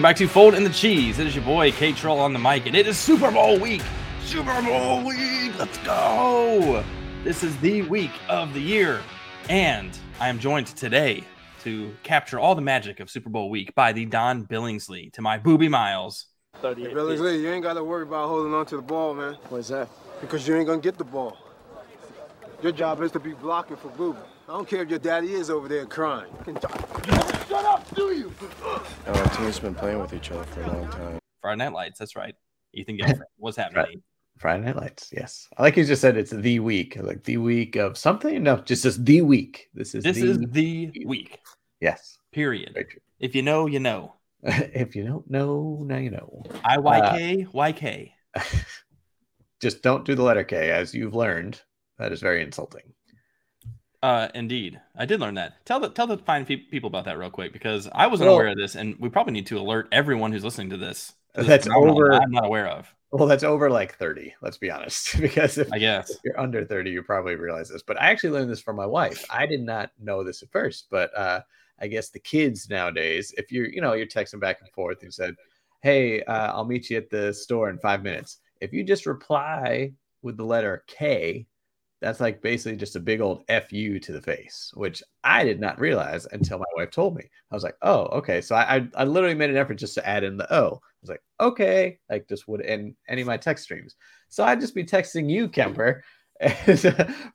Welcome 0.00 0.12
back 0.12 0.16
to 0.16 0.28
Fold 0.28 0.54
in 0.54 0.64
the 0.64 0.70
Cheese. 0.70 1.18
It 1.18 1.26
is 1.26 1.34
your 1.36 1.44
boy 1.44 1.72
K 1.72 1.92
Troll 1.92 2.20
on 2.20 2.32
the 2.32 2.38
mic, 2.38 2.64
and 2.64 2.74
it 2.74 2.86
is 2.86 2.96
Super 2.96 3.30
Bowl 3.30 3.58
week. 3.58 3.82
Super 4.24 4.62
Bowl 4.62 5.04
week. 5.04 5.52
Let's 5.58 5.76
go. 5.76 6.82
This 7.22 7.44
is 7.44 7.54
the 7.58 7.82
week 7.82 8.12
of 8.26 8.54
the 8.54 8.60
year, 8.60 9.02
and 9.50 9.90
I 10.18 10.30
am 10.30 10.38
joined 10.38 10.68
today 10.68 11.22
to 11.64 11.94
capture 12.02 12.40
all 12.40 12.54
the 12.54 12.62
magic 12.62 12.98
of 13.00 13.10
Super 13.10 13.28
Bowl 13.28 13.50
week 13.50 13.74
by 13.74 13.92
the 13.92 14.06
Don 14.06 14.46
Billingsley 14.46 15.12
to 15.12 15.20
my 15.20 15.38
Boobie 15.38 15.68
Miles. 15.68 16.28
Hey, 16.62 16.68
Billingsley, 16.68 17.42
you 17.42 17.50
ain't 17.50 17.62
got 17.62 17.74
to 17.74 17.84
worry 17.84 18.04
about 18.04 18.26
holding 18.26 18.54
on 18.54 18.64
to 18.64 18.76
the 18.76 18.82
ball, 18.82 19.12
man. 19.12 19.34
What's 19.50 19.68
that? 19.68 19.90
Because 20.22 20.48
you 20.48 20.56
ain't 20.56 20.66
gonna 20.66 20.80
get 20.80 20.96
the 20.96 21.04
ball. 21.04 21.36
Your 22.62 22.72
job 22.72 23.02
is 23.02 23.12
to 23.12 23.20
be 23.20 23.34
blocking 23.34 23.76
for 23.76 23.90
Boobie. 23.90 24.16
I 24.50 24.54
don't 24.54 24.66
care 24.66 24.82
if 24.82 24.90
your 24.90 24.98
daddy 24.98 25.32
is 25.34 25.48
over 25.48 25.68
there 25.68 25.86
crying. 25.86 26.26
You 26.44 26.54
can 26.54 26.60
Shut 26.60 27.64
up, 27.64 27.94
do 27.94 28.12
you? 28.12 28.32
Our 29.06 29.28
team's 29.36 29.60
been 29.60 29.76
playing 29.76 30.00
with 30.00 30.12
each 30.12 30.32
other 30.32 30.42
for 30.42 30.62
a 30.62 30.66
long 30.66 30.90
time. 30.90 31.20
Friday 31.40 31.58
Night 31.58 31.72
Lights. 31.72 32.00
That's 32.00 32.16
right. 32.16 32.34
Ethan 32.74 32.96
Gilford. 32.96 33.22
What's 33.36 33.56
happening? 33.56 34.02
Friday 34.38 34.64
Night 34.64 34.74
Lights. 34.74 35.10
Yes, 35.12 35.46
I 35.56 35.62
like 35.62 35.76
you 35.76 35.84
just 35.84 36.02
said 36.02 36.16
it's 36.16 36.32
the 36.32 36.58
week, 36.58 36.96
like 37.00 37.22
the 37.22 37.36
week 37.36 37.76
of 37.76 37.96
something. 37.96 38.42
No, 38.42 38.56
just 38.56 38.84
as 38.84 39.00
the 39.00 39.22
week. 39.22 39.68
This 39.72 39.94
is 39.94 40.02
This 40.02 40.16
the, 40.16 40.30
is 40.30 40.38
the 40.50 41.04
week. 41.06 41.38
yes. 41.80 42.18
Period. 42.32 42.76
If 43.20 43.36
you 43.36 43.42
know, 43.42 43.66
you 43.66 43.78
know. 43.78 44.16
if 44.42 44.96
you 44.96 45.04
don't 45.04 45.30
know, 45.30 45.84
now 45.86 45.98
you 45.98 46.10
know. 46.10 46.42
I 46.64 46.76
Y 46.76 47.00
K 47.16 47.44
uh, 47.44 47.50
Y 47.52 47.70
K. 47.70 48.14
Just 49.60 49.80
don't 49.84 50.04
do 50.04 50.16
the 50.16 50.24
letter 50.24 50.42
K, 50.42 50.72
as 50.72 50.92
you've 50.92 51.14
learned. 51.14 51.60
That 51.98 52.10
is 52.10 52.20
very 52.20 52.42
insulting. 52.42 52.94
Uh, 54.02 54.28
indeed, 54.34 54.80
I 54.96 55.04
did 55.04 55.20
learn 55.20 55.34
that. 55.34 55.64
Tell 55.66 55.78
the 55.78 55.90
tell 55.90 56.06
the 56.06 56.16
fine 56.16 56.46
pe- 56.46 56.56
people 56.56 56.88
about 56.88 57.04
that 57.04 57.18
real 57.18 57.28
quick 57.30 57.52
because 57.52 57.88
I 57.92 58.06
wasn't 58.06 58.28
Well- 58.28 58.36
aware 58.36 58.48
of 58.48 58.56
this, 58.56 58.74
and 58.74 58.98
we 58.98 59.08
probably 59.10 59.32
need 59.34 59.46
to 59.48 59.58
alert 59.58 59.88
everyone 59.92 60.32
who's 60.32 60.44
listening 60.44 60.70
to 60.70 60.76
this. 60.78 61.14
to 61.34 61.44
That's 61.44 61.66
phenomenon 61.66 61.90
over- 61.94 62.12
I'm 62.14 62.30
not 62.30 62.44
aware 62.46 62.66
of. 62.66 62.92
Well, 63.12 63.26
that's 63.28 63.42
over 63.44 63.68
like 63.70 63.96
thirty. 63.96 64.34
Let's 64.40 64.56
be 64.56 64.70
honest, 64.70 65.16
because 65.20 65.58
if 65.58 65.70
I 65.72 65.78
guess. 65.78 66.10
if 66.10 66.18
you're 66.24 66.40
under 66.40 66.64
30 66.64 66.90
you 66.90 67.02
probably 67.02 67.34
realize 67.36 67.68
this 67.68 67.82
but 67.82 68.00
i 68.00 68.08
actually 68.10 68.30
learned 68.30 68.50
this 68.50 68.60
from 68.60 68.76
my 68.76 68.86
wife 68.86 69.24
i 69.30 69.46
did 69.46 69.60
not 69.62 69.90
know 70.00 70.22
this 70.24 70.42
at 70.42 70.50
first 70.50 70.86
but 70.90 71.10
uh 71.16 71.40
i 71.80 71.86
guess 71.88 72.08
the 72.10 72.18
kids 72.20 72.68
nowadays 72.70 73.34
if 73.36 73.50
you're 73.52 73.66
you 73.68 73.80
know 73.80 73.92
you're 73.94 74.06
texting 74.06 74.38
back 74.40 74.60
and 74.60 74.70
forth 74.70 75.02
and 75.02 75.12
said 75.12 75.34
hey 75.82 76.22
uh, 76.24 76.52
i'll 76.52 76.64
meet 76.64 76.88
you 76.88 76.96
at 76.96 77.10
the 77.10 77.32
store 77.32 77.68
in 77.68 77.78
five 77.78 78.02
minutes 78.04 78.38
if 78.60 78.72
you 78.72 78.82
just 78.84 79.06
reply 79.06 79.92
with 80.22 80.36
the 80.36 80.44
letter 80.44 80.84
k 80.86 81.46
that's 82.00 82.20
like 82.20 82.40
basically 82.40 82.76
just 82.76 82.96
a 82.96 83.00
big 83.00 83.20
old 83.20 83.44
fu 83.68 83.98
to 83.98 84.12
the 84.12 84.22
face 84.22 84.70
which 84.74 85.02
i 85.24 85.44
did 85.44 85.60
not 85.60 85.78
realize 85.78 86.26
until 86.32 86.58
my 86.58 86.64
wife 86.76 86.90
told 86.90 87.14
me 87.14 87.22
i 87.50 87.54
was 87.54 87.62
like 87.62 87.76
oh 87.82 88.04
okay 88.06 88.40
so 88.40 88.54
i 88.54 88.76
i, 88.76 88.88
I 88.96 89.04
literally 89.04 89.34
made 89.34 89.50
an 89.50 89.56
effort 89.56 89.74
just 89.74 89.94
to 89.94 90.08
add 90.08 90.24
in 90.24 90.36
the 90.36 90.52
o 90.54 90.80
I 90.82 91.02
was 91.02 91.08
like, 91.08 91.22
okay, 91.40 91.98
like 92.10 92.28
this 92.28 92.46
would 92.46 92.60
end 92.60 92.94
any 93.08 93.22
of 93.22 93.26
my 93.26 93.38
text 93.38 93.64
streams. 93.64 93.96
So 94.28 94.44
I'd 94.44 94.60
just 94.60 94.74
be 94.74 94.84
texting 94.84 95.30
you, 95.30 95.48
Kemper, 95.48 96.04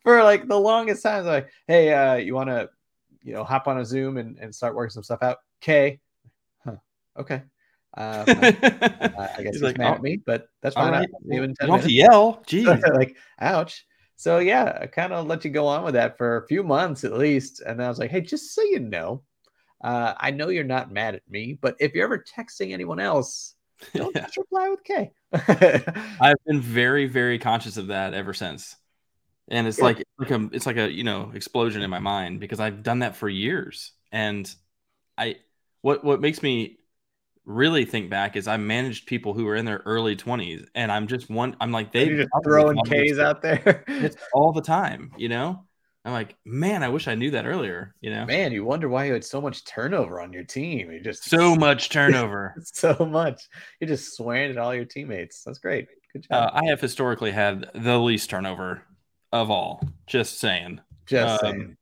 for 0.04 0.22
like 0.22 0.46
the 0.46 0.56
longest 0.60 1.02
time. 1.02 1.26
Like, 1.26 1.48
hey, 1.66 1.92
uh, 1.92 2.14
you 2.14 2.32
want 2.34 2.48
to, 2.48 2.68
you 3.24 3.32
know, 3.32 3.42
hop 3.42 3.66
on 3.66 3.78
a 3.78 3.84
Zoom 3.84 4.18
and, 4.18 4.38
and 4.38 4.54
start 4.54 4.76
working 4.76 4.92
some 4.92 5.02
stuff 5.02 5.20
out? 5.20 5.38
K, 5.60 5.98
huh? 6.64 6.76
Okay. 7.18 7.42
Uh, 7.96 8.24
fine. 8.24 8.36
Uh, 8.36 9.28
I 9.36 9.42
guess 9.42 9.46
he's, 9.46 9.54
He's 9.54 9.62
like, 9.62 9.78
mad 9.78 9.90
"Oh, 9.90 9.94
at 9.94 10.02
me, 10.02 10.20
but 10.24 10.46
that's 10.62 10.76
fine. 10.76 10.92
right. 10.92 11.08
I'll- 11.12 11.34
Even 11.36 11.50
You 11.50 11.56
10 11.56 11.68
don't 11.68 11.78
have 11.78 11.86
to 11.88 11.92
yell. 11.92 12.44
Jeez. 12.46 12.94
like, 12.94 13.16
ouch. 13.40 13.84
So 14.16 14.38
yeah, 14.38 14.78
I 14.82 14.86
kind 14.86 15.12
of 15.12 15.26
let 15.26 15.44
you 15.44 15.50
go 15.50 15.66
on 15.66 15.84
with 15.84 15.94
that 15.94 16.16
for 16.18 16.38
a 16.38 16.46
few 16.46 16.62
months 16.62 17.04
at 17.04 17.12
least, 17.12 17.60
and 17.60 17.82
I 17.82 17.88
was 17.88 17.98
like, 17.98 18.10
hey, 18.10 18.20
just 18.22 18.54
so 18.54 18.62
you 18.62 18.80
know, 18.80 19.22
uh, 19.84 20.14
I 20.18 20.30
know 20.32 20.48
you're 20.50 20.64
not 20.64 20.92
mad 20.92 21.16
at 21.16 21.28
me, 21.30 21.58
but 21.60 21.76
if 21.80 21.94
you're 21.94 22.04
ever 22.06 22.24
texting 22.24 22.72
anyone 22.72 23.00
else, 23.00 23.56
don't 23.96 24.16
Yeah. 24.16 24.26
just 24.26 24.36
reply 24.38 24.68
with 24.70 24.84
K. 24.84 25.12
I've 26.20 26.36
been 26.46 26.60
very, 26.60 27.06
very 27.06 27.38
conscious 27.38 27.76
of 27.76 27.88
that 27.88 28.14
ever 28.14 28.32
since. 28.34 28.76
And 29.48 29.66
it's 29.68 29.80
Yeah. 29.80 29.82
like 29.82 30.04
like 30.18 30.30
a 30.32 30.48
it's 30.52 30.66
like 30.66 30.76
a 30.78 30.90
you 30.92 31.04
know 31.04 31.32
explosion 31.34 31.82
in 31.82 31.90
my 31.90 32.00
mind 32.00 32.40
because 32.40 32.60
I've 32.60 32.82
done 32.82 33.00
that 33.00 33.16
for 33.16 33.28
years. 33.28 33.92
And 34.12 34.52
I 35.18 35.36
what 35.82 36.04
what 36.04 36.20
makes 36.20 36.42
me 36.42 36.78
really 37.46 37.84
think 37.84 38.10
back 38.10 38.36
is 38.36 38.48
I 38.48 38.56
managed 38.56 39.06
people 39.06 39.32
who 39.32 39.44
were 39.44 39.54
in 39.56 39.64
their 39.64 39.80
early 39.86 40.16
20s 40.16 40.66
and 40.74 40.90
I'm 40.90 41.06
just 41.06 41.30
one 41.30 41.56
I'm 41.60 41.70
like 41.72 41.92
they 41.92 42.06
You're 42.06 42.18
just 42.18 42.30
throwing 42.44 42.76
K's 42.84 43.18
out 43.18 43.40
there. 43.40 43.84
It's 43.86 44.16
all 44.34 44.52
the 44.52 44.60
time, 44.60 45.12
you 45.16 45.28
know? 45.28 45.64
I'm 46.04 46.12
like, 46.12 46.36
man, 46.44 46.84
I 46.84 46.88
wish 46.88 47.08
I 47.08 47.16
knew 47.16 47.32
that 47.32 47.46
earlier, 47.46 47.94
you 48.00 48.10
know? 48.10 48.26
Man, 48.26 48.52
you 48.52 48.64
wonder 48.64 48.88
why 48.88 49.06
you 49.06 49.12
had 49.12 49.24
so 49.24 49.40
much 49.40 49.64
turnover 49.64 50.20
on 50.20 50.32
your 50.32 50.44
team. 50.44 50.90
You 50.92 51.00
just 51.00 51.24
So 51.24 51.56
much 51.56 51.88
turnover. 51.88 52.54
so 52.62 52.94
much. 53.10 53.42
You're 53.80 53.88
just 53.88 54.16
swearing 54.16 54.52
at 54.52 54.58
all 54.58 54.72
your 54.74 54.84
teammates. 54.84 55.42
That's 55.42 55.58
great. 55.58 55.88
Good 56.12 56.26
Uh, 56.30 56.50
job. 56.50 56.52
I 56.54 56.66
have 56.66 56.80
historically 56.80 57.32
had 57.32 57.70
the 57.74 57.98
least 57.98 58.30
turnover 58.30 58.82
of 59.32 59.50
all. 59.50 59.82
Just 60.06 60.38
saying. 60.38 60.80
just 61.06 61.44
um, 61.44 61.50
saying. 61.52 61.76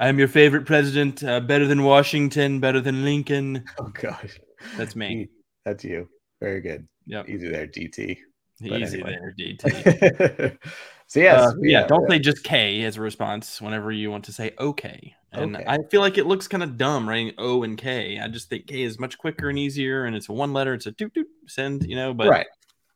I'm 0.00 0.18
your 0.18 0.28
favorite 0.28 0.64
president. 0.64 1.22
Uh, 1.22 1.40
better 1.40 1.66
than 1.66 1.82
Washington. 1.82 2.60
Better 2.60 2.80
than 2.80 3.04
Lincoln. 3.04 3.64
Oh 3.78 3.90
gosh. 3.92 4.38
That's 4.76 4.96
me. 4.96 5.28
That's 5.64 5.84
you. 5.84 6.08
Very 6.40 6.60
good. 6.60 6.86
Yep. 7.06 7.28
Easy 7.28 7.48
there, 7.48 7.66
DT. 7.66 8.18
but 8.60 8.80
Easy 8.82 9.02
anyway. 9.02 9.18
there, 9.20 9.34
DT. 9.38 10.58
so 11.06 11.20
yes, 11.20 11.40
Uh, 11.40 11.52
we- 11.60 11.72
yeah, 11.72 11.86
don't 11.86 12.08
say 12.08 12.18
just 12.18 12.42
K 12.44 12.82
as 12.84 12.96
a 12.96 13.00
response 13.00 13.60
whenever 13.60 13.90
you 13.92 14.10
want 14.10 14.24
to 14.26 14.32
say 14.32 14.52
okay. 14.58 15.14
And 15.32 15.56
Okay. 15.56 15.64
I 15.66 15.78
feel 15.90 16.00
like 16.00 16.16
it 16.16 16.26
looks 16.26 16.48
kind 16.48 16.62
of 16.62 16.76
dumb 16.78 17.08
writing 17.08 17.32
O 17.38 17.62
and 17.62 17.76
K. 17.76 18.18
I 18.18 18.28
just 18.28 18.48
think 18.48 18.66
K 18.66 18.82
is 18.82 18.98
much 18.98 19.18
quicker 19.18 19.48
and 19.50 19.58
easier, 19.58 20.04
and 20.06 20.16
it's 20.16 20.28
a 20.28 20.32
one 20.32 20.52
letter. 20.54 20.72
It's 20.74 20.86
a 20.86 20.92
doot 20.92 21.12
doot 21.12 21.26
send, 21.46 21.84
you 21.84 21.96
know. 21.96 22.14
But 22.14 22.28
right. 22.28 22.46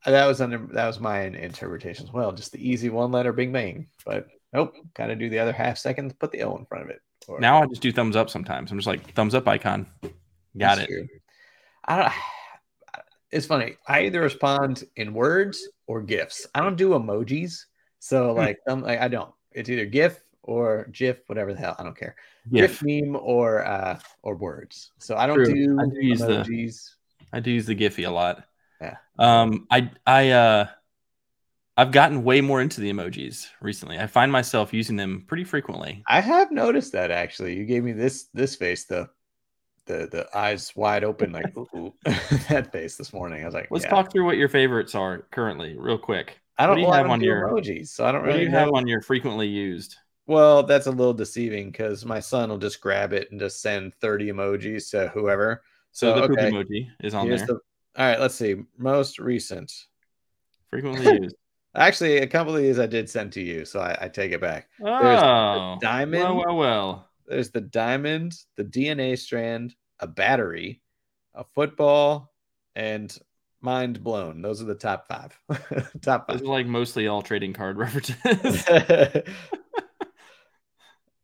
That 0.06 0.27
was 0.27 0.41
under 0.41 0.59
that 0.73 0.87
was 0.87 0.99
my 0.99 1.21
interpretation 1.23 2.06
as 2.06 2.12
well. 2.12 2.33
Just 2.33 2.53
the 2.53 2.67
easy 2.69 2.89
one 2.91 3.12
letter 3.12 3.33
Bing 3.33 3.53
Bang. 3.53 3.87
But 4.06 4.27
nope, 4.53 4.73
kind 4.94 5.12
of 5.12 5.19
do 5.19 5.29
the 5.29 5.39
other 5.39 5.53
half 5.53 5.79
second, 5.79 6.19
put 6.19 6.33
the 6.33 6.43
O 6.43 6.56
in 6.56 6.65
front 6.67 6.84
of 6.84 6.91
it. 6.91 7.00
Or- 7.29 7.39
now 7.39 7.62
I 7.62 7.67
just 7.67 7.83
do 7.83 7.93
thumbs 7.93 8.17
up 8.17 8.31
sometimes. 8.31 8.73
I'm 8.73 8.79
just 8.79 8.89
like 8.89 9.12
thumbs 9.15 9.34
up 9.34 9.47
icon. 9.47 9.87
Got 10.03 10.12
That's 10.79 10.81
it. 10.81 10.87
true. 10.89 11.06
I 11.84 11.97
don't. 11.98 12.12
It's 13.31 13.47
funny. 13.47 13.76
I 13.88 14.03
either 14.04 14.20
respond 14.20 14.84
in 14.97 15.15
words 15.15 15.66
or 15.87 16.03
gifs. 16.03 16.47
I 16.54 16.60
don't 16.60 16.76
do 16.76 16.91
emojis. 16.91 17.65
So 17.98 18.32
Hmm. 18.32 18.38
like, 18.38 18.59
like 18.66 19.00
I 19.00 19.09
don't. 19.09 19.32
It's 19.53 19.70
either 19.70 19.87
GIF 19.87 20.22
or 20.43 20.88
GIF, 20.93 21.19
whatever 21.28 21.53
the 21.54 21.60
hell. 21.60 21.76
I 21.78 21.82
don't 21.82 21.97
care. 21.97 22.16
GIF. 22.50 22.81
GIF 22.81 22.82
meme 22.82 23.16
or 23.16 23.65
uh 23.65 23.98
or 24.22 24.34
words. 24.37 24.93
So 24.98 25.16
I 25.16 25.26
don't 25.26 25.37
True. 25.44 25.54
do, 25.54 25.78
I 25.81 25.87
do 25.87 26.00
use 26.06 26.20
the- 26.20 26.26
emojis. 26.44 26.91
I 27.32 27.41
do 27.41 27.50
use 27.50 27.65
the 27.66 27.75
Giphy 27.76 28.06
a 28.06 28.10
lot. 28.10 28.44
Yeah. 28.81 28.97
Um, 29.19 29.66
I 29.70 29.91
I 30.06 30.31
uh, 30.31 30.66
I've 31.76 31.93
gotten 31.93 32.25
way 32.25 32.43
more 32.43 32.60
into 32.60 32.82
the 32.82 32.93
emojis 32.93 33.47
recently. 33.62 33.99
I 33.99 34.06
find 34.06 34.31
myself 34.31 34.75
using 34.75 34.97
them 34.97 35.25
pretty 35.26 35.44
frequently. 35.44 36.03
I 36.06 36.20
have 36.20 36.50
noticed 36.50 36.93
that 36.93 37.10
actually. 37.10 37.54
You 37.56 37.64
gave 37.64 37.82
me 37.84 37.93
this 37.93 38.25
this 38.34 38.56
face 38.56 38.84
the 38.84 39.09
the 39.87 40.09
the 40.10 40.26
eyes 40.37 40.75
wide 40.76 41.04
open 41.04 41.32
like 41.32 41.56
ooh, 41.56 41.93
that 42.48 42.70
face 42.72 42.97
this 42.97 43.12
morning. 43.12 43.43
I 43.43 43.47
was 43.47 43.54
like, 43.54 43.69
Let's 43.70 43.84
yeah. 43.84 43.91
talk 43.91 44.12
through 44.12 44.25
what 44.25 44.37
your 44.37 44.48
favorites 44.48 44.94
are 44.94 45.26
currently, 45.32 45.76
real 45.78 45.98
quick. 45.98 46.38
I 46.59 46.66
don't, 46.66 46.76
do 46.76 46.82
you 46.82 46.87
well, 46.88 46.97
have 46.97 47.04
don't 47.06 47.12
on 47.15 47.20
your- 47.22 47.48
emojis, 47.48 47.88
so 47.88 48.04
I 48.06 48.12
don't 48.12 48.20
What 48.22 48.28
do 48.28 48.32
really 48.34 48.44
you 48.44 48.50
know. 48.50 48.59
have 48.59 48.72
on 48.75 48.87
your 48.87 49.00
frequently 49.03 49.48
used? 49.48 49.97
Well, 50.26 50.62
that's 50.62 50.87
a 50.87 50.91
little 50.91 51.15
deceiving 51.15 51.70
because 51.72 52.04
my 52.04 52.20
son 52.20 52.48
will 52.50 52.59
just 52.59 52.81
grab 52.81 53.12
it 53.12 53.28
and 53.32 53.41
just 53.41 53.60
send 53.60 53.93
30 54.00 54.31
emojis 54.31 54.91
to 54.93 55.09
whoever. 55.09 55.62
So, 55.91 56.14
So, 56.14 56.20
the 56.20 56.28
poop 56.28 56.38
okay, 56.38 56.50
emoji 56.50 56.87
is 57.03 57.14
on 57.14 57.26
here's 57.26 57.41
there. 57.41 57.49
the. 57.49 57.54
All 58.00 58.06
right, 58.09 58.20
let's 58.20 58.34
see. 58.37 58.54
Most 58.78 59.19
recent. 59.19 59.72
Frequently 60.70 61.04
used. 61.22 61.37
Actually, 61.75 62.19
a 62.19 62.26
couple 62.26 62.54
of 62.54 62.62
these 62.62 62.78
I 62.78 62.87
did 62.87 63.10
send 63.10 63.32
to 63.32 63.41
you, 63.41 63.64
so 63.64 63.81
I, 63.81 63.97
I 64.03 64.09
take 64.09 64.32
it 64.32 64.41
back. 64.41 64.69
Oh, 64.84 65.78
diamond. 65.81 66.23
Well, 66.23 66.37
well, 66.37 66.56
well. 66.56 67.08
There's 67.27 67.51
the 67.51 67.61
diamond, 67.61 68.35
the 68.57 68.65
DNA 68.65 69.19
strand, 69.19 69.75
a 70.01 70.07
battery, 70.07 70.83
a 71.35 71.45
football, 71.45 72.33
and 72.75 73.17
mind 73.61 74.03
blown. 74.03 74.43
Those 74.43 74.61
are 74.63 74.67
the 74.67 74.75
top 74.75 75.07
five. 75.09 75.39
top 76.03 76.29
Those 76.29 76.41
five. 76.41 76.43
are 76.43 76.47
like 76.47 76.67
mostly 76.67 77.07
all 77.07 77.23
trading 77.23 77.53
card 77.53 77.77
references. 77.79 78.67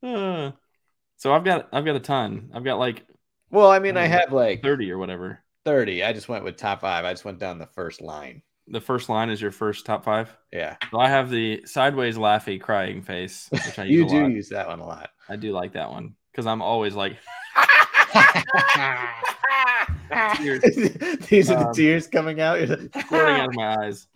Uh, 0.02 0.52
so 1.16 1.32
I've 1.32 1.44
got 1.44 1.68
I've 1.72 1.84
got 1.84 1.96
a 1.96 2.00
ton. 2.00 2.50
I've 2.54 2.64
got 2.64 2.78
like 2.78 3.04
well, 3.50 3.70
I 3.70 3.78
mean, 3.78 3.96
I 3.96 4.06
have 4.06 4.32
like 4.32 4.62
30 4.62 4.90
or 4.92 4.98
whatever. 4.98 5.42
30. 5.64 6.04
I 6.04 6.12
just 6.12 6.28
went 6.28 6.44
with 6.44 6.56
top 6.56 6.80
five. 6.82 7.04
I 7.04 7.12
just 7.12 7.24
went 7.24 7.38
down 7.38 7.58
the 7.58 7.66
first 7.66 8.00
line. 8.00 8.42
The 8.70 8.80
first 8.80 9.08
line 9.08 9.30
is 9.30 9.40
your 9.40 9.52
first 9.52 9.86
top 9.86 10.04
five. 10.04 10.34
Yeah. 10.52 10.76
So 10.90 10.98
I 10.98 11.08
have 11.08 11.30
the 11.30 11.62
sideways 11.64 12.16
laughy 12.16 12.60
crying 12.60 13.02
face, 13.02 13.48
which 13.50 13.78
I 13.78 13.84
use 13.84 14.12
You 14.12 14.18
do 14.18 14.22
lot. 14.24 14.32
use 14.32 14.48
that 14.50 14.68
one 14.68 14.80
a 14.80 14.86
lot. 14.86 15.10
I 15.28 15.36
do 15.36 15.52
like 15.52 15.72
that 15.72 15.90
one 15.90 16.14
because 16.32 16.46
I'm 16.46 16.60
always 16.62 16.94
like, 16.94 17.16
These 20.38 21.50
are 21.50 21.58
the 21.58 21.66
Um, 21.68 21.74
tears 21.74 22.06
coming 22.06 22.40
out. 22.40 22.58
Squirting 22.58 23.36
out 23.36 23.48
of 23.48 23.54
my 23.54 23.76
eyes. 23.84 24.06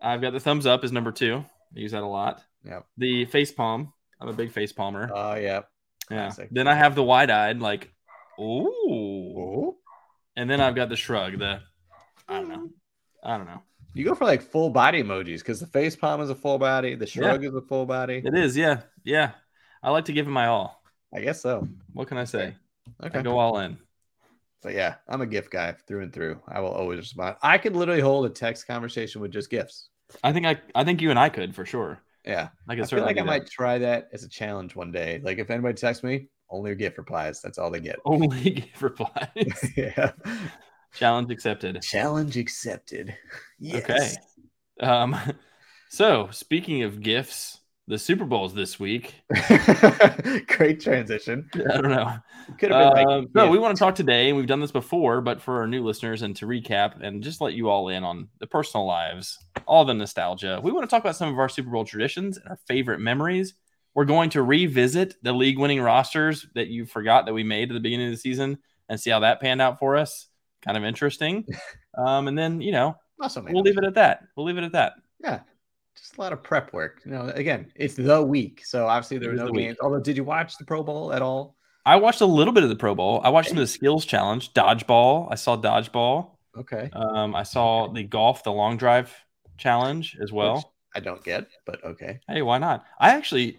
I've 0.00 0.20
got 0.20 0.32
the 0.32 0.40
thumbs 0.40 0.66
up 0.66 0.84
is 0.84 0.92
number 0.92 1.12
two. 1.12 1.44
I 1.76 1.80
use 1.80 1.92
that 1.92 2.02
a 2.02 2.06
lot. 2.06 2.42
Yep. 2.64 2.86
The 2.98 3.24
face 3.26 3.52
palm. 3.52 3.92
I'm 4.20 4.28
a 4.28 4.32
big 4.32 4.52
face 4.52 4.72
palmer. 4.72 5.10
Oh 5.12 5.34
yeah. 5.34 5.62
yeah. 6.10 6.26
classic. 6.26 6.48
Then 6.50 6.68
I 6.68 6.74
have 6.74 6.94
the 6.94 7.02
wide 7.02 7.30
eyed, 7.30 7.60
like, 7.60 7.92
ooh. 8.38 8.70
Oh, 9.36 9.76
and 10.36 10.48
then 10.48 10.60
I've 10.60 10.74
got 10.74 10.88
the 10.88 10.96
shrug. 10.96 11.38
The 11.38 11.60
I 12.28 12.40
don't 12.40 12.48
know. 12.48 12.70
I 13.22 13.36
don't 13.36 13.46
know. 13.46 13.62
You 13.94 14.04
go 14.04 14.14
for 14.14 14.24
like 14.24 14.42
full 14.42 14.70
body 14.70 15.02
emojis 15.02 15.38
because 15.38 15.60
the 15.60 15.66
face 15.66 15.94
palm 15.94 16.20
is 16.20 16.28
a 16.28 16.34
full 16.34 16.58
body, 16.58 16.96
the 16.96 17.06
shrug 17.06 17.44
is 17.44 17.54
a 17.54 17.62
full 17.62 17.86
body. 17.86 18.22
It 18.24 18.34
is, 18.34 18.56
yeah, 18.56 18.82
yeah. 19.04 19.32
I 19.82 19.90
like 19.90 20.06
to 20.06 20.12
give 20.12 20.26
him 20.26 20.32
my 20.32 20.46
all. 20.46 20.82
I 21.14 21.20
guess 21.20 21.40
so. 21.40 21.68
What 21.92 22.08
can 22.08 22.18
I 22.18 22.24
say? 22.24 22.56
Okay. 23.02 23.18
I 23.20 23.22
go 23.22 23.38
all 23.38 23.58
in. 23.60 23.78
So 24.62 24.70
yeah, 24.70 24.96
I'm 25.08 25.20
a 25.20 25.26
gift 25.26 25.50
guy 25.50 25.72
through 25.72 26.02
and 26.02 26.12
through. 26.12 26.40
I 26.48 26.60
will 26.60 26.70
always 26.70 26.98
respond. 26.98 27.36
I 27.42 27.58
could 27.58 27.76
literally 27.76 28.00
hold 28.00 28.26
a 28.26 28.30
text 28.30 28.66
conversation 28.66 29.20
with 29.20 29.30
just 29.30 29.50
gifts. 29.50 29.90
I 30.24 30.32
think 30.32 30.46
I, 30.46 30.58
I 30.74 30.84
think 30.84 31.00
you 31.00 31.10
and 31.10 31.18
I 31.18 31.28
could 31.28 31.54
for 31.54 31.64
sure. 31.64 32.00
Yeah, 32.24 32.48
I 32.68 32.72
I 32.72 32.76
feel 32.76 32.86
certainly. 32.86 33.14
like 33.14 33.20
I 33.20 33.24
might 33.24 33.48
try 33.48 33.78
that 33.78 34.08
as 34.12 34.24
a 34.24 34.28
challenge 34.28 34.74
one 34.74 34.90
day. 34.90 35.20
Like 35.22 35.38
if 35.38 35.50
anybody 35.50 35.74
texts 35.74 36.02
me, 36.02 36.28
only 36.50 36.74
gift 36.74 36.98
replies. 36.98 37.40
That's 37.42 37.58
all 37.58 37.70
they 37.70 37.80
get. 37.80 37.98
only 38.04 38.50
give 38.50 38.82
replies. 38.82 39.72
yeah. 39.76 40.12
Challenge 40.94 41.30
accepted. 41.30 41.82
Challenge 41.82 42.36
accepted. 42.36 43.16
Okay. 43.64 44.10
Um, 44.80 45.16
so 45.88 46.28
speaking 46.32 46.82
of 46.82 47.00
gifts, 47.00 47.60
the 47.86 47.98
Super 47.98 48.24
Bowl's 48.24 48.52
this 48.54 48.78
week. 48.80 49.14
Great 50.46 50.80
transition. 50.80 51.48
I 51.54 51.80
don't 51.80 51.90
know. 51.90 52.16
Could 52.58 52.72
have 52.72 52.94
been 52.94 53.04
like, 53.04 53.06
Um, 53.06 53.28
no, 53.34 53.48
we 53.50 53.58
want 53.58 53.76
to 53.76 53.78
talk 53.78 53.94
today, 53.94 54.28
and 54.28 54.36
we've 54.36 54.46
done 54.46 54.60
this 54.60 54.72
before, 54.72 55.20
but 55.20 55.40
for 55.40 55.60
our 55.60 55.66
new 55.66 55.84
listeners 55.84 56.22
and 56.22 56.34
to 56.36 56.46
recap 56.46 57.00
and 57.02 57.22
just 57.22 57.40
let 57.40 57.54
you 57.54 57.68
all 57.68 57.88
in 57.88 58.04
on 58.04 58.28
the 58.40 58.46
personal 58.46 58.86
lives, 58.86 59.38
all 59.66 59.84
the 59.84 59.94
nostalgia, 59.94 60.60
we 60.62 60.72
want 60.72 60.84
to 60.84 60.90
talk 60.90 61.02
about 61.02 61.16
some 61.16 61.32
of 61.32 61.38
our 61.38 61.48
Super 61.48 61.70
Bowl 61.70 61.84
traditions 61.84 62.38
and 62.38 62.48
our 62.48 62.58
favorite 62.66 63.00
memories. 63.00 63.54
We're 63.94 64.06
going 64.06 64.30
to 64.30 64.42
revisit 64.42 65.14
the 65.22 65.32
league 65.32 65.58
winning 65.58 65.80
rosters 65.80 66.46
that 66.54 66.68
you 66.68 66.86
forgot 66.86 67.26
that 67.26 67.34
we 67.34 67.44
made 67.44 67.70
at 67.70 67.74
the 67.74 67.80
beginning 67.80 68.08
of 68.08 68.12
the 68.12 68.18
season 68.18 68.58
and 68.88 68.98
see 68.98 69.10
how 69.10 69.20
that 69.20 69.40
panned 69.40 69.62
out 69.62 69.78
for 69.78 69.96
us. 69.96 70.26
Kind 70.64 70.76
of 70.76 70.84
interesting. 70.84 71.46
Um, 71.96 72.26
and 72.26 72.36
then, 72.36 72.60
you 72.60 72.72
know, 72.72 72.96
man, 73.20 73.30
we'll 73.50 73.62
leave 73.62 73.78
it 73.78 73.84
at 73.84 73.94
that. 73.94 74.24
We'll 74.36 74.44
leave 74.44 74.58
it 74.58 74.64
at 74.64 74.72
that. 74.72 74.94
Yeah. 75.20 75.42
Just 75.96 76.16
a 76.18 76.20
lot 76.20 76.32
of 76.32 76.42
prep 76.42 76.72
work. 76.72 77.02
You 77.04 77.12
know, 77.12 77.28
again, 77.28 77.70
it's 77.76 77.94
the 77.94 78.20
week. 78.20 78.62
So 78.64 78.88
obviously 78.88 79.18
there 79.18 79.30
were 79.30 79.36
no 79.36 79.46
the 79.46 79.52
week. 79.52 79.76
Although, 79.80 80.00
did 80.00 80.16
you 80.16 80.24
watch 80.24 80.58
the 80.58 80.64
Pro 80.64 80.82
Bowl 80.82 81.12
at 81.12 81.22
all? 81.22 81.54
I 81.86 81.94
watched 81.94 82.20
a 82.20 82.26
little 82.26 82.52
bit 82.52 82.64
of 82.64 82.68
the 82.68 82.74
Pro 82.74 82.96
Bowl. 82.96 83.20
I 83.22 83.28
watched 83.28 83.50
some 83.50 83.58
of 83.58 83.62
the 83.62 83.68
skills 83.68 84.04
challenge, 84.04 84.52
dodgeball. 84.54 85.28
I 85.30 85.36
saw 85.36 85.56
dodgeball. 85.56 86.30
Okay. 86.58 86.90
Um, 86.92 87.34
I 87.34 87.42
saw 87.42 87.92
the 87.92 88.02
golf, 88.02 88.42
the 88.42 88.52
long 88.52 88.76
drive 88.76 89.14
challenge 89.58 90.16
as 90.20 90.32
well. 90.32 90.56
Which 90.56 90.64
I 90.96 91.00
don't 91.00 91.22
get, 91.22 91.46
but 91.66 91.84
okay. 91.84 92.20
Hey, 92.28 92.42
why 92.42 92.58
not? 92.58 92.84
I 92.98 93.10
actually, 93.10 93.58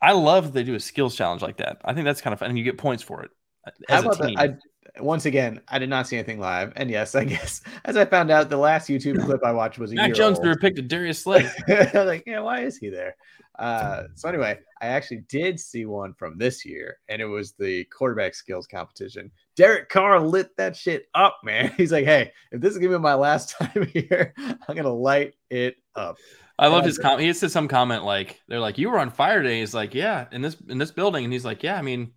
I 0.00 0.12
love 0.12 0.46
that 0.46 0.52
they 0.54 0.64
do 0.64 0.74
a 0.74 0.80
skills 0.80 1.14
challenge 1.14 1.42
like 1.42 1.58
that. 1.58 1.80
I 1.84 1.94
think 1.94 2.04
that's 2.04 2.20
kind 2.20 2.32
of 2.32 2.40
fun, 2.40 2.48
and 2.48 2.58
you 2.58 2.64
get 2.64 2.78
points 2.78 3.02
for 3.02 3.22
it 3.22 3.30
uh, 3.66 3.70
How 3.88 3.96
as 3.98 4.04
a 4.04 4.08
about 4.08 4.26
team. 4.26 4.34
that? 4.36 4.50
I, 4.50 4.56
once 5.00 5.26
again, 5.26 5.60
I 5.68 5.78
did 5.78 5.88
not 5.88 6.06
see 6.06 6.16
anything 6.16 6.40
live. 6.40 6.72
And 6.76 6.90
yes, 6.90 7.14
I 7.14 7.24
guess 7.26 7.62
as 7.84 7.96
I 7.96 8.04
found 8.04 8.30
out, 8.30 8.48
the 8.48 8.56
last 8.56 8.88
YouTube 8.88 9.24
clip 9.24 9.44
I 9.44 9.52
watched 9.52 9.78
was 9.78 9.92
a 9.92 9.96
Mac 9.96 10.08
year 10.08 10.14
Jones 10.14 10.38
old. 10.38 10.58
threw 10.60 10.68
a 10.68 10.72
Darius 10.82 11.22
Slay. 11.22 11.48
I 11.68 11.90
was 11.94 12.06
like, 12.06 12.24
yeah, 12.26 12.40
why 12.40 12.60
is 12.60 12.76
he 12.78 12.88
there? 12.88 13.16
Uh, 13.58 14.04
so 14.14 14.28
anyway, 14.28 14.56
I 14.80 14.86
actually 14.86 15.24
did 15.28 15.58
see 15.58 15.84
one 15.84 16.14
from 16.14 16.38
this 16.38 16.64
year, 16.64 16.98
and 17.08 17.20
it 17.20 17.26
was 17.26 17.52
the 17.52 17.84
quarterback 17.86 18.34
skills 18.34 18.68
competition. 18.68 19.32
Derek 19.56 19.88
Carr 19.88 20.20
lit 20.20 20.56
that 20.56 20.76
shit 20.76 21.06
up, 21.14 21.38
man. 21.42 21.72
He's 21.76 21.90
like, 21.90 22.04
hey, 22.04 22.32
if 22.52 22.60
this 22.60 22.72
is 22.72 22.78
gonna 22.78 22.96
be 22.96 23.02
my 23.02 23.14
last 23.14 23.50
time 23.58 23.88
here, 23.92 24.32
I'm 24.36 24.76
gonna 24.76 24.92
light 24.92 25.34
it 25.50 25.76
up. 25.96 26.18
I 26.60 26.66
love 26.66 26.84
his 26.84 26.98
comment. 26.98 27.20
He 27.20 27.32
said 27.32 27.52
some 27.52 27.68
comment 27.68 28.04
like, 28.04 28.40
"They're 28.48 28.58
like, 28.58 28.78
you 28.78 28.90
were 28.90 28.98
on 28.98 29.10
fire 29.10 29.42
today." 29.42 29.60
He's 29.60 29.74
like, 29.74 29.94
"Yeah, 29.94 30.26
in 30.32 30.42
this 30.42 30.56
in 30.68 30.78
this 30.78 30.90
building," 30.90 31.22
and 31.22 31.32
he's 31.32 31.44
like, 31.44 31.62
"Yeah, 31.62 31.78
I 31.78 31.82
mean, 31.82 32.10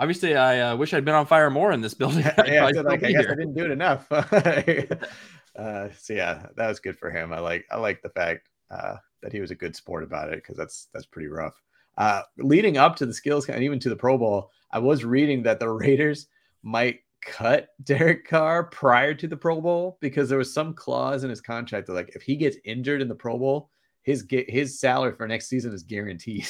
obviously, 0.00 0.34
I 0.34 0.60
uh, 0.60 0.76
wish 0.76 0.94
I'd 0.94 1.04
been 1.04 1.14
on 1.14 1.26
fire 1.26 1.50
more 1.50 1.70
in 1.72 1.80
this 1.80 1.94
building. 1.94 2.24
Yeah, 2.24 2.34
I 2.38 2.72
probably 2.72 2.74
said, 2.74 2.74
still 2.74 2.84
like, 2.84 3.04
I 3.04 3.12
guess 3.12 3.26
I 3.26 3.34
didn't 3.34 3.54
do 3.54 3.64
it 3.64 3.70
enough. 3.70 4.10
uh, 5.56 5.88
so 5.96 6.14
yeah, 6.14 6.46
that 6.56 6.68
was 6.68 6.80
good 6.80 6.98
for 6.98 7.10
him. 7.10 7.32
I 7.32 7.38
like 7.38 7.66
I 7.70 7.76
like 7.76 8.02
the 8.02 8.08
fact 8.08 8.48
uh, 8.70 8.96
that 9.22 9.32
he 9.32 9.40
was 9.40 9.50
a 9.50 9.56
good 9.56 9.76
sport 9.76 10.02
about 10.02 10.32
it 10.32 10.36
because 10.36 10.56
that's 10.56 10.88
that's 10.92 11.06
pretty 11.06 11.28
rough. 11.28 11.54
Uh, 11.98 12.22
leading 12.38 12.78
up 12.78 12.96
to 12.96 13.06
the 13.06 13.12
skills 13.12 13.48
and 13.48 13.62
even 13.62 13.78
to 13.80 13.90
the 13.90 13.96
Pro 13.96 14.16
Bowl, 14.16 14.50
I 14.70 14.78
was 14.78 15.04
reading 15.04 15.42
that 15.42 15.60
the 15.60 15.68
Raiders 15.68 16.28
might 16.62 17.00
cut 17.20 17.68
Derek 17.84 18.26
Carr 18.26 18.64
prior 18.64 19.12
to 19.14 19.28
the 19.28 19.36
Pro 19.36 19.60
Bowl 19.60 19.98
because 20.00 20.28
there 20.28 20.38
was 20.38 20.54
some 20.54 20.72
clause 20.72 21.24
in 21.24 21.30
his 21.30 21.40
contract 21.40 21.86
that 21.86 21.92
like 21.92 22.12
if 22.14 22.22
he 22.22 22.36
gets 22.36 22.56
injured 22.64 23.02
in 23.02 23.08
the 23.08 23.14
Pro 23.14 23.38
Bowl, 23.38 23.70
his 24.02 24.22
get 24.22 24.48
his 24.48 24.80
salary 24.80 25.14
for 25.14 25.28
next 25.28 25.48
season 25.48 25.72
is 25.72 25.82
guaranteed. 25.82 26.48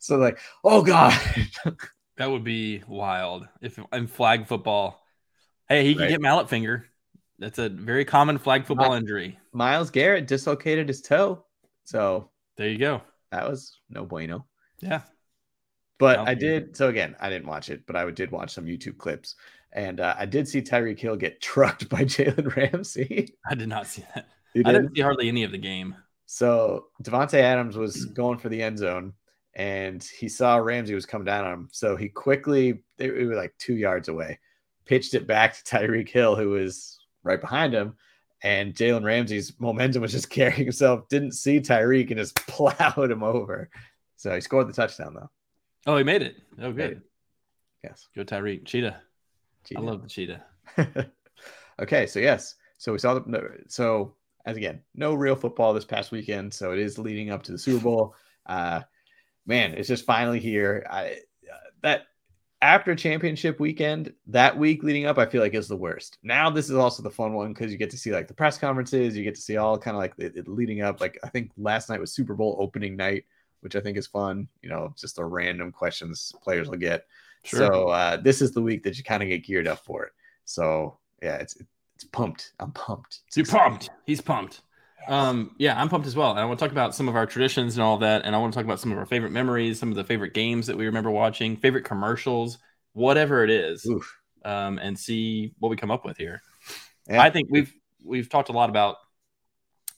So 0.00 0.16
like, 0.16 0.38
oh 0.64 0.82
god, 0.82 1.18
That 2.18 2.30
would 2.30 2.44
be 2.44 2.82
wild 2.86 3.46
if 3.62 3.78
in 3.92 4.06
flag 4.08 4.46
football. 4.46 5.02
Hey, 5.68 5.84
he 5.84 5.94
could 5.94 6.08
get 6.08 6.20
mallet 6.20 6.48
finger. 6.48 6.86
That's 7.38 7.58
a 7.58 7.68
very 7.68 8.04
common 8.04 8.38
flag 8.38 8.66
football 8.66 8.94
injury. 8.94 9.38
Myles 9.52 9.90
Garrett 9.90 10.26
dislocated 10.26 10.88
his 10.88 11.00
toe, 11.00 11.44
so 11.84 12.30
There 12.56 12.68
you 12.68 12.78
go. 12.78 13.02
that 13.30 13.48
was 13.48 13.78
no 13.88 14.04
bueno. 14.04 14.46
Yeah. 14.80 15.02
But 15.98 16.18
I 16.18 16.34
did. 16.34 16.76
So 16.76 16.88
again, 16.88 17.14
I 17.20 17.30
didn't 17.30 17.46
watch 17.46 17.70
it, 17.70 17.86
but 17.86 17.96
I 17.96 18.08
did 18.10 18.30
watch 18.30 18.52
some 18.52 18.66
YouTube 18.66 18.98
clips, 18.98 19.36
and 19.72 20.00
uh, 20.00 20.14
I 20.18 20.26
did 20.26 20.48
see 20.48 20.60
Tyreek 20.62 20.98
Hill 20.98 21.16
get 21.16 21.40
trucked 21.40 21.88
by 21.88 22.02
Jalen 22.04 22.54
Ramsey. 22.56 23.34
I 23.48 23.54
did 23.54 23.68
not 23.68 23.86
see 23.86 24.04
that. 24.14 24.28
I 24.56 24.58
did? 24.58 24.72
didn't 24.72 24.94
see 24.96 25.02
hardly 25.02 25.28
any 25.28 25.44
of 25.44 25.52
the 25.52 25.58
game. 25.58 25.94
So 26.26 26.86
Davante 27.02 27.38
Adams 27.40 27.76
was 27.76 28.04
going 28.14 28.38
for 28.38 28.48
the 28.48 28.62
end 28.62 28.78
zone, 28.78 29.12
and 29.58 30.02
he 30.04 30.28
saw 30.28 30.56
Ramsey 30.56 30.94
was 30.94 31.04
coming 31.04 31.24
down 31.24 31.44
on 31.44 31.52
him. 31.52 31.68
So 31.72 31.96
he 31.96 32.08
quickly, 32.08 32.84
they 32.96 33.10
were 33.10 33.34
like 33.34 33.52
two 33.58 33.74
yards 33.74 34.08
away, 34.08 34.38
pitched 34.86 35.14
it 35.14 35.26
back 35.26 35.56
to 35.56 35.64
Tyreek 35.64 36.08
Hill, 36.08 36.36
who 36.36 36.50
was 36.50 37.00
right 37.24 37.40
behind 37.40 37.74
him. 37.74 37.96
And 38.40 38.72
Jalen 38.72 39.04
Ramsey's 39.04 39.58
momentum 39.58 40.00
was 40.00 40.12
just 40.12 40.30
carrying 40.30 40.62
himself, 40.62 41.08
didn't 41.08 41.32
see 41.32 41.58
Tyreek 41.58 42.10
and 42.10 42.18
just 42.18 42.36
plowed 42.46 43.10
him 43.10 43.24
over. 43.24 43.68
So 44.16 44.32
he 44.32 44.40
scored 44.40 44.68
the 44.68 44.72
touchdown, 44.72 45.14
though. 45.14 45.30
Oh, 45.86 45.96
he 45.96 46.04
made 46.04 46.22
it. 46.22 46.36
Oh, 46.62 46.72
good. 46.72 46.92
it. 46.92 47.02
Yes. 47.82 48.06
Go 48.14 48.22
Tyreek. 48.22 48.64
Cheetah. 48.64 49.02
cheetah. 49.64 49.80
I 49.80 49.82
love 49.82 50.02
the 50.02 50.08
cheetah. 50.08 50.44
okay, 51.80 52.06
so 52.06 52.20
yes, 52.20 52.54
so 52.76 52.92
we 52.92 52.98
saw 52.98 53.14
the 53.14 53.64
so 53.68 54.14
as 54.44 54.56
again, 54.56 54.82
no 54.94 55.14
real 55.14 55.34
football 55.34 55.74
this 55.74 55.84
past 55.84 56.12
weekend, 56.12 56.54
so 56.54 56.72
it 56.72 56.78
is 56.78 56.98
leading 56.98 57.30
up 57.30 57.42
to 57.44 57.52
the 57.52 57.58
Super 57.58 57.82
Bowl. 57.82 58.14
Uh, 58.46 58.82
man, 59.48 59.74
it's 59.74 59.88
just 59.88 60.04
finally 60.04 60.38
here. 60.38 60.86
I 60.88 61.16
uh, 61.52 61.56
that 61.82 62.02
after 62.60 62.94
championship 62.94 63.58
weekend, 63.58 64.12
that 64.26 64.56
week 64.56 64.82
leading 64.82 65.06
up, 65.06 65.18
I 65.18 65.26
feel 65.26 65.40
like 65.40 65.54
is 65.54 65.68
the 65.68 65.76
worst. 65.76 66.18
Now 66.22 66.50
this 66.50 66.68
is 66.68 66.76
also 66.76 67.02
the 67.02 67.10
fun 67.10 67.32
one 67.32 67.52
because 67.52 67.72
you 67.72 67.78
get 67.78 67.90
to 67.90 67.98
see 67.98 68.12
like 68.12 68.28
the 68.28 68.34
press 68.34 68.58
conferences, 68.58 69.16
you 69.16 69.24
get 69.24 69.34
to 69.34 69.40
see 69.40 69.56
all 69.56 69.78
kind 69.78 69.96
of 69.96 70.00
like 70.00 70.14
it, 70.18 70.36
it 70.36 70.46
leading 70.46 70.82
up. 70.82 71.00
Like 71.00 71.18
I 71.24 71.28
think 71.28 71.50
last 71.56 71.88
night 71.88 72.00
was 72.00 72.12
Super 72.12 72.34
Bowl 72.34 72.56
opening 72.60 72.94
night, 72.94 73.24
which 73.60 73.74
I 73.74 73.80
think 73.80 73.96
is 73.96 74.06
fun. 74.06 74.46
You 74.62 74.68
know, 74.68 74.94
just 74.96 75.16
the 75.16 75.24
random 75.24 75.72
questions 75.72 76.32
players 76.42 76.68
will 76.68 76.78
get. 76.78 77.06
Sure. 77.44 77.60
So 77.60 77.88
uh, 77.88 78.16
this 78.18 78.42
is 78.42 78.52
the 78.52 78.62
week 78.62 78.82
that 78.82 78.98
you 78.98 79.04
kind 79.04 79.22
of 79.22 79.28
get 79.28 79.44
geared 79.44 79.66
up 79.66 79.84
for 79.84 80.04
it. 80.04 80.12
So 80.44 80.98
yeah, 81.22 81.36
it's 81.36 81.56
it's 81.94 82.04
pumped. 82.04 82.52
I'm 82.60 82.72
pumped. 82.72 83.20
It's 83.26 83.36
You're 83.36 83.44
exciting. 83.44 83.70
pumped. 83.70 83.90
He's 84.04 84.20
pumped. 84.20 84.60
Um, 85.06 85.54
yeah, 85.58 85.80
I'm 85.80 85.88
pumped 85.88 86.06
as 86.06 86.16
well. 86.16 86.30
And 86.32 86.40
I 86.40 86.44
want 86.44 86.58
to 86.58 86.64
talk 86.64 86.72
about 86.72 86.94
some 86.94 87.08
of 87.08 87.16
our 87.16 87.26
traditions 87.26 87.76
and 87.76 87.82
all 87.82 87.98
that. 87.98 88.24
And 88.24 88.34
I 88.34 88.38
want 88.38 88.52
to 88.52 88.56
talk 88.58 88.64
about 88.64 88.80
some 88.80 88.92
of 88.92 88.98
our 88.98 89.06
favorite 89.06 89.32
memories, 89.32 89.78
some 89.78 89.90
of 89.90 89.96
the 89.96 90.04
favorite 90.04 90.34
games 90.34 90.66
that 90.66 90.76
we 90.76 90.86
remember 90.86 91.10
watching, 91.10 91.56
favorite 91.56 91.84
commercials, 91.84 92.58
whatever 92.92 93.44
it 93.44 93.50
is, 93.50 93.88
um, 94.44 94.78
and 94.78 94.98
see 94.98 95.54
what 95.58 95.68
we 95.70 95.76
come 95.76 95.90
up 95.90 96.04
with 96.04 96.16
here. 96.16 96.42
Yeah. 97.08 97.22
I 97.22 97.30
think 97.30 97.48
we've 97.50 97.72
we've 98.04 98.28
talked 98.28 98.48
a 98.48 98.52
lot 98.52 98.70
about 98.70 98.96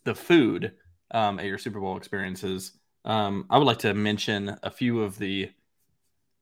the 0.05 0.15
food 0.15 0.73
um, 1.11 1.39
at 1.39 1.47
your 1.47 1.59
Super 1.59 1.81
Bowl 1.81 1.97
experiences. 1.97 2.73
Um, 3.05 3.47
I 3.51 3.59
would 3.59 3.67
like 3.67 3.81
to 3.81 3.95
mention 3.95 4.57
a 4.63 4.71
few 4.71 5.03
of 5.03 5.19
the 5.19 5.51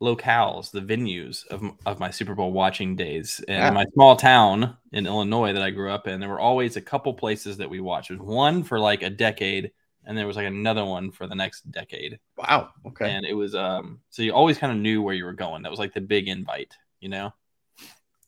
locales, 0.00 0.70
the 0.70 0.80
venues 0.80 1.46
of, 1.48 1.62
of 1.84 1.98
my 1.98 2.10
Super 2.10 2.34
Bowl 2.34 2.52
watching 2.52 2.94
days. 2.96 3.40
And 3.48 3.58
Yeah. 3.58 3.70
my 3.70 3.84
small 3.94 4.16
town 4.16 4.76
in 4.92 5.06
Illinois 5.06 5.52
that 5.52 5.62
I 5.62 5.70
grew 5.70 5.90
up 5.90 6.06
in, 6.06 6.20
there 6.20 6.28
were 6.28 6.38
always 6.40 6.76
a 6.76 6.80
couple 6.80 7.12
places 7.14 7.56
that 7.56 7.68
we 7.70 7.80
watched. 7.80 8.08
There 8.10 8.18
was 8.18 8.26
one 8.26 8.62
for 8.62 8.78
like 8.78 9.02
a 9.02 9.10
decade, 9.10 9.72
and 10.04 10.16
there 10.16 10.26
was 10.26 10.36
like 10.36 10.46
another 10.46 10.84
one 10.84 11.10
for 11.10 11.26
the 11.26 11.34
next 11.34 11.70
decade. 11.70 12.18
Wow. 12.36 12.70
Okay. 12.86 13.10
And 13.10 13.26
it 13.26 13.34
was 13.34 13.54
um 13.54 14.00
so 14.10 14.22
you 14.22 14.32
always 14.32 14.56
kind 14.58 14.72
of 14.72 14.78
knew 14.78 15.02
where 15.02 15.14
you 15.14 15.24
were 15.24 15.32
going. 15.34 15.62
That 15.62 15.70
was 15.70 15.80
like 15.80 15.92
the 15.94 16.00
big 16.00 16.28
invite, 16.28 16.74
you 17.00 17.08
know? 17.08 17.34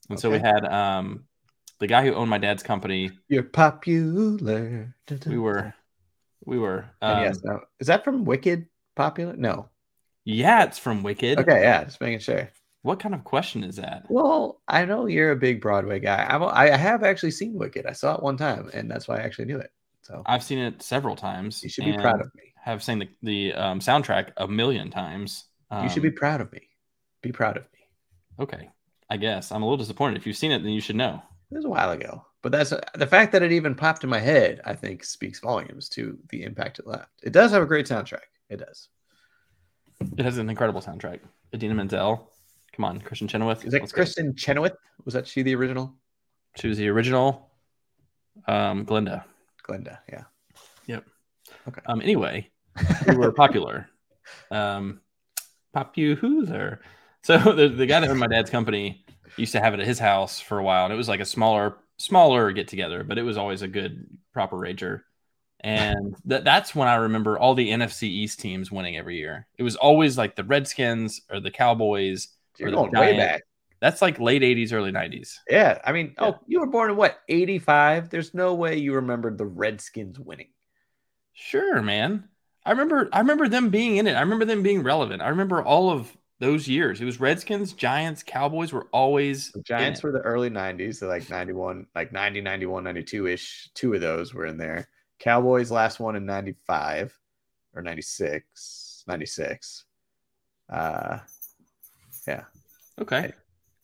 And 0.09 0.19
so 0.19 0.29
we 0.29 0.39
had 0.39 0.65
um 0.65 1.23
the 1.79 1.87
guy 1.87 2.05
who 2.05 2.13
owned 2.13 2.29
my 2.29 2.37
dad's 2.37 2.61
company, 2.63 3.11
You're 3.29 3.43
popular. 3.43 4.93
we 5.25 5.37
were 5.39 5.73
we 6.45 6.59
were 6.59 6.85
um, 7.01 7.23
yes. 7.23 7.39
Now, 7.43 7.61
is 7.79 7.87
that 7.87 8.03
from 8.03 8.25
Wicked? 8.25 8.67
Popular? 8.95 9.35
No. 9.37 9.69
Yeah, 10.25 10.63
it's 10.63 10.77
from 10.79 11.03
Wicked. 11.03 11.39
Okay. 11.39 11.61
Yeah. 11.61 11.83
Just 11.83 12.01
making 12.01 12.19
sure. 12.19 12.49
What 12.83 12.99
kind 12.99 13.13
of 13.13 13.23
question 13.23 13.63
is 13.63 13.75
that? 13.75 14.05
Well, 14.09 14.61
I 14.67 14.85
know 14.85 15.05
you're 15.05 15.31
a 15.31 15.35
big 15.35 15.61
Broadway 15.61 15.99
guy. 15.99 16.25
I'm, 16.27 16.41
I 16.43 16.69
have 16.75 17.03
actually 17.03 17.31
seen 17.31 17.53
Wicked. 17.53 17.85
I 17.85 17.91
saw 17.93 18.15
it 18.15 18.23
one 18.23 18.37
time, 18.37 18.69
and 18.73 18.89
that's 18.89 19.07
why 19.07 19.17
I 19.17 19.21
actually 19.21 19.45
knew 19.45 19.59
it. 19.59 19.71
So 20.01 20.23
I've 20.25 20.41
seen 20.43 20.57
it 20.57 20.81
several 20.81 21.15
times. 21.15 21.61
you 21.61 21.69
should 21.69 21.85
be 21.85 21.93
proud 21.93 22.21
of 22.21 22.33
me. 22.35 22.53
Have 22.63 22.81
seen 22.83 22.99
the 22.99 23.09
the 23.21 23.53
um, 23.53 23.79
soundtrack 23.79 24.31
a 24.37 24.47
million 24.47 24.89
times. 24.89 25.45
You 25.71 25.89
should 25.89 26.01
be 26.01 26.09
Um, 26.09 26.15
proud 26.15 26.41
of 26.41 26.51
me. 26.51 26.61
Be 27.21 27.31
proud 27.31 27.55
of 27.57 27.63
me. 27.71 27.79
okay. 28.39 28.69
I 29.09 29.17
guess 29.17 29.51
I'm 29.51 29.61
a 29.61 29.65
little 29.65 29.77
disappointed. 29.77 30.17
If 30.17 30.25
you've 30.25 30.37
seen 30.37 30.51
it, 30.51 30.63
then 30.63 30.71
you 30.71 30.81
should 30.81 30.95
know. 30.95 31.21
It 31.51 31.55
was 31.55 31.65
a 31.65 31.69
while 31.69 31.91
ago, 31.91 32.25
but 32.41 32.51
that's 32.53 32.69
the 32.95 33.07
fact 33.07 33.33
that 33.33 33.43
it 33.43 33.51
even 33.51 33.75
popped 33.75 34.03
in 34.05 34.09
my 34.09 34.19
head. 34.19 34.61
I 34.65 34.73
think 34.73 35.03
speaks 35.03 35.39
volumes 35.39 35.89
to 35.89 36.17
the 36.29 36.43
impact 36.43 36.79
it 36.79 36.87
left. 36.87 37.09
It 37.21 37.33
does 37.33 37.51
have 37.51 37.61
a 37.61 37.65
great 37.65 37.85
soundtrack. 37.87 38.29
It 38.49 38.57
does. 38.57 38.87
It 40.17 40.23
has 40.23 40.37
an 40.37 40.49
incredible 40.49 40.81
soundtrack. 40.81 41.19
Idina 41.53 41.73
Menzel. 41.73 42.31
Come 42.73 42.85
on, 42.85 43.01
Kristin 43.01 43.29
Chenoweth. 43.29 43.65
Is 43.65 43.73
it 43.73 43.81
Let's. 43.81 43.91
Kristin 43.91 44.37
Chenoweth? 44.37 44.75
Was 45.05 45.13
that 45.13 45.27
she 45.27 45.43
the 45.43 45.55
original? 45.55 45.93
She 46.57 46.67
was 46.67 46.77
the 46.77 46.89
original 46.89 47.51
um, 48.47 48.83
Glinda. 48.83 49.25
Glenda, 49.67 49.99
yeah. 50.09 50.23
Yep. 50.87 51.05
Okay. 51.67 51.81
Um. 51.85 52.01
Anyway, 52.01 52.49
we 53.07 53.15
were 53.15 53.31
popular. 53.31 53.87
Um, 54.49 55.01
popular. 55.73 56.79
So 57.23 57.37
the 57.55 57.67
the 57.67 57.85
guy 57.85 57.99
that 57.99 58.09
owned 58.09 58.19
my 58.19 58.27
dad's 58.27 58.49
company 58.49 59.03
used 59.35 59.51
to 59.53 59.59
have 59.59 59.73
it 59.73 59.79
at 59.81 59.87
his 59.87 59.99
house 59.99 60.39
for 60.39 60.57
a 60.57 60.63
while, 60.63 60.85
and 60.85 60.93
it 60.93 60.95
was 60.95 61.09
like 61.09 61.19
a 61.19 61.25
smaller 61.25 61.77
smaller 61.97 62.51
get 62.51 62.67
together, 62.67 63.03
but 63.03 63.17
it 63.17 63.23
was 63.23 63.37
always 63.37 63.61
a 63.61 63.67
good 63.67 64.05
proper 64.31 64.55
rager. 64.55 65.01
And 65.63 66.15
that 66.25 66.43
that's 66.43 66.73
when 66.73 66.87
I 66.87 66.95
remember 66.95 67.37
all 67.37 67.53
the 67.53 67.69
NFC 67.69 68.03
East 68.03 68.39
teams 68.39 68.71
winning 68.71 68.97
every 68.97 69.17
year. 69.17 69.47
It 69.57 69.63
was 69.63 69.75
always 69.75 70.17
like 70.17 70.35
the 70.35 70.43
Redskins 70.43 71.21
or 71.31 71.39
the 71.39 71.51
Cowboys. 71.51 72.29
You're 72.57 72.69
or 72.69 72.71
the 72.71 72.77
going 72.77 72.91
way 72.93 73.17
back. 73.17 73.43
That's 73.79 74.01
like 74.01 74.19
late 74.19 74.41
'80s, 74.41 74.73
early 74.73 74.91
'90s. 74.91 75.35
Yeah. 75.49 75.79
I 75.85 75.91
mean, 75.91 76.15
oh, 76.17 76.25
Yeah. 76.25 76.31
oh, 76.33 76.39
you 76.47 76.59
were 76.59 76.67
born 76.67 76.89
in 76.91 76.97
what, 76.97 77.19
85? 77.29 78.09
There's 78.09 78.33
no 78.33 78.53
way 78.55 78.77
you 78.77 78.93
remembered 78.93 79.37
the 79.37 79.45
Redskins 79.45 80.19
winning. 80.19 80.49
Sure, 81.33 81.81
man. 81.81 82.27
I 82.65 82.71
remember 82.71 83.09
I 83.13 83.19
remember 83.19 83.47
them 83.47 83.69
being 83.69 83.97
in 83.97 84.07
it. 84.07 84.13
I 84.13 84.21
remember 84.21 84.45
them 84.45 84.63
being 84.63 84.83
relevant. 84.83 85.21
I 85.21 85.29
remember 85.29 85.63
all 85.63 85.89
of 85.89 86.15
those 86.39 86.67
years. 86.67 86.99
It 86.99 87.05
was 87.05 87.19
Redskins, 87.19 87.73
Giants, 87.73 88.23
Cowboys 88.23 88.73
were 88.73 88.87
always 88.91 89.51
The 89.51 89.61
Giants 89.61 90.01
were 90.01 90.11
the 90.11 90.19
early 90.21 90.49
90s, 90.49 90.95
so 90.95 91.07
like 91.07 91.29
91, 91.29 91.85
like 91.95 92.11
90, 92.11 92.41
91, 92.41 92.83
92 92.83 93.27
ish. 93.27 93.69
Two 93.75 93.93
of 93.93 94.01
those 94.01 94.33
were 94.33 94.47
in 94.47 94.57
there. 94.57 94.89
Cowboys 95.21 95.69
last 95.69 95.99
one 95.99 96.15
in 96.15 96.25
95 96.25 97.15
or 97.75 97.83
96, 97.83 99.03
96. 99.07 99.85
Uh, 100.67 101.19
yeah. 102.27 102.43
Okay. 102.99 103.31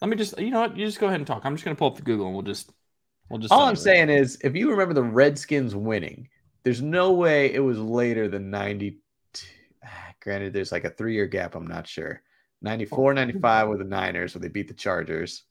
Let 0.01 0.10
me 0.10 0.17
just 0.17 0.39
you 0.39 0.50
know 0.50 0.62
what? 0.62 0.75
You 0.75 0.86
just 0.86 1.00
go 1.00 1.08
ahead 1.08 1.20
and 1.20 1.27
talk. 1.27 1.46
I'm 1.46 1.56
just 1.56 1.63
gonna 1.63 1.75
pull 1.75 1.89
up 1.89 1.96
the 1.96 2.01
Google 2.01 2.25
and 2.25 2.36
we'll 2.36 2.44
just 2.44 2.72
we'll 3.29 3.39
just 3.39 3.53
All 3.53 3.67
I'm 3.67 3.75
saying 3.75 4.10
is, 4.10 4.39
if 4.44 4.56
you 4.56 4.72
remember 4.72 4.96
the 4.96 5.03
Redskins 5.03 5.75
winning, 5.75 6.27
there's 6.63 6.82
no 6.82 7.13
way 7.13 7.53
it 7.53 7.60
was 7.60 7.77
later 7.77 8.27
than 8.27 8.50
92. 8.50 8.98
Ah, 9.86 9.89
Granted, 10.22 10.53
there's 10.53 10.72
like 10.72 10.86
a 10.86 10.89
three 10.89 11.13
year 11.13 11.27
gap. 11.27 11.56
I'm 11.56 11.67
not 11.67 11.88
sure. 11.88 12.22
94, 12.63 13.13
95 13.13 13.67
were 13.67 13.77
the 13.77 13.84
Niners 13.84 14.34
where 14.34 14.41
they 14.41 14.48
beat 14.48 14.67
the 14.67 14.74
Chargers. 14.74 15.44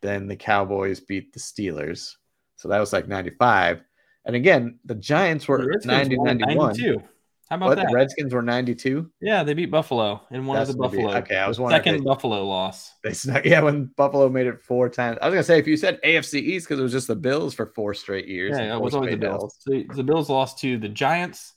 Then 0.00 0.26
the 0.26 0.36
Cowboys 0.36 0.98
beat 0.98 1.32
the 1.32 1.38
Steelers. 1.38 2.16
So 2.56 2.68
that 2.68 2.80
was 2.80 2.92
like 2.92 3.06
95. 3.06 3.82
And 4.28 4.36
again, 4.36 4.78
the 4.84 4.94
Giants 4.94 5.48
were 5.48 5.58
Redskins 5.66 5.86
90, 5.86 6.16
91. 6.18 6.56
92. 6.76 7.02
How 7.50 7.56
about 7.56 7.68
But 7.70 7.74
that? 7.76 7.86
the 7.88 7.94
Redskins 7.94 8.34
were 8.34 8.42
92. 8.42 9.10
yeah, 9.22 9.42
they 9.42 9.54
beat 9.54 9.70
Buffalo 9.70 10.20
in 10.30 10.44
one 10.44 10.58
That's 10.58 10.68
of 10.68 10.76
the 10.76 10.82
gonna 10.82 10.90
be- 10.96 11.02
Buffalo. 11.02 11.18
okay, 11.22 11.36
I 11.36 11.48
was 11.48 11.58
wondering. 11.58 11.78
Second 11.80 11.94
They, 12.00 12.04
Buffalo 12.04 12.44
loss. 12.46 12.92
they 13.02 13.14
snuck, 13.14 13.44
yeah, 13.46 13.62
when 13.62 13.86
Buffalo 13.96 14.28
made 14.28 14.46
it 14.46 14.60
four 14.60 14.90
times. 14.90 15.16
I 15.22 15.26
was 15.28 15.32
gonna 15.32 15.42
say 15.44 15.58
if 15.58 15.66
you 15.66 15.78
said 15.78 15.98
AFC 16.04 16.34
East 16.40 16.66
because 16.68 16.78
it 16.78 16.82
was 16.82 16.92
just 16.92 17.06
the 17.08 17.16
Bills 17.16 17.54
for 17.54 17.72
four 17.74 17.94
straight 17.94 18.28
years. 18.28 18.54
Yeah, 18.58 18.76
it 18.76 18.80
was 18.80 18.94
always 18.94 19.12
the 19.12 19.16
Bills. 19.16 19.42
L's. 19.66 19.86
So 19.88 19.94
the 19.96 20.04
Bills 20.04 20.28
lost 20.28 20.58
to 20.58 20.76
the 20.76 20.90
Giants, 20.90 21.54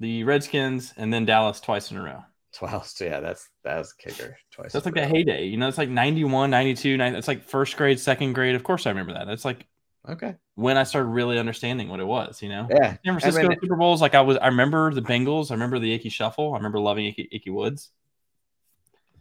the 0.00 0.24
Redskins, 0.24 0.94
and 0.96 1.12
then 1.12 1.26
Dallas 1.26 1.60
twice 1.60 1.90
in 1.90 1.98
a 1.98 2.02
row. 2.02 2.22
So 2.52 2.66
yeah, 3.04 3.20
that's 3.20 3.46
that's 3.64 3.92
kicker 3.92 4.38
twice. 4.50 4.72
That's 4.72 4.86
like 4.86 4.96
a 4.96 5.00
the 5.00 5.06
heyday. 5.08 5.44
You 5.44 5.58
know, 5.58 5.68
it's 5.68 5.76
like 5.76 5.88
91, 5.90 6.50
92, 6.50 6.96
90, 6.96 7.18
it's 7.18 7.28
like 7.28 7.42
first 7.42 7.76
grade, 7.76 7.98
second 8.00 8.32
grade. 8.32 8.54
Of 8.54 8.62
course 8.62 8.86
I 8.86 8.90
remember 8.90 9.12
that. 9.12 9.28
It's 9.28 9.44
like 9.44 9.66
Okay. 10.08 10.34
when 10.54 10.76
I 10.76 10.82
started 10.84 11.08
really 11.08 11.38
understanding 11.38 11.88
what 11.88 11.98
it 12.00 12.06
was, 12.06 12.42
you 12.42 12.48
know? 12.50 12.66
Yeah. 12.70 12.90
San 13.04 13.18
Francisco 13.18 13.48
mean- 13.48 13.58
Super 13.60 13.76
Bowls, 13.76 14.00
like 14.02 14.14
I 14.14 14.20
was 14.20 14.36
I 14.38 14.48
remember 14.48 14.92
the 14.92 15.00
Bengals, 15.02 15.50
I 15.50 15.54
remember 15.54 15.78
the 15.78 15.92
Ickey 15.94 16.10
Shuffle, 16.10 16.52
I 16.52 16.56
remember 16.58 16.78
loving 16.78 17.06
Ickey, 17.06 17.28
Ickey 17.32 17.50
Woods. 17.50 17.90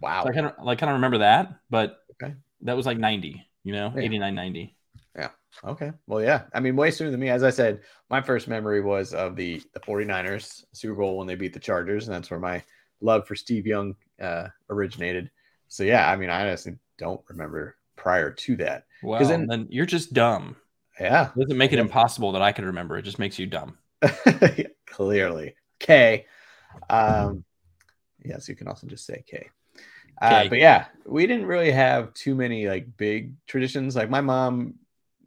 Wow. 0.01 0.23
So 0.23 0.29
I 0.29 0.33
kind 0.33 0.47
of 0.47 0.53
like 0.63 0.79
kind 0.79 0.89
of 0.89 0.95
remember 0.95 1.19
that, 1.19 1.53
but 1.69 1.99
Okay. 2.21 2.33
that 2.61 2.75
was 2.75 2.85
like 2.85 2.97
90, 2.97 3.41
you 3.63 3.73
know, 3.73 3.93
Yeah. 3.95 4.01
89, 4.03 4.35
90. 4.35 4.75
Yeah. 5.15 5.29
Okay. 5.63 5.91
Well, 6.07 6.21
yeah. 6.21 6.43
I 6.53 6.59
mean, 6.59 6.75
way 6.75 6.91
sooner 6.91 7.11
than 7.11 7.19
me. 7.19 7.29
As 7.29 7.43
I 7.43 7.49
said, 7.51 7.81
my 8.09 8.21
first 8.21 8.47
memory 8.47 8.81
was 8.81 9.13
of 9.13 9.35
the 9.35 9.61
the 9.73 9.79
49ers 9.79 10.65
Super 10.73 10.95
Bowl 10.95 11.17
when 11.17 11.27
they 11.27 11.35
beat 11.35 11.53
the 11.53 11.59
Chargers, 11.59 12.07
and 12.07 12.15
that's 12.15 12.31
where 12.31 12.39
my 12.39 12.63
love 13.01 13.27
for 13.27 13.35
Steve 13.35 13.67
Young 13.67 13.95
uh, 14.19 14.47
originated. 14.69 15.29
So 15.67 15.83
yeah, 15.83 16.09
I 16.09 16.15
mean, 16.15 16.29
I 16.29 16.41
honestly 16.41 16.77
don't 16.97 17.21
remember 17.29 17.75
prior 17.95 18.31
to 18.31 18.55
that. 18.57 18.85
Well, 19.03 19.23
then- 19.25 19.47
then 19.47 19.67
you're 19.69 19.85
just 19.85 20.13
dumb. 20.13 20.55
Yeah. 20.99 21.29
It 21.35 21.39
doesn't 21.39 21.57
make 21.57 21.73
it 21.73 21.79
impossible 21.79 22.33
that 22.33 22.41
I 22.41 22.51
could 22.51 22.65
remember. 22.65 22.97
It 22.97 23.03
just 23.03 23.19
makes 23.19 23.39
you 23.39 23.47
dumb. 23.47 23.77
Clearly. 24.85 25.55
K. 25.79 26.25
Um, 26.89 27.43
yes, 28.23 28.47
you 28.47 28.55
can 28.55 28.67
also 28.67 28.87
just 28.87 29.05
say 29.05 29.23
K. 29.27 29.49
Uh, 30.21 30.47
but 30.47 30.59
yeah, 30.59 30.85
we 31.05 31.25
didn't 31.27 31.47
really 31.47 31.71
have 31.71 32.13
too 32.13 32.35
many 32.35 32.67
like 32.67 32.95
big 32.97 33.33
traditions. 33.47 33.95
Like 33.95 34.09
my 34.09 34.21
mom 34.21 34.75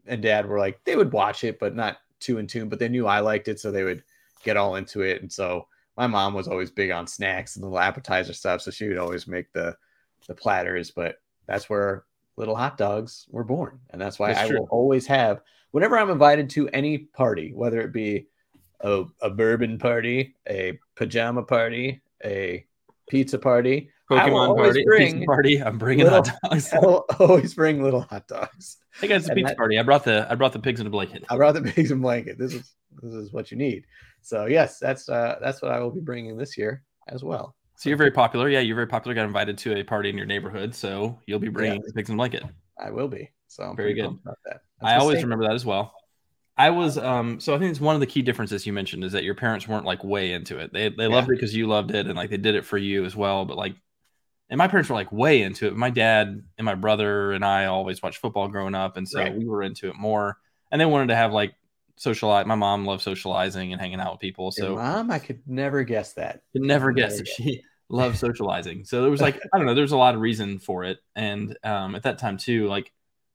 and 0.06 0.22
dad 0.22 0.46
were 0.46 0.58
like, 0.58 0.82
they 0.84 0.96
would 0.96 1.12
watch 1.12 1.44
it, 1.44 1.58
but 1.58 1.74
not 1.74 1.98
too 2.20 2.38
in 2.38 2.46
tune, 2.46 2.68
but 2.68 2.78
they 2.78 2.88
knew 2.88 3.06
I 3.06 3.20
liked 3.20 3.48
it. 3.48 3.60
So 3.60 3.70
they 3.70 3.82
would 3.82 4.04
get 4.44 4.56
all 4.56 4.76
into 4.76 5.02
it. 5.02 5.20
And 5.20 5.30
so 5.30 5.66
my 5.96 6.06
mom 6.06 6.32
was 6.32 6.48
always 6.48 6.70
big 6.70 6.90
on 6.90 7.06
snacks 7.06 7.56
and 7.56 7.64
little 7.64 7.78
appetizer 7.78 8.32
stuff. 8.32 8.62
So 8.62 8.70
she 8.70 8.88
would 8.88 8.98
always 8.98 9.26
make 9.26 9.52
the, 9.52 9.76
the 10.28 10.34
platters, 10.34 10.90
but 10.90 11.16
that's 11.46 11.68
where 11.68 12.04
little 12.36 12.56
hot 12.56 12.76
dogs 12.76 13.26
were 13.30 13.44
born. 13.44 13.80
And 13.90 14.00
that's 14.00 14.18
why 14.18 14.32
That's 14.32 14.40
I 14.40 14.48
true. 14.48 14.60
will 14.60 14.68
always 14.70 15.06
have, 15.06 15.40
whenever 15.70 15.98
I'm 15.98 16.10
invited 16.10 16.50
to 16.50 16.68
any 16.68 16.98
party, 16.98 17.52
whether 17.54 17.80
it 17.80 17.92
be 17.92 18.26
a, 18.80 19.04
a 19.22 19.30
bourbon 19.30 19.78
party, 19.78 20.34
a 20.48 20.78
pajama 20.96 21.42
party, 21.42 22.02
a 22.24 22.64
pizza 23.08 23.38
party, 23.38 23.90
I 24.10 24.28
Pokemon 24.28 24.56
party, 24.56 24.84
bring 24.86 25.12
pizza 25.14 25.26
party. 25.26 25.62
I'm 25.62 25.78
bringing 25.78 26.04
little- 26.04 26.24
hot 26.24 26.36
dogs. 26.50 26.72
I'll 26.74 27.04
always 27.18 27.54
bring 27.54 27.82
little 27.82 28.02
hot 28.02 28.28
dogs. 28.28 28.76
Hey 29.00 29.08
guys, 29.08 29.22
it's 29.22 29.30
a 29.30 29.34
pizza 29.34 29.48
that- 29.48 29.56
party. 29.56 29.78
I 29.78 29.82
brought 29.82 30.04
the 30.04 30.26
I 30.30 30.34
brought 30.36 30.52
the 30.52 30.60
pigs 30.60 30.80
in 30.80 30.86
a 30.86 30.90
blanket. 30.90 31.24
I 31.28 31.36
brought 31.36 31.54
the 31.54 31.62
pigs 31.62 31.90
and 31.90 32.00
blanket. 32.02 32.38
This 32.38 32.54
is 32.54 32.74
this 33.02 33.12
is 33.14 33.32
what 33.32 33.50
you 33.50 33.56
need. 33.56 33.84
So 34.22 34.46
yes, 34.46 34.78
that's 34.78 35.08
uh 35.08 35.38
that's 35.40 35.60
what 35.60 35.72
I 35.72 35.80
will 35.80 35.90
be 35.90 36.00
bringing 36.00 36.36
this 36.36 36.56
year 36.56 36.84
as 37.08 37.24
well. 37.24 37.55
So 37.76 37.88
you're 37.90 37.98
very 37.98 38.10
popular. 38.10 38.48
Yeah, 38.48 38.60
you're 38.60 38.74
very 38.74 38.86
popular. 38.86 39.14
Got 39.14 39.26
invited 39.26 39.58
to 39.58 39.76
a 39.76 39.82
party 39.82 40.08
in 40.08 40.16
your 40.16 40.26
neighborhood, 40.26 40.74
so 40.74 41.18
you'll 41.26 41.38
be 41.38 41.48
bringing 41.48 41.82
the 41.82 41.92
pigs 41.92 42.08
in 42.08 42.14
a 42.14 42.16
blanket. 42.16 42.42
I 42.78 42.90
will 42.90 43.08
be. 43.08 43.30
So 43.48 43.64
I'm 43.64 43.76
Very 43.76 43.94
good. 43.94 44.06
about 44.06 44.38
that. 44.46 44.62
I 44.82 44.96
always 44.96 45.22
remember 45.22 45.44
that 45.46 45.54
as 45.54 45.64
well. 45.64 45.92
I 46.58 46.70
was 46.70 46.96
um 46.96 47.38
so 47.38 47.54
I 47.54 47.58
think 47.58 47.70
it's 47.70 47.80
one 47.80 47.94
of 47.94 48.00
the 48.00 48.06
key 48.06 48.22
differences 48.22 48.66
you 48.66 48.72
mentioned 48.72 49.04
is 49.04 49.12
that 49.12 49.24
your 49.24 49.34
parents 49.34 49.68
weren't 49.68 49.84
like 49.84 50.02
way 50.02 50.32
into 50.32 50.58
it. 50.58 50.72
They 50.72 50.88
they 50.88 51.06
loved 51.06 51.28
it 51.28 51.32
because 51.32 51.54
you 51.54 51.66
loved 51.66 51.90
it 51.90 52.06
and 52.06 52.14
like 52.16 52.30
they 52.30 52.38
did 52.38 52.54
it 52.54 52.64
for 52.64 52.78
you 52.78 53.04
as 53.04 53.14
well. 53.14 53.44
But 53.44 53.58
like 53.58 53.76
and 54.48 54.56
my 54.56 54.68
parents 54.68 54.88
were 54.88 54.94
like 54.94 55.12
way 55.12 55.42
into 55.42 55.66
it. 55.66 55.76
My 55.76 55.90
dad 55.90 56.42
and 56.56 56.64
my 56.64 56.74
brother 56.74 57.32
and 57.32 57.44
I 57.44 57.66
always 57.66 58.02
watched 58.02 58.18
football 58.18 58.48
growing 58.48 58.74
up, 58.74 58.96
and 58.96 59.06
so 59.06 59.20
Right. 59.20 59.36
we 59.36 59.44
were 59.44 59.62
into 59.62 59.88
it 59.90 59.96
more. 59.96 60.38
And 60.72 60.80
they 60.80 60.86
wanted 60.86 61.08
to 61.08 61.16
have 61.16 61.32
like 61.32 61.54
socialize. 61.96 62.46
My 62.46 62.54
mom 62.54 62.84
loved 62.84 63.02
socializing 63.02 63.72
and 63.72 63.80
hanging 63.80 64.00
out 64.00 64.12
with 64.12 64.20
people, 64.20 64.52
Your 64.56 64.68
so 64.68 64.74
mom, 64.76 65.10
I 65.10 65.18
could 65.18 65.42
never 65.46 65.84
guess 65.84 66.14
that. 66.14 66.42
could 66.52 66.62
never 66.62 66.92
guess 66.92 67.18
that 67.18 67.28
she 67.28 67.62
loved 67.88 68.16
socializing. 68.18 68.84
So 68.84 69.02
there 69.02 69.10
was 69.10 69.20
like 69.20 69.36
I 69.54 69.58
don't 69.58 69.66
know, 69.66 69.74
there's 69.74 69.92
a 69.92 69.96
lot 69.96 70.14
of 70.14 70.20
reason 70.20 70.58
for 70.58 70.84
it. 70.84 70.98
And 71.14 71.56
um, 71.64 71.94
at 71.94 72.02
that 72.04 72.18
time 72.18 72.36
too, 72.36 72.68
like 72.68 72.92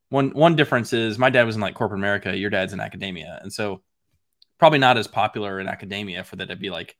one 0.10 0.32
one 0.32 0.56
difference 0.56 0.94
is 0.94 1.18
my 1.18 1.30
dad 1.30 1.44
was 1.44 1.56
in 1.56 1.62
like 1.62 1.76
corporate 1.76 2.00
America, 2.00 2.36
your 2.36 2.50
dad's 2.50 2.74
in 2.74 2.80
academia, 2.80 3.40
and 3.42 3.52
so 3.52 3.82
probably 4.60 4.80
not 4.80 4.98
as 4.98 5.08
popular 5.08 5.60
in 5.60 5.68
academia 5.68 6.24
for 6.24 6.36
that 6.36 6.50
to 6.50 6.56
be 6.56 6.70
like 6.70 6.96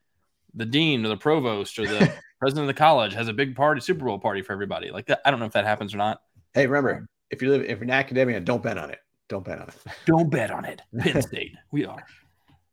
the 0.54 0.66
dean 0.66 1.06
or 1.06 1.10
the 1.10 1.18
provost 1.18 1.78
or 1.78 1.86
the 1.86 2.12
president 2.40 2.64
of 2.64 2.68
the 2.68 2.80
college 2.80 3.14
has 3.14 3.28
a 3.28 3.34
big 3.34 3.56
party, 3.56 3.80
Super 3.80 4.06
Bowl 4.06 4.18
party 4.20 4.42
for 4.42 4.54
everybody. 4.54 4.90
Like 4.90 5.06
that, 5.08 5.22
I 5.24 5.32
don't 5.32 5.40
know 5.40 5.46
if 5.46 5.54
that 5.54 5.66
happens 5.66 5.94
or 5.94 5.98
not. 5.98 6.22
Hey, 6.54 6.66
remember, 6.68 7.08
if 7.30 7.42
you 7.42 7.50
live 7.52 7.62
if 7.62 7.70
you're 7.70 7.84
in 7.84 7.92
academia, 7.92 8.40
don't 8.40 8.64
bet 8.64 8.78
on 8.78 8.90
it. 8.90 9.00
Don't 9.32 9.46
bet 9.46 9.60
on 9.60 9.70
it. 9.70 9.76
Don't 10.06 10.30
bet 10.30 10.52
on 10.52 10.66
it. 10.66 10.82
Penn 11.00 11.22
State, 11.22 11.56
we 11.72 11.86
are. 11.86 12.06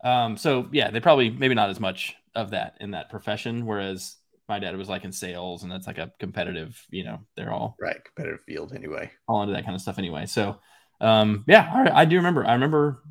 Um, 0.02 0.36
so 0.36 0.68
yeah, 0.72 0.90
they 0.90 0.98
probably 0.98 1.30
maybe 1.30 1.54
not 1.54 1.70
as 1.70 1.78
much 1.78 2.16
of 2.34 2.50
that 2.50 2.76
in 2.80 2.90
that 2.90 3.10
profession, 3.10 3.64
whereas 3.64 4.16
my 4.48 4.58
dad 4.58 4.76
was 4.76 4.88
like 4.88 5.04
in 5.04 5.12
sales, 5.12 5.62
and 5.62 5.70
that's 5.70 5.86
like 5.86 5.98
a 5.98 6.12
competitive. 6.18 6.84
You 6.90 7.04
know, 7.04 7.20
they're 7.36 7.52
all 7.52 7.76
Right. 7.80 8.04
Competitive 8.04 8.40
field 8.40 8.72
anyway. 8.74 9.08
all 9.28 9.40
into 9.42 9.54
that 9.54 9.64
kind 9.64 9.76
of 9.76 9.80
stuff 9.80 10.00
anyway. 10.00 10.26
So 10.26 10.58
um, 11.00 11.44
yeah, 11.46 11.70
all 11.72 11.84
right, 11.84 11.92
I 11.92 12.04
do 12.04 12.16
remember. 12.16 12.44
I 12.44 12.54
remember 12.54 13.04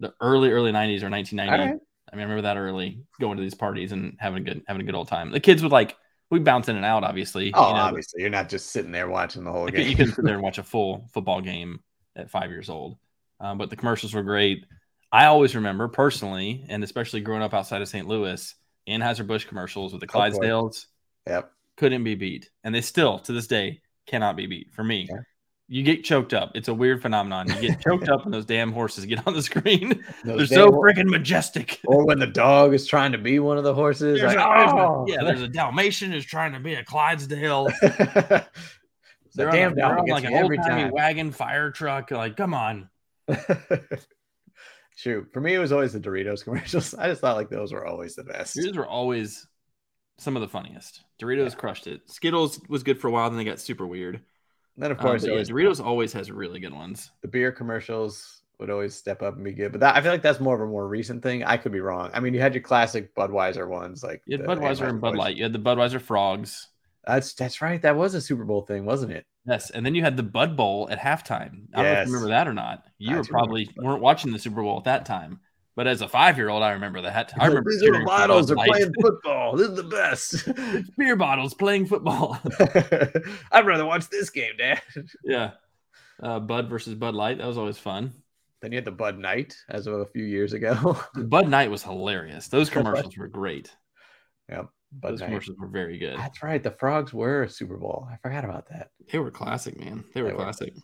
the 0.00 0.12
early 0.20 0.50
early 0.50 0.72
'90s 0.72 1.04
or 1.04 1.10
1990. 1.10 1.50
All 1.52 1.58
right. 1.58 1.80
I 2.12 2.16
mean, 2.16 2.22
I 2.22 2.28
remember 2.28 2.42
that 2.42 2.56
early 2.56 3.04
going 3.20 3.36
to 3.36 3.42
these 3.44 3.54
parties 3.54 3.92
and 3.92 4.16
having 4.18 4.42
a 4.42 4.44
good 4.44 4.62
having 4.66 4.82
a 4.82 4.84
good 4.84 4.96
old 4.96 5.06
time. 5.06 5.30
The 5.30 5.38
kids 5.38 5.62
would 5.62 5.70
like 5.70 5.96
we 6.28 6.40
bounce 6.40 6.68
in 6.68 6.74
and 6.74 6.84
out, 6.84 7.04
obviously. 7.04 7.52
Oh, 7.54 7.68
you 7.68 7.74
know, 7.74 7.80
obviously, 7.80 8.22
you're 8.22 8.30
not 8.30 8.48
just 8.48 8.70
sitting 8.70 8.90
there 8.90 9.08
watching 9.08 9.44
the 9.44 9.52
whole 9.52 9.64
like, 9.66 9.74
game. 9.74 9.88
you 9.88 9.94
couldn't 9.94 10.14
sit 10.14 10.24
there 10.24 10.34
and 10.34 10.42
watch 10.42 10.58
a 10.58 10.64
full 10.64 11.08
football 11.12 11.40
game 11.40 11.78
at 12.16 12.30
five 12.30 12.50
years 12.50 12.68
old. 12.68 12.96
Um, 13.40 13.58
but 13.58 13.70
the 13.70 13.76
commercials 13.76 14.12
were 14.14 14.22
great. 14.22 14.64
I 15.12 15.26
always 15.26 15.54
remember 15.54 15.88
personally, 15.88 16.64
and 16.68 16.84
especially 16.84 17.20
growing 17.20 17.42
up 17.42 17.54
outside 17.54 17.82
of 17.82 17.88
St. 17.88 18.06
Louis, 18.06 18.54
Anheuser-Busch 18.88 19.46
commercials 19.46 19.92
with 19.92 20.00
the 20.00 20.06
course. 20.06 20.36
Clydesdales 20.38 20.86
Yep. 21.26 21.50
couldn't 21.76 22.04
be 22.04 22.14
beat. 22.14 22.50
And 22.64 22.74
they 22.74 22.80
still, 22.80 23.18
to 23.20 23.32
this 23.32 23.46
day, 23.46 23.80
cannot 24.06 24.36
be 24.36 24.46
beat 24.46 24.72
for 24.72 24.84
me. 24.84 25.06
Yeah. 25.10 25.20
You 25.72 25.84
get 25.84 26.02
choked 26.02 26.34
up. 26.34 26.50
It's 26.56 26.66
a 26.66 26.74
weird 26.74 27.00
phenomenon. 27.00 27.46
You 27.48 27.68
get 27.68 27.80
choked 27.80 28.08
up 28.08 28.24
when 28.24 28.32
those 28.32 28.44
damn 28.44 28.72
horses 28.72 29.06
get 29.06 29.24
on 29.24 29.34
the 29.34 29.42
screen. 29.42 30.04
They're 30.24 30.44
so 30.46 30.68
freaking 30.70 31.08
majestic. 31.08 31.78
or 31.86 32.04
when 32.04 32.18
the 32.18 32.26
dog 32.26 32.74
is 32.74 32.88
trying 32.88 33.12
to 33.12 33.18
be 33.18 33.38
one 33.38 33.56
of 33.56 33.62
the 33.62 33.72
horses. 33.72 34.18
There's 34.20 34.34
like, 34.34 34.44
a- 34.44 34.74
"Oh!" 34.74 35.04
yeah, 35.08 35.22
there's 35.22 35.42
a 35.42 35.48
Dalmatian 35.48 36.10
who's 36.10 36.24
trying 36.26 36.54
to 36.54 36.60
be 36.60 36.74
a 36.74 36.82
Clydesdale. 36.84 37.68
the 39.34 39.44
They're 39.44 39.50
damn 39.50 39.74
dog 39.74 40.08
like 40.08 40.24
an 40.24 40.32
every 40.34 40.58
old 40.58 40.66
timey 40.66 40.82
time. 40.84 40.92
wagon 40.92 41.30
fire 41.32 41.70
truck. 41.70 42.10
Like, 42.10 42.36
come 42.36 42.54
on. 42.54 42.88
True. 44.98 45.26
For 45.32 45.40
me, 45.40 45.54
it 45.54 45.58
was 45.58 45.72
always 45.72 45.92
the 45.92 46.00
Doritos 46.00 46.44
commercials. 46.44 46.94
I 46.98 47.08
just 47.08 47.20
thought 47.20 47.36
like 47.36 47.48
those 47.48 47.72
were 47.72 47.86
always 47.86 48.14
the 48.14 48.24
best. 48.24 48.56
Doritos 48.56 48.76
were 48.76 48.86
always 48.86 49.46
some 50.18 50.36
of 50.36 50.42
the 50.42 50.48
funniest. 50.48 51.02
Doritos 51.20 51.56
crushed 51.56 51.86
it. 51.86 52.02
Skittles 52.10 52.60
was 52.68 52.82
good 52.82 52.98
for 53.00 53.08
a 53.08 53.10
while, 53.10 53.30
then 53.30 53.38
they 53.38 53.44
got 53.44 53.60
super 53.60 53.86
weird. 53.86 54.20
then 54.76 54.90
of 54.90 54.98
Um, 54.98 55.02
course, 55.06 55.24
yeah, 55.24 55.32
Doritos 55.32 55.82
always 55.84 56.12
has 56.12 56.30
really 56.30 56.60
good 56.60 56.74
ones. 56.74 57.10
the 57.22 57.28
beer 57.28 57.50
commercials 57.52 58.42
would 58.58 58.68
always 58.68 58.94
step 58.94 59.22
up 59.22 59.36
and 59.36 59.44
be 59.44 59.52
good. 59.52 59.72
But 59.72 59.80
that 59.80 59.96
I 59.96 60.02
feel 60.02 60.12
like 60.12 60.20
that's 60.20 60.40
more 60.40 60.54
of 60.54 60.60
a 60.60 60.66
more 60.66 60.86
recent 60.86 61.22
thing. 61.22 61.44
I 61.44 61.56
could 61.56 61.72
be 61.72 61.80
wrong. 61.80 62.10
I 62.12 62.20
mean, 62.20 62.34
you 62.34 62.40
had 62.40 62.52
your 62.52 62.62
classic 62.62 63.14
Budweiser 63.14 63.66
ones 63.66 64.02
like 64.02 64.20
You 64.26 64.36
had 64.36 64.46
Budweiser 64.46 64.86
and 64.86 65.00
Bud 65.00 65.16
Light. 65.16 65.36
You 65.36 65.44
had 65.44 65.54
the 65.54 65.58
Budweiser 65.58 65.98
Frogs. 66.00 66.68
That's 67.06 67.34
that's 67.34 67.62
right. 67.62 67.80
That 67.80 67.96
was 67.96 68.14
a 68.14 68.20
Super 68.20 68.44
Bowl 68.44 68.62
thing, 68.62 68.84
wasn't 68.84 69.12
it? 69.12 69.26
Yes, 69.46 69.70
and 69.70 69.84
then 69.84 69.94
you 69.94 70.02
had 70.02 70.16
the 70.16 70.22
Bud 70.22 70.56
Bowl 70.56 70.88
at 70.90 70.98
halftime. 70.98 71.66
I 71.74 71.82
don't 71.82 71.92
know 71.92 72.00
if 72.00 72.08
you 72.08 72.14
remember 72.14 72.28
that 72.30 72.46
or 72.48 72.52
not. 72.52 72.84
You 72.98 73.14
I 73.14 73.18
were 73.18 73.24
probably 73.24 73.70
weren't 73.76 74.02
watching 74.02 74.32
the 74.32 74.38
Super 74.38 74.62
Bowl 74.62 74.76
at 74.78 74.84
that 74.84 75.06
time, 75.06 75.40
but 75.76 75.86
as 75.86 76.02
a 76.02 76.08
five 76.08 76.36
year 76.36 76.50
old, 76.50 76.62
I 76.62 76.72
remember 76.72 77.00
that. 77.00 77.32
I 77.38 77.46
remember 77.46 77.70
these 77.70 77.82
little 77.82 78.04
bottles 78.04 78.50
are 78.50 78.54
playing 78.54 78.92
football. 79.00 79.56
This 79.56 79.68
is 79.68 79.76
the 79.76 79.82
best. 79.84 80.48
beer 80.98 81.16
bottles 81.16 81.54
playing 81.54 81.86
football. 81.86 82.38
I'd 83.50 83.66
rather 83.66 83.86
watch 83.86 84.08
this 84.10 84.28
game, 84.28 84.52
Dad. 84.58 84.82
yeah, 85.24 85.52
uh, 86.22 86.38
Bud 86.38 86.68
versus 86.68 86.94
Bud 86.94 87.14
Light. 87.14 87.38
That 87.38 87.46
was 87.46 87.58
always 87.58 87.78
fun. 87.78 88.12
Then 88.60 88.72
you 88.72 88.76
had 88.76 88.84
the 88.84 88.90
Bud 88.90 89.18
Knight 89.18 89.56
as 89.70 89.86
of 89.86 89.94
a 89.94 90.06
few 90.06 90.24
years 90.24 90.52
ago. 90.52 91.00
Bud 91.14 91.48
Knight 91.48 91.70
was 91.70 91.82
hilarious. 91.82 92.48
Those 92.48 92.68
commercials 92.68 93.16
were 93.16 93.26
great. 93.26 93.74
yep. 94.50 94.68
Bud 94.92 95.12
Those 95.12 95.22
commercials 95.22 95.56
were 95.58 95.68
very 95.68 95.98
good. 95.98 96.18
That's 96.18 96.42
right. 96.42 96.62
The 96.62 96.72
frogs 96.72 97.12
were 97.14 97.44
a 97.44 97.48
Super 97.48 97.76
Bowl. 97.76 98.08
I 98.10 98.16
forgot 98.16 98.44
about 98.44 98.68
that. 98.70 98.90
They 99.10 99.18
were 99.18 99.30
classic, 99.30 99.78
man. 99.78 100.04
They 100.14 100.22
were 100.22 100.28
They 100.28 100.34
were. 100.34 100.42
classic. 100.42 100.74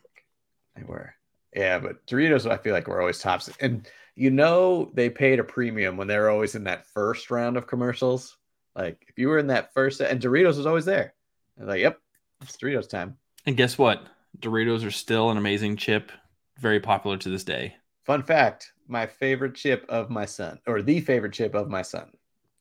They 0.76 0.84
were. 0.84 1.14
Yeah, 1.54 1.78
but 1.78 2.06
Doritos, 2.06 2.48
I 2.50 2.56
feel 2.58 2.72
like 2.72 2.86
were 2.86 3.00
always 3.00 3.18
tops. 3.18 3.50
And 3.60 3.88
you 4.14 4.30
know, 4.30 4.90
they 4.94 5.10
paid 5.10 5.40
a 5.40 5.44
premium 5.44 5.96
when 5.96 6.06
they 6.08 6.18
were 6.18 6.30
always 6.30 6.54
in 6.54 6.64
that 6.64 6.86
first 6.86 7.30
round 7.30 7.56
of 7.56 7.66
commercials. 7.66 8.36
Like 8.75 9.04
if 9.08 9.18
you 9.18 9.28
were 9.28 9.38
in 9.38 9.46
that 9.48 9.72
first, 9.75 10.00
and 10.00 10.20
Doritos 10.20 10.56
was 10.56 10.66
always 10.66 10.84
there. 10.84 11.14
Like, 11.58 11.80
yep, 11.80 11.98
it's 12.42 12.56
Doritos 12.56 12.88
time. 12.88 13.16
And 13.46 13.56
guess 13.56 13.78
what? 13.78 14.06
Doritos 14.38 14.84
are 14.86 14.90
still 14.90 15.30
an 15.30 15.38
amazing 15.38 15.76
chip, 15.76 16.12
very 16.58 16.78
popular 16.80 17.16
to 17.16 17.28
this 17.30 17.44
day. 17.44 17.75
Fun 18.04 18.22
fact: 18.22 18.72
my 18.86 19.06
favorite 19.06 19.54
chip 19.54 19.84
of 19.88 20.10
my 20.10 20.26
son, 20.26 20.60
or 20.66 20.82
the 20.82 21.00
favorite 21.00 21.32
chip 21.32 21.54
of 21.54 21.68
my 21.68 21.82
son. 21.82 22.10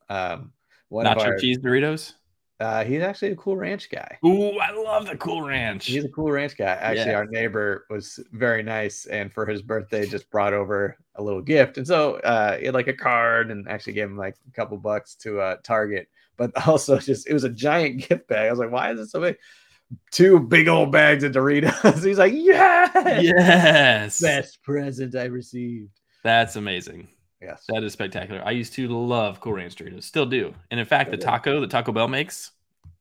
Um, 0.10 0.54
one 0.96 1.06
Nacho 1.06 1.26
our, 1.26 1.38
cheese 1.38 1.58
Doritos. 1.60 2.14
uh, 2.60 2.84
he's 2.84 3.02
actually 3.02 3.32
a 3.32 3.36
Cool 3.36 3.58
Ranch 3.58 3.90
guy. 3.90 4.18
Ooh, 4.26 4.58
I 4.60 4.72
love 4.72 5.06
the 5.08 5.18
Cool 5.18 5.42
Ranch. 5.44 5.86
He's 5.86 6.06
a 6.06 6.10
Cool 6.10 6.32
Ranch 6.32 6.58
guy. 6.58 6.66
Actually, 6.74 7.12
Yeah. 7.12 7.18
our 7.18 7.26
neighbor 7.26 7.86
was 7.90 8.20
very 8.32 8.64
nice, 8.64 9.06
and 9.06 9.32
for 9.34 9.46
his 9.46 9.62
birthday, 9.62 10.06
just 10.06 10.30
brought 10.32 10.54
over 10.54 10.98
a 11.16 11.22
little 11.24 11.42
gift. 11.42 11.78
And 11.78 11.86
so 11.86 12.16
uh, 12.20 12.58
he 12.58 12.66
had 12.66 12.74
like 12.74 12.88
a 12.88 12.94
card, 12.94 13.52
and 13.52 13.68
actually 13.68 13.94
gave 13.94 14.06
him 14.06 14.18
like 14.18 14.36
a 14.48 14.52
couple 14.52 14.78
bucks 14.78 15.16
to 15.18 15.40
uh, 15.42 15.58
Target. 15.64 16.08
But 16.38 16.52
also, 16.68 16.98
just 17.00 17.28
it 17.30 17.34
was 17.34 17.44
a 17.44 17.50
giant 17.50 17.98
gift 18.10 18.28
bag. 18.28 18.48
I 18.48 18.50
was 18.52 18.60
like, 18.60 18.72
why 18.72 18.92
is 18.92 19.00
it 19.00 19.08
so 19.08 19.22
big? 19.22 19.38
Two 20.12 20.40
big 20.40 20.68
old 20.68 20.92
bags 20.92 21.24
of 21.24 21.32
Doritos. 21.34 22.04
He's 22.04 22.18
like, 22.18 22.34
yeah, 22.36 23.20
Yes. 23.22 24.20
best 24.20 24.64
present 24.64 25.16
I 25.16 25.26
received. 25.26 25.92
That's 26.24 26.56
amazing. 26.56 27.08
Yes, 27.42 27.66
That 27.68 27.84
is 27.84 27.94
spectacular. 27.94 28.42
I 28.46 28.52
used 28.52 28.74
to 28.74 28.88
love 28.88 29.40
Cool 29.40 29.54
Ranch 29.54 29.76
Doritos. 29.76 30.04
Still 30.04 30.26
do. 30.26 30.54
And 30.72 30.80
in 30.80 30.86
fact, 30.86 31.12
the 31.12 31.18
taco 31.18 31.60
that 31.62 31.70
Taco 31.70 31.92
Bell 31.92 32.08
makes, 32.08 32.52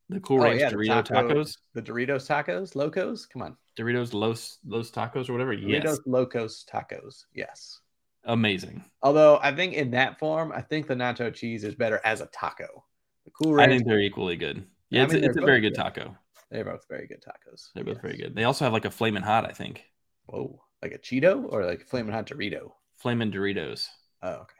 the 0.09 0.20
Cool 0.20 0.40
Oh, 0.40 0.44
Ranch 0.44 0.61
yeah, 0.61 0.70
the 0.70 0.77
Dorito 0.77 1.05
taco- 1.05 1.29
tacos, 1.35 1.57
the 1.73 1.81
Doritos 1.83 2.27
tacos, 2.29 2.75
locos. 2.75 3.27
Come 3.27 3.42
on, 3.42 3.57
Doritos 3.77 4.12
Los 4.12 4.59
Los 4.66 4.90
Tacos 4.90 5.29
or 5.29 5.33
whatever. 5.33 5.55
Doritos 5.57 5.85
Yes. 5.85 6.01
locos 6.07 6.64
tacos. 6.70 7.25
Yes. 7.33 7.81
Amazing. 8.25 8.83
Although 9.03 9.38
I 9.42 9.55
think 9.55 9.75
in 9.75 9.90
that 9.92 10.18
form, 10.18 10.51
I 10.53 10.61
think 10.62 10.87
the 10.87 10.94
nacho 10.94 11.33
cheese 11.33 11.62
is 11.64 11.75
better 11.75 12.01
as 12.05 12.20
a 12.20 12.27
taco. 12.27 12.85
The 13.25 13.31
Cool 13.31 13.55
Ranch. 13.55 13.70
I 13.70 13.73
think 13.77 13.87
they're 13.87 14.01
equally 14.01 14.37
good. 14.37 14.66
Yeah, 14.90 15.03
I 15.03 15.05
it's, 15.05 15.14
mean, 15.14 15.25
it's 15.25 15.37
a 15.37 15.40
very 15.40 15.61
good 15.61 15.75
good. 15.75 15.81
taco. 15.83 16.16
They're 16.51 16.64
both 16.64 16.87
very 16.88 17.07
good 17.07 17.23
tacos. 17.23 17.68
They're 17.75 17.85
both 17.85 18.01
very 18.03 18.16
good. 18.16 18.35
They 18.35 18.44
also 18.44 18.64
have 18.64 18.73
like 18.73 18.85
a 18.85 18.90
flaming 18.90 19.23
hot, 19.23 19.44
I 19.47 19.53
think. 19.53 19.85
Whoa, 20.27 20.62
like 20.83 20.92
a 20.92 20.99
Cheeto 20.99 21.44
or 21.53 21.64
like 21.64 21.83
a 21.83 21.85
flaming 21.85 22.12
hot 22.12 22.27
Dorito? 22.27 22.73
Flaming 22.97 23.31
Doritos. 23.33 23.88
Oh, 24.24 24.30
okay. 24.30 24.54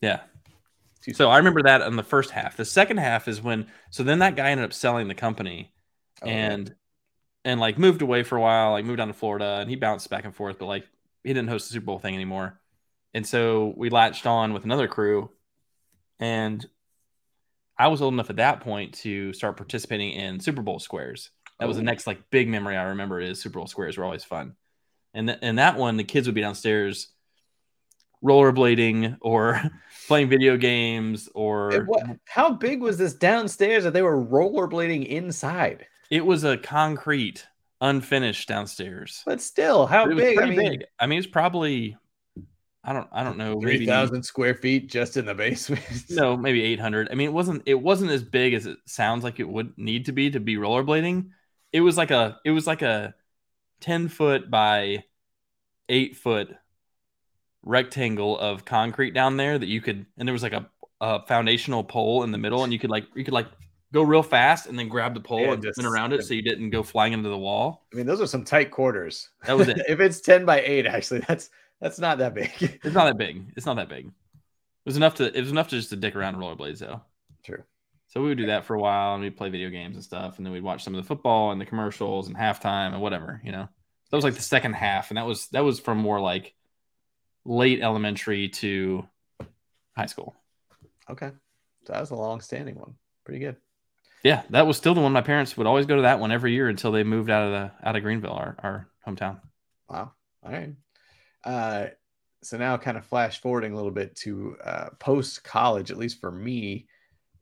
Yeah. 0.00 0.20
So 1.14 1.28
I 1.30 1.38
remember 1.38 1.62
that 1.64 1.82
on 1.82 1.96
the 1.96 2.04
first 2.04 2.30
half. 2.30 2.56
The 2.56 2.64
second 2.64 2.98
half 2.98 3.26
is 3.26 3.42
when 3.42 3.66
so 3.90 4.04
then 4.04 4.20
that 4.20 4.36
guy 4.36 4.50
ended 4.50 4.64
up 4.64 4.72
selling 4.72 5.08
the 5.08 5.14
company 5.16 5.72
Oh, 6.22 6.28
and 6.28 6.74
and 7.44 7.58
like 7.58 7.76
moved 7.76 8.02
away 8.02 8.22
for 8.22 8.36
a 8.36 8.40
while, 8.40 8.70
like 8.70 8.84
moved 8.84 8.98
down 8.98 9.08
to 9.08 9.14
Florida 9.14 9.58
and 9.60 9.68
he 9.68 9.74
bounced 9.74 10.08
back 10.10 10.24
and 10.24 10.34
forth, 10.34 10.60
but 10.60 10.66
like 10.66 10.86
he 11.24 11.30
didn't 11.34 11.48
host 11.48 11.68
the 11.68 11.72
Super 11.74 11.86
Bowl 11.86 11.98
thing 11.98 12.14
anymore. 12.14 12.60
And 13.14 13.26
so 13.26 13.74
we 13.76 13.90
latched 13.90 14.26
on 14.26 14.52
with 14.54 14.64
another 14.64 14.86
crew 14.88 15.30
and 16.20 16.64
I 17.76 17.88
was 17.88 18.00
old 18.00 18.14
enough 18.14 18.30
at 18.30 18.36
that 18.36 18.60
point 18.60 18.94
to 19.00 19.32
start 19.32 19.56
participating 19.56 20.12
in 20.12 20.38
Super 20.40 20.62
Bowl 20.62 20.78
squares. 20.78 21.30
That 21.58 21.66
was 21.66 21.76
the 21.78 21.82
Oh. 21.82 21.86
next 21.86 22.06
like 22.06 22.30
big 22.30 22.48
memory 22.48 22.76
I 22.76 22.84
remember 22.84 23.20
is 23.20 23.40
Super 23.40 23.58
Bowl 23.58 23.66
squares 23.66 23.98
were 23.98 24.04
always 24.04 24.24
fun. 24.24 24.54
And 25.14 25.28
th- 25.28 25.40
and 25.42 25.58
that 25.58 25.76
one 25.76 25.96
the 25.96 26.04
kids 26.04 26.28
would 26.28 26.34
be 26.36 26.40
downstairs 26.42 27.11
rollerblading 28.22 29.18
or 29.20 29.62
playing 30.06 30.28
video 30.28 30.56
games 30.56 31.28
or 31.34 31.84
what, 31.84 32.04
how 32.26 32.52
big 32.52 32.80
was 32.80 32.98
this 32.98 33.14
downstairs 33.14 33.84
that 33.84 33.92
they 33.92 34.02
were 34.02 34.24
rollerblading 34.24 35.06
inside? 35.06 35.86
it 36.12 36.26
was 36.26 36.44
a 36.44 36.58
concrete 36.58 37.46
unfinished 37.80 38.46
downstairs. 38.46 39.22
But 39.24 39.40
still, 39.40 39.86
how 39.86 40.06
big? 40.06 40.38
I 40.38 40.44
mean, 40.44 40.58
big. 40.58 40.84
I 41.00 41.06
mean, 41.06 41.18
it's 41.18 41.26
probably 41.26 41.96
I 42.84 42.92
don't 42.92 43.08
I 43.10 43.24
don't 43.24 43.38
know 43.38 43.58
three 43.58 43.86
thousand 43.86 44.22
square 44.22 44.54
feet 44.54 44.90
just 44.90 45.16
in 45.16 45.24
the 45.24 45.34
basement. 45.34 45.82
no 46.10 46.36
maybe 46.36 46.62
800. 46.62 47.08
I 47.10 47.14
mean, 47.14 47.28
it 47.28 47.32
wasn't 47.32 47.62
it 47.64 47.80
wasn't 47.80 48.10
as 48.10 48.22
big 48.22 48.52
as 48.52 48.66
it 48.66 48.76
sounds 48.84 49.24
like 49.24 49.40
it 49.40 49.48
would 49.48 49.72
need 49.78 50.04
to 50.04 50.12
be 50.12 50.30
to 50.30 50.38
be 50.38 50.56
rollerblading. 50.56 51.30
It 51.72 51.80
was 51.80 51.96
like 51.96 52.10
a 52.10 52.38
it 52.44 52.50
was 52.50 52.66
like 52.66 52.82
a 52.82 53.14
10 53.80 54.08
foot 54.08 54.50
by 54.50 55.04
8 55.88 56.14
foot 56.14 56.54
rectangle 57.62 58.38
of 58.38 58.64
concrete 58.64 59.12
down 59.12 59.36
there 59.36 59.58
that 59.58 59.66
you 59.68 59.80
could 59.80 60.04
and 60.18 60.26
there 60.28 60.32
was 60.32 60.42
like 60.42 60.52
a, 60.52 60.68
a 61.00 61.24
foundational 61.26 61.84
pole 61.84 62.22
in 62.24 62.32
the 62.32 62.38
middle 62.38 62.64
and 62.64 62.72
you 62.72 62.78
could 62.78 62.90
like 62.90 63.04
you 63.14 63.24
could 63.24 63.34
like 63.34 63.46
go 63.92 64.02
real 64.02 64.22
fast 64.22 64.66
and 64.66 64.78
then 64.78 64.88
grab 64.88 65.14
the 65.14 65.20
pole 65.20 65.40
Yeah, 65.40 65.52
and 65.52 65.62
just- 65.62 65.76
spin 65.78 65.86
around 65.90 66.12
it 66.12 66.24
so 66.24 66.34
you 66.34 66.42
didn't 66.42 66.70
go 66.70 66.82
flying 66.82 67.12
into 67.12 67.28
the 67.28 67.38
wall. 67.38 67.86
I 67.92 67.96
mean, 67.96 68.06
those 68.06 68.20
are 68.20 68.26
some 68.26 68.42
tight 68.44 68.70
quarters. 68.70 69.28
That 69.46 69.56
was 69.56 69.68
it. 69.68 69.82
if 69.88 70.00
it's 70.00 70.20
ten 70.20 70.44
by 70.44 70.60
eight, 70.62 70.86
actually, 70.86 71.20
that's 71.28 71.50
that's 71.80 71.98
not 71.98 72.18
that 72.18 72.34
big. 72.34 72.50
It's 72.84 72.94
not 72.94 73.04
that 73.04 73.18
big. 73.18 73.52
It's 73.56 73.66
not 73.66 73.76
that 73.76 73.88
big. 73.88 74.06
It 74.06 74.12
was 74.86 74.96
enough 74.96 75.14
to. 75.16 75.24
It 75.36 75.40
was 75.40 75.50
enough 75.50 75.68
to 75.68 75.76
just 75.76 75.90
to 75.90 75.96
dick 75.96 76.16
around 76.16 76.36
rollerblades 76.36 76.78
though. 76.78 77.02
True. 77.44 77.62
So 78.08 78.20
we 78.20 78.28
would 78.28 78.38
do 78.38 78.46
that 78.46 78.64
for 78.64 78.74
a 78.74 78.80
while, 78.80 79.14
and 79.14 79.22
we'd 79.22 79.36
play 79.36 79.48
video 79.48 79.70
games 79.70 79.94
and 79.94 80.04
stuff, 80.04 80.36
and 80.36 80.44
then 80.46 80.52
we'd 80.52 80.62
watch 80.62 80.82
some 80.84 80.94
of 80.94 81.02
the 81.02 81.06
football 81.06 81.50
and 81.52 81.60
the 81.60 81.64
commercials 81.66 82.26
and 82.28 82.36
halftime 82.36 82.92
and 82.92 83.00
whatever. 83.00 83.40
You 83.44 83.52
know, 83.52 83.68
that 84.10 84.16
was 84.16 84.24
like 84.24 84.34
the 84.34 84.42
second 84.42 84.72
half, 84.74 85.10
and 85.10 85.16
that 85.18 85.26
was 85.26 85.46
that 85.48 85.64
was 85.64 85.78
from 85.80 85.98
more 85.98 86.20
like 86.20 86.54
late 87.44 87.80
elementary 87.80 88.48
to 88.48 89.06
high 89.96 90.06
school. 90.06 90.34
Okay, 91.10 91.30
so 91.86 91.92
that 91.92 92.00
was 92.00 92.10
a 92.10 92.14
long-standing 92.14 92.76
one. 92.76 92.94
Pretty 93.24 93.40
good. 93.40 93.56
Yeah, 94.22 94.42
that 94.50 94.66
was 94.66 94.76
still 94.76 94.94
the 94.94 95.00
one. 95.00 95.12
My 95.12 95.20
parents 95.20 95.56
would 95.56 95.66
always 95.66 95.86
go 95.86 95.96
to 95.96 96.02
that 96.02 96.20
one 96.20 96.30
every 96.30 96.52
year 96.52 96.68
until 96.68 96.92
they 96.92 97.02
moved 97.02 97.28
out 97.28 97.46
of 97.46 97.52
the 97.52 97.88
out 97.88 97.96
of 97.96 98.02
Greenville, 98.02 98.32
our, 98.32 98.56
our 98.62 98.88
hometown. 99.06 99.40
Wow. 99.88 100.12
All 100.44 100.52
right. 100.52 100.74
Uh, 101.44 101.86
so 102.42 102.56
now, 102.56 102.76
kind 102.76 102.96
of 102.96 103.04
flash 103.04 103.40
forwarding 103.40 103.72
a 103.72 103.76
little 103.76 103.90
bit 103.90 104.14
to 104.16 104.56
uh, 104.64 104.88
post 104.98 105.42
college, 105.44 105.90
at 105.90 105.96
least 105.96 106.20
for 106.20 106.30
me, 106.30 106.86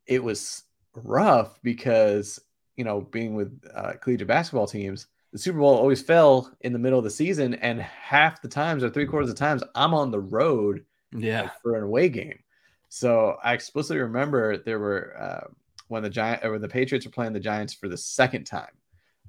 it 0.06 0.22
was 0.22 0.62
rough 0.94 1.58
because, 1.62 2.40
you 2.76 2.84
know, 2.84 3.00
being 3.00 3.34
with 3.34 3.62
uh, 3.74 3.92
collegiate 4.00 4.28
basketball 4.28 4.66
teams, 4.66 5.06
the 5.32 5.38
Super 5.38 5.58
Bowl 5.58 5.76
always 5.76 6.02
fell 6.02 6.52
in 6.60 6.72
the 6.72 6.78
middle 6.78 6.98
of 6.98 7.04
the 7.04 7.10
season. 7.10 7.54
And 7.54 7.80
half 7.80 8.42
the 8.42 8.48
times 8.48 8.82
or 8.82 8.90
three 8.90 9.06
quarters 9.06 9.30
of 9.30 9.36
the 9.36 9.40
times, 9.40 9.62
I'm 9.74 9.94
on 9.94 10.10
the 10.10 10.20
road 10.20 10.84
Yeah, 11.16 11.42
like, 11.42 11.62
for 11.62 11.76
an 11.76 11.84
away 11.84 12.08
game. 12.08 12.38
So 12.88 13.36
I 13.42 13.54
explicitly 13.54 14.00
remember 14.00 14.56
there 14.56 14.80
were 14.80 15.16
uh, 15.18 15.50
when 15.88 16.02
the 16.02 16.10
giant 16.10 16.44
or 16.44 16.52
when 16.52 16.60
the 16.60 16.68
Patriots 16.68 17.06
were 17.06 17.12
playing 17.12 17.32
the 17.32 17.40
Giants 17.40 17.74
for 17.74 17.88
the 17.88 17.96
second 17.96 18.44
time. 18.44 18.72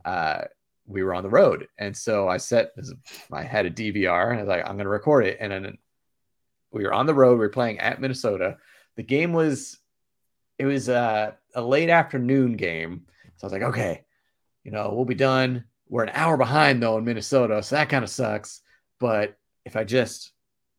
Uh, 0.03 0.43
we 0.87 1.03
were 1.03 1.13
on 1.13 1.23
the 1.23 1.29
road, 1.29 1.67
and 1.77 1.95
so 1.95 2.27
I 2.27 2.37
set. 2.37 2.71
I 3.31 3.43
had 3.43 3.67
a 3.67 3.71
DVR, 3.71 4.31
and 4.31 4.39
I 4.39 4.41
was 4.41 4.49
like, 4.49 4.61
I'm 4.61 4.75
going 4.75 4.85
to 4.85 4.89
record 4.89 5.25
it. 5.25 5.37
And 5.39 5.51
then 5.51 5.77
we 6.71 6.83
were 6.83 6.93
on 6.93 7.05
the 7.05 7.13
road. 7.13 7.33
We 7.33 7.45
were 7.45 7.49
playing 7.49 7.79
at 7.79 8.01
Minnesota. 8.01 8.57
The 8.95 9.03
game 9.03 9.31
was, 9.31 9.77
it 10.57 10.65
was 10.65 10.89
uh, 10.89 11.33
a 11.53 11.61
late 11.61 11.89
afternoon 11.89 12.57
game. 12.57 13.05
So 13.37 13.45
I 13.45 13.47
was 13.47 13.53
like, 13.53 13.61
okay, 13.61 14.05
you 14.63 14.71
know, 14.71 14.91
we'll 14.93 15.05
be 15.05 15.15
done. 15.15 15.65
We're 15.91 16.03
an 16.03 16.11
hour 16.13 16.37
behind 16.37 16.81
though 16.81 16.97
in 16.97 17.03
Minnesota, 17.03 17.61
so 17.61 17.75
that 17.75 17.89
kind 17.89 18.03
of 18.03 18.09
sucks. 18.09 18.61
But 18.97 19.37
if 19.65 19.75
I 19.75 19.83
just 19.83 20.31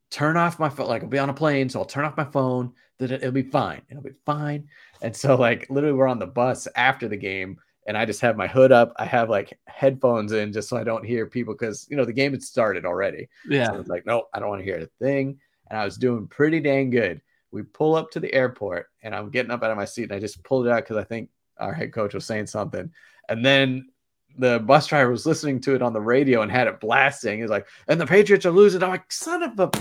turn 0.09 0.37
off 0.37 0.59
my 0.59 0.69
phone, 0.69 0.87
like 0.87 1.03
I'll 1.03 1.07
be 1.07 1.19
on 1.19 1.29
a 1.29 1.35
plane, 1.35 1.69
so 1.69 1.79
I'll 1.79 1.85
turn 1.85 2.03
off 2.03 2.17
my 2.17 2.25
phone, 2.25 2.73
then 2.97 3.11
it'll 3.11 3.31
be 3.31 3.43
fine. 3.43 3.83
It'll 3.91 4.01
be 4.01 4.15
fine. 4.25 4.67
And 5.03 5.15
so, 5.15 5.35
like, 5.35 5.67
literally, 5.69 5.95
we're 5.95 6.07
on 6.07 6.17
the 6.17 6.25
bus 6.25 6.67
after 6.75 7.07
the 7.07 7.15
game, 7.15 7.59
and 7.85 7.95
I 7.95 8.05
just 8.05 8.21
have 8.21 8.35
my 8.35 8.47
hood 8.47 8.71
up. 8.71 8.91
I 8.97 9.05
have 9.05 9.29
like 9.29 9.59
headphones 9.67 10.31
in 10.31 10.51
just 10.51 10.67
so 10.67 10.77
I 10.77 10.83
don't 10.83 11.05
hear 11.05 11.27
people 11.27 11.53
because 11.53 11.85
you 11.91 11.95
know 11.95 12.05
the 12.05 12.11
game 12.11 12.31
had 12.31 12.41
started 12.41 12.83
already. 12.83 13.29
Yeah. 13.47 13.67
So 13.67 13.75
I 13.75 13.77
was 13.77 13.87
like, 13.89 14.07
no, 14.07 14.23
I 14.33 14.39
don't 14.39 14.49
want 14.49 14.61
to 14.61 14.65
hear 14.65 14.79
a 14.79 15.03
thing. 15.05 15.39
And 15.69 15.77
I 15.77 15.85
was 15.85 15.97
doing 15.97 16.25
pretty 16.25 16.59
dang 16.59 16.89
good. 16.89 17.21
We 17.51 17.61
pull 17.61 17.93
up 17.93 18.09
to 18.11 18.19
the 18.19 18.33
airport, 18.33 18.89
and 19.03 19.13
I'm 19.13 19.29
getting 19.29 19.51
up 19.51 19.61
out 19.61 19.69
of 19.69 19.77
my 19.77 19.85
seat, 19.85 20.05
and 20.05 20.13
I 20.13 20.19
just 20.19 20.43
pulled 20.43 20.65
it 20.65 20.71
out 20.71 20.83
because 20.83 20.97
I 20.97 21.03
think 21.03 21.29
our 21.59 21.71
head 21.71 21.93
coach 21.93 22.15
was 22.15 22.25
saying 22.25 22.47
something. 22.47 22.91
And 23.29 23.45
then 23.45 23.89
the 24.37 24.59
bus 24.59 24.87
driver 24.87 25.11
was 25.11 25.25
listening 25.25 25.59
to 25.61 25.75
it 25.75 25.81
on 25.81 25.93
the 25.93 26.01
radio 26.01 26.41
and 26.41 26.51
had 26.51 26.67
it 26.67 26.79
blasting. 26.79 27.41
He's 27.41 27.49
like, 27.49 27.67
and 27.87 27.99
the 27.99 28.05
Patriots 28.05 28.45
are 28.45 28.51
losing. 28.51 28.81
I'm 28.83 28.89
like, 28.89 29.11
son 29.11 29.43
of 29.43 29.59
a. 29.59 29.71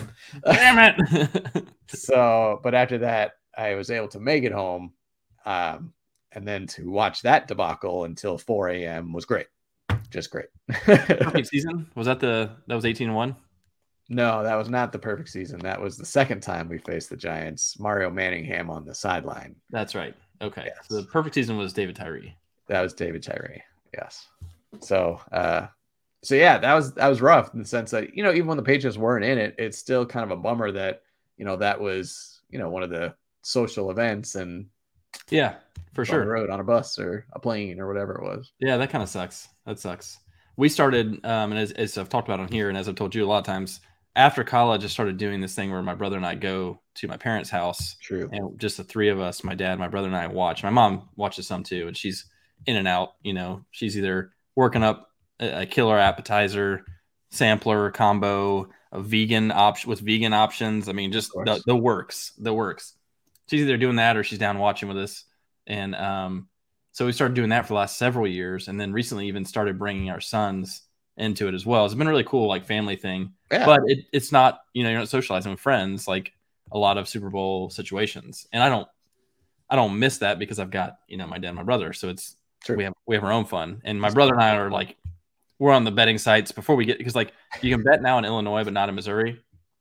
Damn 0.45 0.95
it. 1.01 1.65
so, 1.89 2.61
but 2.63 2.75
after 2.75 2.99
that, 2.99 3.33
I 3.57 3.75
was 3.75 3.91
able 3.91 4.09
to 4.09 4.21
make 4.21 4.45
it 4.45 4.53
home. 4.53 4.93
Um, 5.45 5.93
and 6.33 6.47
then 6.47 6.67
to 6.69 6.91
watch 6.91 7.23
that 7.23 7.49
debacle 7.49 8.05
until 8.05 8.39
4 8.39 8.69
a.m. 8.71 9.13
was 9.13 9.25
great. 9.25 9.49
Just 10.11 10.31
great. 10.31 10.47
Perfect 10.69 11.49
season? 11.49 11.87
Was 11.95 12.07
that 12.07 12.21
the 12.21 12.51
that 12.67 12.75
was 12.75 12.85
18 12.85 13.13
1? 13.13 13.37
no, 14.09 14.43
that 14.43 14.57
was 14.57 14.69
not 14.69 14.93
the 14.93 14.99
perfect 14.99 15.31
season. 15.31 15.59
That 15.61 15.81
was 15.81 15.97
the 15.97 16.05
second 16.05 16.43
time 16.43 16.69
we 16.69 16.79
faced 16.79 17.09
the 17.09 17.17
Giants. 17.17 17.79
Mario 17.79 18.11
Manningham 18.11 18.69
on 18.69 18.85
the 18.85 18.95
sideline. 18.95 19.57
That's 19.71 19.95
right. 19.95 20.15
Okay. 20.43 20.65
Yes. 20.67 20.87
So 20.89 21.01
the 21.01 21.07
perfect 21.07 21.35
season 21.35 21.57
was 21.57 21.73
David 21.73 21.97
Tyree. 21.97 22.37
That 22.69 22.83
was 22.83 22.93
David 22.93 23.23
Tyree. 23.23 23.63
Yes. 23.95 24.27
So, 24.81 25.21
uh, 25.31 25.67
so 26.23 26.35
yeah, 26.35 26.59
that 26.59 26.75
was 26.75 26.95
that 26.95 27.09
was 27.09 27.21
rough 27.21 27.53
in 27.53 27.61
the 27.61 27.69
sense 27.69 27.91
that 27.91 28.17
you 28.17 28.23
know 28.23 28.33
even 28.33 28.47
when 28.47 28.57
the 28.57 28.63
Patriots 28.63 28.97
weren't 28.97 29.25
in 29.25 29.39
it, 29.39 29.55
it's 29.59 29.79
still 29.79 30.07
kind 30.07 30.25
of 30.25 30.37
a 30.37 30.41
bummer 30.41 30.71
that 30.73 31.03
you 31.37 31.45
know 31.45 31.57
that 31.57 31.81
was 31.81 32.41
you 32.49 32.59
know 32.59 32.71
one 32.71 32.83
of 32.83 32.91
the 32.91 33.15
social 33.43 33.91
events 33.91 34.35
and 34.37 34.67
Yeah, 35.31 35.57
for 35.95 36.03
on 36.03 36.07
the 36.07 36.13
sure. 36.13 36.27
road 36.27 36.49
on 36.51 36.61
a 36.61 36.65
bus 36.65 36.99
or 36.99 37.27
a 37.33 37.39
plane 37.41 37.81
or 37.81 37.89
whatever 37.89 38.15
it 38.15 38.23
was. 38.23 38.53
Yeah, 38.61 38.77
that 38.77 38.91
kind 38.91 39.03
of 39.03 39.09
sucks. 39.09 39.49
That 39.67 39.79
sucks. 39.79 40.19
We 40.57 40.69
started, 40.69 41.15
um, 41.25 41.51
and 41.53 41.59
as, 41.59 41.73
as 41.73 41.97
I've 41.97 42.11
talked 42.11 42.29
about 42.29 42.39
on 42.41 42.49
here, 42.49 42.69
and 42.69 42.77
as 42.77 42.87
I've 42.89 42.95
told 42.95 43.15
you 43.15 43.25
a 43.25 43.27
lot 43.27 43.39
of 43.39 43.45
times, 43.45 43.81
after 44.15 44.45
college, 44.45 44.85
I 44.85 44.89
started 44.89 45.17
doing 45.17 45.41
this 45.41 45.55
thing 45.55 45.73
where 45.73 45.83
my 45.83 45.95
brother 45.95 46.17
and 46.19 46.27
I 46.27 46.35
go 46.35 46.81
to 46.97 47.09
my 47.09 47.17
parents' 47.17 47.49
house, 47.49 47.97
True. 48.03 48.29
and 48.31 48.61
just 48.61 48.77
the 48.77 48.85
three 48.85 49.09
of 49.09 49.19
us, 49.19 49.43
my 49.43 49.55
dad, 49.55 49.79
my 49.79 49.89
brother, 49.89 50.09
and 50.09 50.17
I 50.17 50.27
watch. 50.27 50.63
My 50.63 50.71
mom 50.71 51.09
watches 51.17 51.47
some 51.47 51.63
too, 51.63 51.89
and 51.89 51.97
she's 51.97 52.27
in 52.67 52.77
and 52.77 52.89
out. 52.89 53.15
You 53.23 53.33
know, 53.35 53.65
she's 53.71 53.97
either 53.97 54.33
working 54.55 54.83
up 54.83 55.11
a, 55.41 55.63
a 55.63 55.67
killer 55.67 55.99
appetizer, 55.99 56.85
sampler 57.31 57.91
combo, 57.91 58.69
a 58.93 59.01
vegan 59.01 59.51
option 59.51 59.91
with 59.91 60.01
vegan 60.01 60.33
options. 60.33 60.89
I 60.89 60.93
mean, 60.93 61.13
just 61.13 61.33
the, 61.33 61.63
the 61.67 61.77
works, 61.77 62.33
the 62.39 62.53
works. 62.53 62.95
She's 63.49 63.63
either 63.63 63.77
doing 63.77 63.97
that 63.97 64.17
or 64.17 64.25
she's 64.25 64.39
down 64.39 64.59
watching 64.59 64.89
with 64.89 64.99
us. 64.99 65.25
And 65.67 65.95
um, 65.95 66.49
so 66.93 67.07
we 67.07 67.13
started 67.13 67.35
doing 67.35 67.51
that 67.51 67.63
for 67.63 67.69
the 67.69 67.79
last 67.79 67.97
several 67.99 68.27
years, 68.27 68.69
and 68.69 68.81
then 68.81 68.93
recently 68.93 69.29
even 69.29 69.45
started 69.45 69.79
bringing 69.79 70.11
our 70.11 70.21
sons 70.21 70.83
into 71.17 71.49
it 71.49 71.55
as 71.55 71.65
well. 71.67 71.85
It's 71.85 71.95
been 71.95 72.07
a 72.07 72.11
really 72.11 72.25
cool 72.25 72.49
like 72.49 72.65
family 72.67 72.97
thing 72.97 73.33
Yeah. 73.51 73.67
but 73.67 73.81
it, 73.87 74.07
it's 74.13 74.33
not 74.33 74.61
you 74.73 74.83
know 74.83 74.89
you're 74.91 74.99
not 74.99 75.11
socializing 75.11 75.51
with 75.53 75.61
friends 75.61 76.09
like 76.09 76.33
a 76.73 76.79
lot 76.79 76.97
of 76.97 77.07
super 77.07 77.29
bowl 77.29 77.69
situations 77.69 78.47
and 78.51 78.63
i 78.63 78.71
don't 78.71 78.89
i 79.69 79.77
don't 79.77 79.99
miss 79.99 80.19
that 80.19 80.39
because 80.39 80.59
i've 80.59 80.71
got 80.71 80.97
you 81.07 81.19
know 81.19 81.27
my 81.27 81.37
dad 81.37 81.49
and 81.49 81.57
my 81.59 81.63
brother 81.63 81.93
so 81.93 82.09
it's 82.09 82.35
True. 82.65 82.77
we 82.77 82.85
have 82.85 82.95
we 83.07 83.17
have 83.17 83.25
our 83.25 83.33
own 83.33 83.45
fun 83.45 83.83
and 83.85 84.01
my 84.01 84.11
brother 84.11 84.35
and 84.35 84.43
i 84.43 84.57
are 84.57 84.71
like 84.71 84.97
we're 85.59 85.73
on 85.73 85.85
the 85.85 85.91
betting 85.91 86.19
sites 86.19 86.53
before 86.53 86.77
we 86.77 86.85
get 86.85 86.99
because 86.99 87.15
like 87.15 87.33
you 87.61 87.75
can 87.75 87.83
bet 87.83 88.03
now 88.03 88.19
in 88.19 88.25
illinois 88.25 88.65
but 88.65 88.73
not 88.73 88.89
in 88.89 88.95
missouri 88.95 89.41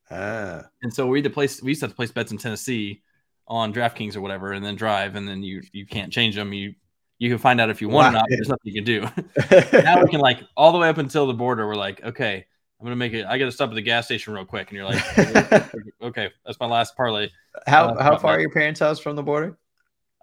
ah, 0.10 0.64
and 0.82 0.94
so 0.94 1.08
we 1.08 1.22
to 1.22 1.30
place 1.30 1.62
we 1.62 1.70
used 1.70 1.82
to 1.82 1.86
have 1.86 1.92
to 1.92 1.96
place 1.96 2.12
bets 2.12 2.32
in 2.32 2.38
tennessee 2.38 3.02
on 3.48 3.74
draftkings 3.74 4.16
or 4.16 4.22
whatever 4.22 4.54
and 4.54 4.66
then 4.66 4.76
drive 4.76 5.16
and 5.16 5.28
then 5.28 5.44
you 5.44 5.62
you 5.74 5.86
can't 5.86 6.12
change 6.12 6.36
them 6.36 6.54
you 6.54 6.74
you 7.22 7.30
can 7.30 7.38
find 7.38 7.62
out 7.62 7.70
if 7.70 7.82
you 7.82 7.88
want 7.88 8.08
or 8.16 8.18
not 8.18 8.26
there's 8.30 8.50
nothing 8.50 8.74
you 8.74 8.74
can 8.74 8.84
do 8.84 9.02
now 9.84 10.02
we 10.02 10.10
can 10.10 10.20
like 10.20 10.40
all 10.58 10.72
the 10.72 10.80
way 10.80 10.90
up 10.90 10.98
until 10.98 11.28
the 11.28 11.34
border. 11.34 11.68
We're 11.68 11.76
like, 11.76 12.04
okay, 12.04 12.46
I'm 12.80 12.86
gonna 12.86 12.96
make 12.96 13.14
it. 13.14 13.28
I 13.28 13.38
got 13.38 13.46
to 13.46 13.52
stop 13.52 13.70
at 13.70 13.76
the 13.76 13.82
gas 13.82 14.06
station 14.06 14.34
real 14.34 14.44
quick, 14.44 14.70
and 14.70 14.76
you're 14.76 14.86
like, 14.86 15.18
okay, 16.02 16.32
that's 16.44 16.60
my 16.60 16.66
last 16.66 16.98
parlay. 16.98 17.30
how 17.68 17.90
Uh, 17.90 18.04
how 18.04 18.18
far 18.18 18.38
are 18.38 18.40
your 18.40 18.50
parents' 18.50 18.80
house 18.80 19.00
from 19.00 19.16
the 19.16 19.22
border? 19.22 19.60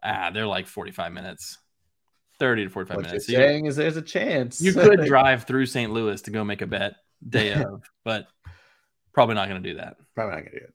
Ah, 0.03 0.31
they're 0.33 0.47
like 0.47 0.67
45 0.67 1.13
minutes, 1.13 1.59
30 2.39 2.65
to 2.65 2.71
45 2.71 2.97
What 2.97 3.03
you're 3.05 3.11
minutes. 3.11 3.27
So 3.27 3.33
you, 3.33 3.39
saying 3.39 3.67
is 3.67 3.77
there's 3.77 3.97
a 3.97 4.03
chance 4.03 4.61
you 4.61 4.73
could 4.73 5.05
drive 5.07 5.45
through 5.45 5.67
St. 5.67 5.93
Louis 5.93 6.21
to 6.23 6.31
go 6.31 6.45
make 6.45 6.63
a 6.63 6.67
bet 6.67 6.95
day 7.27 7.53
of, 7.63 7.83
but 8.05 8.29
probably 9.13 9.35
not 9.35 9.49
gonna 9.49 9.61
do 9.61 9.75
that. 9.75 9.97
Probably 10.15 10.35
not 10.37 10.45
gonna 10.45 10.59
do 10.59 10.65
it. 10.65 10.75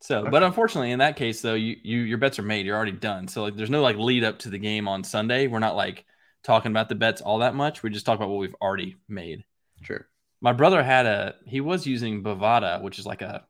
So, 0.00 0.28
but 0.30 0.42
unfortunately, 0.42 0.90
in 0.90 0.98
that 0.98 1.16
case, 1.16 1.40
though, 1.40 1.54
you 1.54 1.76
you 1.82 2.00
your 2.00 2.18
bets 2.18 2.38
are 2.38 2.42
made. 2.42 2.66
You're 2.66 2.76
already 2.76 2.92
done. 2.92 3.26
So 3.26 3.42
like, 3.42 3.56
there's 3.56 3.70
no 3.70 3.82
like 3.82 3.96
lead 3.96 4.22
up 4.22 4.38
to 4.40 4.50
the 4.50 4.58
game 4.58 4.86
on 4.86 5.02
Sunday. 5.02 5.46
We're 5.46 5.60
not 5.60 5.76
like 5.76 6.04
talking 6.42 6.70
about 6.70 6.88
the 6.88 6.94
bets 6.94 7.22
all 7.22 7.38
that 7.38 7.54
much. 7.54 7.82
We 7.82 7.90
just 7.90 8.04
talk 8.04 8.16
about 8.16 8.28
what 8.28 8.38
we've 8.38 8.54
already 8.60 8.96
made. 9.08 9.44
True. 9.82 10.04
my 10.40 10.52
brother 10.52 10.82
had 10.82 11.06
a 11.06 11.34
he 11.46 11.60
was 11.60 11.86
using 11.86 12.22
Bovada, 12.22 12.82
which 12.82 12.98
is 12.98 13.06
like 13.06 13.22
a 13.22 13.44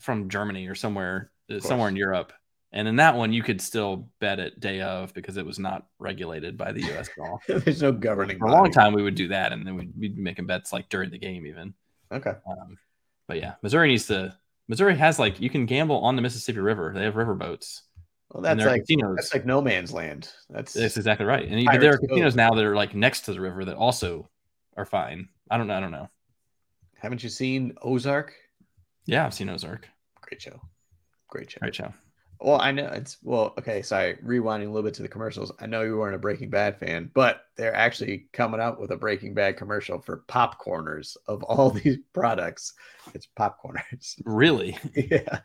from 0.00 0.28
Germany 0.28 0.66
or 0.68 0.74
somewhere 0.74 1.30
somewhere 1.60 1.88
in 1.88 1.96
Europe. 1.96 2.32
And 2.74 2.88
in 2.88 2.96
that 2.96 3.14
one, 3.14 3.32
you 3.32 3.42
could 3.42 3.60
still 3.60 4.08
bet 4.18 4.38
it 4.38 4.58
day 4.58 4.80
of 4.80 5.12
because 5.12 5.36
it 5.36 5.44
was 5.44 5.58
not 5.58 5.86
regulated 5.98 6.56
by 6.56 6.72
the 6.72 6.80
U.S. 6.82 7.10
law. 7.18 7.38
there's 7.48 7.82
no 7.82 7.92
governing. 7.92 8.38
For 8.38 8.46
a 8.46 8.52
long 8.52 8.72
time, 8.72 8.94
we 8.94 9.02
would 9.02 9.14
do 9.14 9.28
that, 9.28 9.52
and 9.52 9.66
then 9.66 9.76
we'd, 9.76 9.92
we'd 9.98 10.16
be 10.16 10.22
making 10.22 10.46
bets 10.46 10.72
like 10.72 10.88
during 10.88 11.10
the 11.10 11.18
game, 11.18 11.46
even. 11.46 11.74
Okay. 12.10 12.30
Um, 12.30 12.78
but 13.26 13.36
yeah, 13.38 13.54
Missouri 13.62 13.88
needs 13.88 14.06
to. 14.06 14.36
Missouri 14.68 14.96
has 14.96 15.18
like 15.18 15.38
you 15.38 15.50
can 15.50 15.66
gamble 15.66 15.98
on 15.98 16.16
the 16.16 16.22
Mississippi 16.22 16.60
River. 16.60 16.92
They 16.94 17.04
have 17.04 17.16
river 17.16 17.34
boats. 17.34 17.82
Well, 18.30 18.42
that's 18.42 18.64
like 18.64 18.82
casinos. 18.82 19.16
that's 19.16 19.34
like 19.34 19.44
no 19.44 19.60
man's 19.60 19.92
land. 19.92 20.30
That's 20.48 20.72
That's 20.72 20.96
exactly 20.96 21.26
right. 21.26 21.46
And 21.46 21.66
but 21.66 21.80
there 21.80 21.92
are 21.92 21.98
casinos 21.98 22.34
now 22.34 22.50
that 22.50 22.64
are 22.64 22.74
like 22.74 22.94
next 22.94 23.22
to 23.22 23.34
the 23.34 23.40
river 23.40 23.66
that 23.66 23.76
also 23.76 24.30
are 24.78 24.86
fine. 24.86 25.28
I 25.50 25.58
don't 25.58 25.66
know. 25.66 25.74
I 25.74 25.80
don't 25.80 25.90
know. 25.90 26.08
haven't 26.96 27.22
you 27.22 27.28
seen 27.28 27.74
Ozark? 27.82 28.32
Yeah, 29.04 29.26
I've 29.26 29.34
seen 29.34 29.50
Ozark. 29.50 29.86
Great 30.22 30.40
show. 30.40 30.58
Great 31.28 31.50
show. 31.50 31.58
Great 31.60 31.74
show. 31.74 31.92
Well, 32.44 32.60
I 32.60 32.72
know 32.72 32.86
it's 32.88 33.18
well, 33.22 33.54
okay, 33.58 33.82
sorry, 33.82 34.16
rewinding 34.16 34.64
a 34.66 34.70
little 34.70 34.82
bit 34.82 34.94
to 34.94 35.02
the 35.02 35.08
commercials. 35.08 35.52
I 35.60 35.66
know 35.66 35.82
you 35.82 35.96
weren't 35.96 36.14
a 36.16 36.18
Breaking 36.18 36.50
Bad 36.50 36.76
fan, 36.78 37.10
but 37.14 37.42
they're 37.56 37.74
actually 37.74 38.26
coming 38.32 38.60
out 38.60 38.80
with 38.80 38.90
a 38.90 38.96
Breaking 38.96 39.32
Bad 39.32 39.56
commercial 39.56 40.00
for 40.00 40.24
popcorners 40.28 41.16
of 41.26 41.42
all 41.44 41.70
these 41.84 41.98
products. 42.12 42.74
It's 43.14 43.28
popcorners. 43.38 44.20
Really? 44.24 44.76
yeah. 44.94 45.38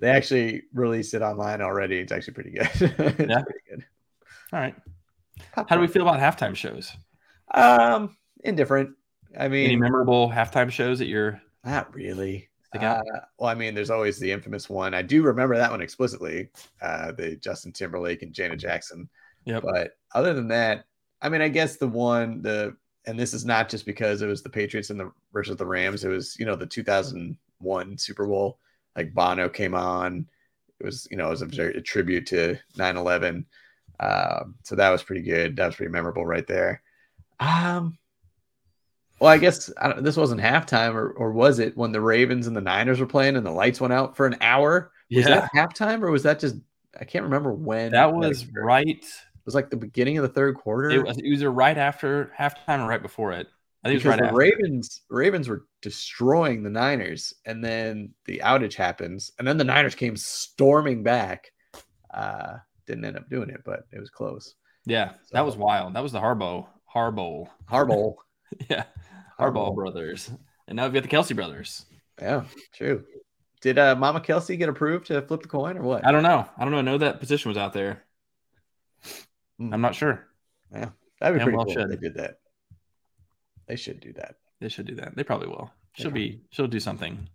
They 0.00 0.08
actually 0.08 0.62
released 0.72 1.14
it 1.14 1.22
online 1.22 1.60
already. 1.60 1.98
It's 1.98 2.12
actually 2.12 2.34
pretty 2.34 2.50
good. 2.50 2.68
it's 2.74 2.80
Yeah. 3.28 3.42
pretty 3.42 3.60
good. 3.68 3.84
All 4.52 4.60
right. 4.60 4.74
How 5.52 5.64
do 5.64 5.80
we 5.80 5.86
feel 5.88 6.02
about 6.08 6.20
halftime 6.20 6.54
shows? 6.54 6.92
Um, 7.52 8.16
indifferent. 8.44 8.90
I 9.38 9.48
mean, 9.48 9.64
Any 9.66 9.76
memorable 9.76 10.30
halftime 10.30 10.70
shows 10.70 10.98
that 11.00 11.06
you're 11.06 11.40
not 11.64 11.94
really. 11.94 12.48
Uh, 12.80 13.02
well, 13.38 13.50
I 13.50 13.54
mean, 13.54 13.74
there's 13.74 13.90
always 13.90 14.18
the 14.18 14.30
infamous 14.32 14.68
one. 14.70 14.94
I 14.94 15.02
do 15.02 15.22
remember 15.22 15.56
that 15.56 15.70
one 15.70 15.82
explicitly. 15.82 16.48
Uh, 16.80 17.12
the 17.12 17.36
Justin 17.36 17.72
Timberlake 17.72 18.22
and 18.22 18.32
Janet 18.32 18.58
Jackson. 18.60 19.08
Yep. 19.44 19.62
But 19.62 19.96
other 20.14 20.32
than 20.34 20.48
that, 20.48 20.84
I 21.20 21.28
mean, 21.28 21.40
I 21.42 21.48
guess 21.48 21.76
the 21.76 21.88
one 21.88 22.42
the 22.42 22.76
and 23.04 23.18
this 23.18 23.34
is 23.34 23.44
not 23.44 23.68
just 23.68 23.84
because 23.84 24.22
it 24.22 24.26
was 24.28 24.42
the 24.42 24.48
Patriots 24.48 24.90
and 24.90 25.00
the 25.00 25.12
versus 25.32 25.56
the 25.56 25.66
Rams. 25.66 26.04
It 26.04 26.08
was 26.08 26.36
you 26.38 26.46
know 26.46 26.56
the 26.56 26.66
2001 26.66 27.98
Super 27.98 28.26
Bowl. 28.26 28.58
Like 28.96 29.14
Bono 29.14 29.48
came 29.48 29.74
on. 29.74 30.26
It 30.80 30.86
was 30.86 31.06
you 31.10 31.16
know 31.16 31.26
it 31.28 31.30
was 31.30 31.42
a, 31.42 31.46
very- 31.46 31.76
a 31.76 31.80
tribute 31.80 32.26
to 32.28 32.58
9/11. 32.76 33.44
Um, 34.00 34.56
so 34.62 34.74
that 34.76 34.90
was 34.90 35.02
pretty 35.02 35.22
good. 35.22 35.56
That 35.56 35.66
was 35.66 35.76
pretty 35.76 35.92
memorable 35.92 36.26
right 36.26 36.46
there. 36.46 36.82
Um. 37.40 37.98
Well, 39.22 39.30
I 39.30 39.38
guess 39.38 39.70
I 39.80 39.88
don't, 39.88 40.02
this 40.02 40.16
wasn't 40.16 40.40
halftime, 40.40 40.94
or, 40.94 41.12
or 41.12 41.30
was 41.30 41.60
it 41.60 41.76
when 41.76 41.92
the 41.92 42.00
Ravens 42.00 42.48
and 42.48 42.56
the 42.56 42.60
Niners 42.60 42.98
were 42.98 43.06
playing 43.06 43.36
and 43.36 43.46
the 43.46 43.52
lights 43.52 43.80
went 43.80 43.92
out 43.92 44.16
for 44.16 44.26
an 44.26 44.36
hour? 44.40 44.90
Was 45.14 45.28
yeah. 45.28 45.46
that 45.46 45.50
halftime, 45.54 46.02
or 46.02 46.10
was 46.10 46.24
that 46.24 46.40
just? 46.40 46.56
I 47.00 47.04
can't 47.04 47.22
remember 47.22 47.52
when 47.52 47.92
That 47.92 48.12
was 48.12 48.48
right. 48.48 48.88
It 48.88 49.44
was 49.44 49.54
like 49.54 49.70
the 49.70 49.76
beginning 49.76 50.18
of 50.18 50.22
the 50.22 50.28
third 50.28 50.56
quarter. 50.56 50.90
It 50.90 51.04
was 51.04 51.20
either 51.20 51.52
right 51.52 51.78
after 51.78 52.32
halftime 52.36 52.80
or 52.80 52.88
right 52.88 53.00
before 53.00 53.30
it. 53.30 53.46
I 53.84 53.88
think 53.88 53.94
it 53.94 53.94
was 53.94 54.02
because 54.02 54.10
right 54.10 54.18
the 54.18 54.24
after. 54.24 54.36
Ravens 54.36 55.02
Ravens 55.08 55.48
were 55.48 55.66
destroying 55.82 56.64
the 56.64 56.70
Niners, 56.70 57.32
and 57.46 57.62
then 57.62 58.14
the 58.24 58.42
outage 58.44 58.74
happens, 58.74 59.30
and 59.38 59.46
then 59.46 59.56
the 59.56 59.62
Niners 59.62 59.94
came 59.94 60.16
storming 60.16 61.04
back. 61.04 61.52
Uh, 62.12 62.54
didn't 62.88 63.04
end 63.04 63.16
up 63.16 63.30
doing 63.30 63.50
it, 63.50 63.60
but 63.64 63.86
it 63.92 64.00
was 64.00 64.10
close. 64.10 64.56
Yeah, 64.84 65.12
that 65.30 65.46
was 65.46 65.56
wild. 65.56 65.94
That 65.94 66.02
was 66.02 66.10
the 66.10 66.20
Harbo 66.20 66.66
Harbo 66.92 67.46
Harbo. 67.70 68.16
yeah, 68.68 68.84
Harbaugh 69.38 69.74
brothers. 69.74 70.30
And 70.68 70.76
now 70.76 70.84
we've 70.84 70.94
got 70.94 71.02
the 71.02 71.08
Kelce 71.08 71.34
brothers. 71.34 71.84
yeah, 72.20 72.44
true. 72.74 73.04
Did 73.60 73.78
uh, 73.78 73.94
Mama 73.96 74.20
Kelce 74.20 74.58
get 74.58 74.68
approved 74.68 75.06
to 75.06 75.22
flip 75.22 75.42
the 75.42 75.48
coin 75.48 75.78
or 75.78 75.82
what? 75.82 76.06
I 76.06 76.10
don't 76.12 76.22
know. 76.24 76.46
I 76.58 76.62
don't 76.64 76.72
know. 76.72 76.78
I 76.78 76.82
know 76.82 76.98
that 76.98 77.20
position 77.20 77.48
was 77.48 77.58
out 77.58 77.72
there. 77.72 78.02
Hmm. 79.58 79.72
I'm 79.72 79.80
not 79.80 79.94
sure. 79.94 80.26
Yeah, 80.72 80.88
That'd 81.20 81.34
be 81.34 81.38
Damn 81.38 81.44
pretty 81.44 81.56
well 81.56 81.64
cool. 81.66 81.74
if 81.74 81.80
should. 81.80 81.90
They 81.90 81.96
did 81.96 82.14
that. 82.14 82.38
They 83.68 83.76
should 83.76 84.00
do 84.00 84.12
that. 84.14 84.36
They 84.60 84.68
should 84.68 84.86
do 84.86 84.94
that. 84.96 85.14
They 85.16 85.22
probably 85.24 85.48
will. 85.48 85.70
She'll 85.94 86.06
Yeah. 86.08 86.14
be. 86.14 86.40
She'll 86.50 86.66
do 86.66 86.80
something. 86.80 87.28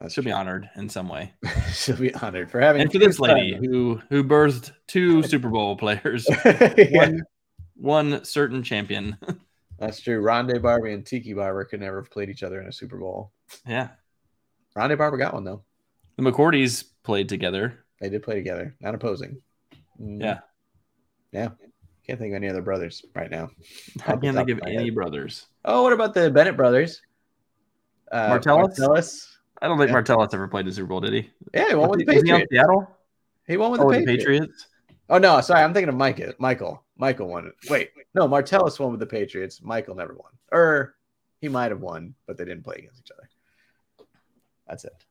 That's 0.00 0.14
She'll 0.14 0.24
be 0.24 0.32
honored 0.32 0.68
in 0.76 0.88
some 0.88 1.08
way. 1.08 1.32
She'll 1.72 1.96
be 1.96 2.14
honored 2.14 2.50
for 2.50 2.60
having 2.60 2.82
And 2.82 2.92
for 2.92 2.98
this 2.98 3.18
lady 3.18 3.54
who 3.56 4.00
who 4.10 4.22
birthed 4.24 4.72
two 4.86 5.22
Super 5.24 5.48
Bowl 5.48 5.76
players, 5.76 6.26
Yeah, 6.44 6.90
one 6.90 7.22
one 7.76 8.24
certain 8.24 8.62
champion. 8.62 9.16
That's 9.78 10.00
true. 10.00 10.22
Rondé 10.22 10.60
Barber 10.60 10.86
and 10.88 11.04
Tiki 11.04 11.32
Barber 11.34 11.64
could 11.64 11.80
never 11.80 12.00
have 12.02 12.10
played 12.10 12.28
each 12.30 12.42
other 12.42 12.60
in 12.60 12.66
a 12.68 12.72
Super 12.72 12.98
Bowl. 12.98 13.32
yeah, 13.66 13.88
Rondé 14.76 14.96
Barber 14.98 15.16
got 15.16 15.34
one 15.34 15.44
though. 15.44 15.62
the 16.16 16.22
McCourties 16.22 16.84
played 17.02 17.28
together. 17.28 17.84
They 18.00 18.08
did 18.10 18.22
play 18.22 18.34
together, 18.34 18.74
not 18.80 18.94
opposing. 18.94 19.40
Mm, 20.00 20.20
Yeah, 20.20 20.38
yeah. 21.32 21.48
Can't 22.06 22.18
think 22.20 22.32
of 22.32 22.36
any 22.36 22.48
other 22.48 22.62
brothers 22.62 23.04
right 23.14 23.30
now. 23.30 23.50
I 24.06 24.16
can't 24.16 24.36
think 24.36 24.50
of 24.50 24.60
any 24.64 24.84
head. 24.84 24.94
brothers. 24.94 25.46
Oh, 25.64 25.82
what 25.82 25.92
about 25.92 26.14
the 26.14 26.30
Bennett 26.30 26.56
brothers? 26.56 27.02
Uh, 28.12 28.38
Martellus? 28.38 28.78
Martellus? 28.78 29.26
I 29.60 29.66
don't 29.66 29.76
think 29.78 29.90
Yeah. 29.90 29.96
Martellus 30.02 30.32
ever 30.32 30.46
played 30.46 30.66
the 30.66 30.72
Super 30.72 30.86
Bowl, 30.86 31.00
did 31.00 31.14
he? 31.14 31.30
Yeah, 31.54 31.68
he 31.70 31.74
won 31.74 31.88
with 31.90 31.98
the 32.00 32.04
Patriots. 32.04 32.46
Seattle? 32.52 32.86
He 33.48 33.56
won 33.56 33.72
with 33.72 33.80
Oh, 33.80 33.84
the 33.90 33.96
with 33.96 34.06
the 34.06 34.16
Patriots. 34.16 34.66
Oh 35.08 35.18
no, 35.18 35.40
sorry, 35.40 35.62
I'm 35.62 35.72
thinking 35.72 35.88
of 35.88 35.94
Micah. 35.94 36.34
Michael. 36.38 36.82
Michael 36.96 37.28
won 37.28 37.46
it. 37.46 37.54
Wait, 37.70 37.90
no, 38.14 38.26
Martellus 38.26 38.78
won 38.80 38.90
with 38.90 39.00
the 39.00 39.06
Patriots. 39.06 39.60
Michael 39.62 39.94
never 39.94 40.14
won. 40.14 40.32
Or 40.50 40.94
he 41.40 41.48
might 41.48 41.70
have 41.70 41.80
won, 41.80 42.14
but 42.26 42.36
they 42.38 42.44
didn't 42.44 42.64
play 42.64 42.76
against 42.78 43.00
each 43.00 43.12
other. 43.12 43.28
That's 44.66 44.84
it. 44.84 45.04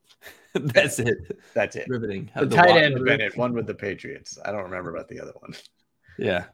That's 0.74 1.00
it. 1.00 1.40
That's 1.54 1.76
it. 1.76 1.88
Riveting. 1.88 2.32
The, 2.36 2.46
The 2.46 2.56
tight 2.56 2.70
Watt 2.70 2.78
end. 2.82 3.06
Bennett 3.06 3.38
won 3.38 3.54
with 3.54 3.68
the 3.68 3.74
Patriots. 3.74 4.38
I 4.44 4.52
don't 4.52 4.64
remember 4.64 4.94
about 4.94 5.08
the 5.08 5.20
other 5.20 5.34
one. 5.40 5.54
Yeah, 6.18 6.46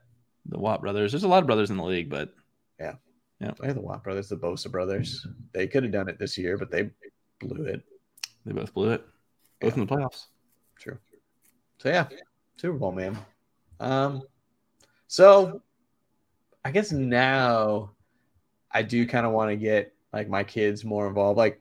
the 0.48 0.60
Watt 0.60 0.82
brothers. 0.82 1.12
There's 1.12 1.24
a 1.24 1.28
lot 1.28 1.44
of 1.44 1.48
brothers 1.48 1.70
in 1.70 1.78
the 1.78 1.84
league, 1.84 2.10
but 2.10 2.34
yeah, 2.80 2.96
yeah. 3.40 3.52
They're 3.60 3.74
the 3.74 3.82
Watt 3.82 4.04
brothers, 4.04 4.28
the 4.28 4.38
Bosa 4.38 4.72
brothers. 4.72 5.26
They 5.54 5.68
could 5.68 5.84
have 5.84 5.92
done 5.92 6.10
it 6.10 6.18
this 6.20 6.38
year, 6.38 6.58
but 6.58 6.72
they 6.72 6.90
blew 7.40 7.66
it. 7.66 7.84
they 8.46 8.54
both 8.54 8.74
blew 8.74 8.92
it. 8.92 9.06
Both 9.62 9.78
in 9.78 9.86
the 9.86 9.96
playoffs. 9.96 10.26
True. 10.80 10.98
So 11.78 11.90
yeah, 11.90 12.08
Super 12.62 12.78
Bowl 12.78 12.92
man. 12.92 13.18
Um, 13.80 14.22
so 15.08 15.64
I 16.64 16.70
guess 16.70 16.92
now 16.92 17.90
I 18.70 18.84
do 18.84 19.08
kind 19.08 19.26
of 19.26 19.32
want 19.32 19.50
to 19.50 19.56
get 19.56 19.96
like 20.14 20.30
my 20.30 20.44
kids 20.44 20.86
more 20.86 21.08
involved, 21.08 21.40
like 21.40 21.60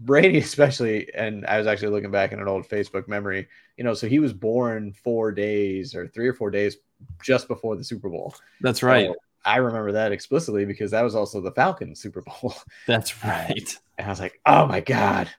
Brady 0.00 0.38
especially. 0.38 1.14
And 1.14 1.46
I 1.46 1.58
was 1.58 1.68
actually 1.68 1.90
looking 1.90 2.10
back 2.10 2.32
in 2.32 2.40
an 2.40 2.48
old 2.48 2.68
Facebook 2.68 3.06
memory, 3.06 3.46
you 3.76 3.84
know, 3.84 3.94
so 3.94 4.08
he 4.08 4.18
was 4.18 4.32
born 4.32 4.92
four 4.92 5.30
days 5.30 5.94
or 5.94 6.08
three 6.08 6.26
or 6.26 6.34
four 6.34 6.50
days 6.50 6.78
just 7.22 7.46
before 7.46 7.76
the 7.76 7.84
Super 7.84 8.08
Bowl. 8.08 8.34
That's 8.60 8.82
right. 8.82 9.06
So 9.06 9.14
I 9.44 9.58
remember 9.58 9.92
that 9.92 10.10
explicitly 10.10 10.64
because 10.64 10.90
that 10.90 11.02
was 11.02 11.14
also 11.14 11.40
the 11.40 11.52
Falcons 11.52 12.00
Super 12.00 12.22
Bowl. 12.22 12.52
That's 12.88 13.22
right. 13.22 13.78
And 13.96 14.08
I 14.08 14.10
was 14.10 14.18
like, 14.18 14.40
oh 14.44 14.66
my 14.66 14.80
God, 14.80 15.30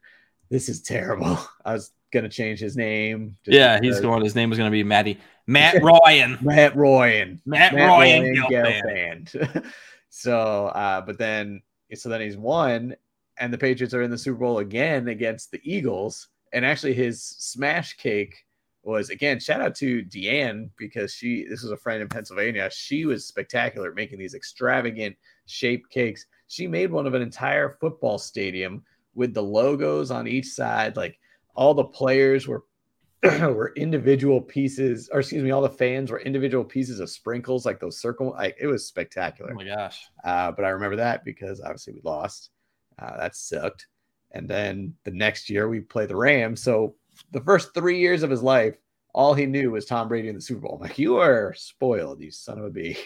this 0.50 0.70
is 0.70 0.82
terrible. 0.82 1.38
I 1.66 1.74
was 1.74 1.92
going 2.12 2.24
to 2.24 2.30
change 2.30 2.60
his 2.60 2.76
name. 2.76 3.38
Yeah, 3.46 3.80
he's 3.82 4.00
going. 4.00 4.24
His 4.24 4.36
name 4.36 4.50
was 4.50 4.58
going 4.58 4.70
to 4.70 4.76
be 4.76 4.84
Matty 4.84 5.20
Matt 5.48 5.82
Ryan. 5.82 6.38
Matt 6.42 6.76
Ryan. 6.76 7.42
Matt, 7.46 7.74
Matt 7.74 7.88
Ryan. 7.88 8.24
Ryan 8.24 8.46
Gelfand. 8.52 9.66
So, 10.12 10.68
uh, 10.68 11.02
but 11.02 11.20
then, 11.20 11.62
so 11.94 12.10
then 12.10 12.22
he's 12.22 12.36
won, 12.36 12.96
and 13.38 13.54
the 13.54 13.58
Patriots 13.60 13.94
are 13.94 14.02
in 14.02 14.10
the 14.10 14.18
Super 14.18 14.40
Bowl 14.40 14.58
again 14.58 15.08
against 15.08 15.52
the 15.52 15.62
Eagles. 15.64 16.30
And 16.52 16.66
actually, 16.66 16.96
his 16.96 17.22
smash 17.24 17.94
cake 17.94 18.36
was 18.82 19.10
again 19.10 19.40
shout 19.40 19.62
out 19.62 19.76
to 19.76 20.04
Deanne 20.06 20.70
because 20.78 21.14
she 21.14 21.46
this 21.48 21.62
was 21.62 21.72
a 21.72 21.78
friend 21.78 22.02
in 22.02 22.08
Pennsylvania. 22.08 22.70
She 22.72 23.06
was 23.06 23.28
spectacular 23.28 23.94
making 23.94 24.18
these 24.18 24.34
extravagant 24.34 25.16
shaped 25.46 25.90
cakes. 25.92 26.26
She 26.48 26.66
made 26.66 26.92
one 26.92 27.06
of 27.06 27.14
an 27.14 27.22
entire 27.22 27.78
football 27.80 28.18
stadium 28.18 28.84
with 29.14 29.34
the 29.34 29.44
logos 29.44 30.12
on 30.12 30.28
each 30.28 30.48
side. 30.48 30.96
Like 30.98 31.20
all 31.56 31.74
the 31.74 31.84
players 31.84 32.48
were 32.48 32.64
were 33.24 33.74
individual 33.76 34.40
pieces, 34.40 35.10
or 35.12 35.20
excuse 35.20 35.44
me, 35.44 35.52
all 35.52 35.62
the 35.62 35.70
fans 35.70 36.10
were 36.10 36.22
individual 36.22 36.64
pieces 36.64 37.00
of 37.02 37.10
sprinkles, 37.10 37.66
like 37.66 37.80
those 37.80 38.00
circle. 38.00 38.32
Like 38.32 38.56
it 38.60 38.68
was 38.68 38.88
spectacular. 38.88 39.52
Oh 39.52 39.56
my 39.56 39.66
gosh. 39.66 40.06
Uh, 40.24 40.52
but 40.52 40.64
I 40.64 40.70
remember 40.70 40.96
that 40.98 41.26
because 41.26 41.60
obviously 41.60 41.94
we 41.94 42.02
lost. 42.04 42.50
Uh, 42.98 43.18
that 43.18 43.36
sucked. 43.36 43.88
And 44.32 44.48
then 44.48 44.94
the 45.04 45.12
next 45.12 45.50
year 45.50 45.68
we 45.68 45.80
play 45.80 46.06
the 46.06 46.16
Rams. 46.16 46.62
So 46.62 46.96
the 47.32 47.42
first 47.42 47.74
three 47.74 48.00
years 48.00 48.24
of 48.24 48.30
his 48.30 48.44
life, 48.44 48.76
all 49.14 49.34
he 49.34 49.46
knew 49.46 49.72
was 49.72 49.86
Tom 49.86 50.08
Brady 50.08 50.30
in 50.30 50.36
the 50.36 50.42
Super 50.42 50.62
Bowl. 50.62 50.76
I'm 50.76 50.82
like, 50.82 51.00
you 51.00 51.18
are 51.18 51.54
spoiled, 51.58 52.22
you 52.22 52.32
son 52.32 52.60
of 52.60 52.66
a 52.66 52.70
bee. 52.70 52.98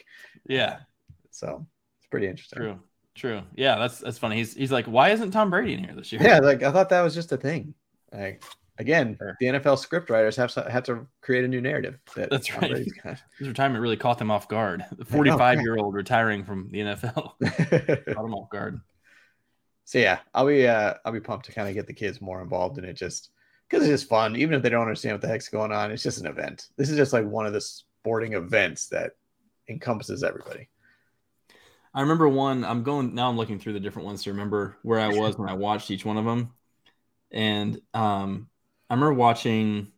Yeah. 0.47 0.79
So 1.35 1.65
it's 1.97 2.05
pretty 2.11 2.27
interesting. 2.27 2.59
True. 2.59 2.79
True. 3.15 3.41
Yeah, 3.55 3.79
that's 3.79 3.97
that's 3.97 4.19
funny. 4.19 4.35
He's 4.35 4.53
he's 4.53 4.71
like, 4.71 4.85
why 4.85 5.09
isn't 5.09 5.31
Tom 5.31 5.49
Brady 5.49 5.73
in 5.73 5.83
here 5.83 5.95
this 5.95 6.11
year? 6.11 6.21
Yeah, 6.21 6.37
like 6.41 6.61
I 6.61 6.71
thought 6.71 6.89
that 6.89 7.01
was 7.01 7.15
just 7.15 7.31
a 7.31 7.37
thing. 7.37 7.73
Like 8.13 8.43
again, 8.77 9.15
Sure. 9.19 9.35
the 9.39 9.45
NFL 9.47 9.77
script 9.79 10.09
writers 10.09 10.35
have 10.35 10.51
to, 10.53 10.69
have 10.69 10.83
to 10.83 11.05
create 11.21 11.43
a 11.45 11.47
new 11.47 11.61
narrative. 11.61 11.99
That 12.15 12.29
That's 12.29 12.47
Tom 12.47 12.71
right. 12.71 12.87
His 13.39 13.47
retirement 13.47 13.81
really 13.81 13.97
caught 13.97 14.17
them 14.17 14.31
off 14.31 14.47
guard. 14.47 14.83
The 14.97 15.05
I 15.11 15.17
know, 15.17 15.23
yeah. 15.23 15.37
45 15.37 15.61
year 15.61 15.77
old 15.77 15.93
retiring 15.93 16.43
from 16.43 16.69
the 16.71 16.79
NFL 16.79 17.33
caught 18.15 18.25
him 18.25 18.33
off 18.33 18.49
guard. 18.49 18.79
so 19.85 19.99
yeah, 19.99 20.19
I'll 20.33 20.47
be 20.47 20.67
uh 20.67 20.93
I'll 21.05 21.11
be 21.13 21.19
pumped 21.19 21.45
to 21.47 21.51
kind 21.51 21.67
of 21.67 21.73
get 21.73 21.87
the 21.87 21.93
kids 21.93 22.21
more 22.21 22.41
involved 22.41 22.77
in 22.77 22.85
it 22.85 22.93
just 22.93 23.29
because 23.69 23.83
it's 23.87 24.01
just 24.01 24.09
fun. 24.09 24.35
Even 24.35 24.53
if 24.55 24.61
they 24.61 24.69
don't 24.69 24.81
understand 24.81 25.15
what 25.15 25.21
the 25.21 25.27
heck's 25.27 25.49
going 25.49 25.71
on, 25.71 25.91
it's 25.91 26.03
just 26.03 26.19
an 26.19 26.27
event. 26.27 26.69
This 26.77 26.89
is 26.89 26.97
just 26.97 27.13
like 27.13 27.25
one 27.25 27.45
of 27.45 27.53
the 27.53 27.61
sporting 27.61 28.33
events 28.33 28.87
that 28.89 29.13
encompasses 29.69 30.23
everybody. 30.23 30.67
I 31.93 32.01
remember 32.01 32.27
one. 32.27 32.65
I'm 32.65 32.83
going 32.83 33.13
now. 33.15 33.29
I'm 33.29 33.37
looking 33.37 33.59
through 33.59 33.73
the 33.73 33.79
different 33.79 34.05
ones 34.07 34.23
to 34.23 34.31
remember 34.31 34.77
where 34.83 34.99
I 34.99 35.09
was 35.09 35.37
when 35.37 35.47
I 35.49 35.53
watched 35.53 35.91
each 35.91 36.05
one 36.05 36.17
of 36.17 36.25
them, 36.25 36.51
and 37.33 37.81
um, 37.93 38.47
I 38.89 38.93
remember 38.93 39.13
watching 39.13 39.91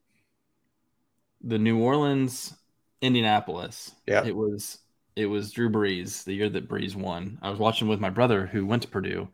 the 1.41 1.59
New 1.59 1.79
Orleans, 1.79 2.53
Indianapolis. 3.01 3.91
Yeah. 4.07 4.25
it 4.25 4.35
was 4.35 4.79
it 5.15 5.27
was 5.27 5.51
Drew 5.51 5.69
Brees 5.69 6.23
the 6.23 6.33
year 6.33 6.49
that 6.49 6.67
Brees 6.67 6.95
won. 6.95 7.39
I 7.41 7.49
was 7.49 7.59
watching 7.59 7.87
with 7.87 7.99
my 7.99 8.09
brother 8.09 8.45
who 8.45 8.65
went 8.65 8.83
to 8.83 8.87
Purdue, 8.87 9.29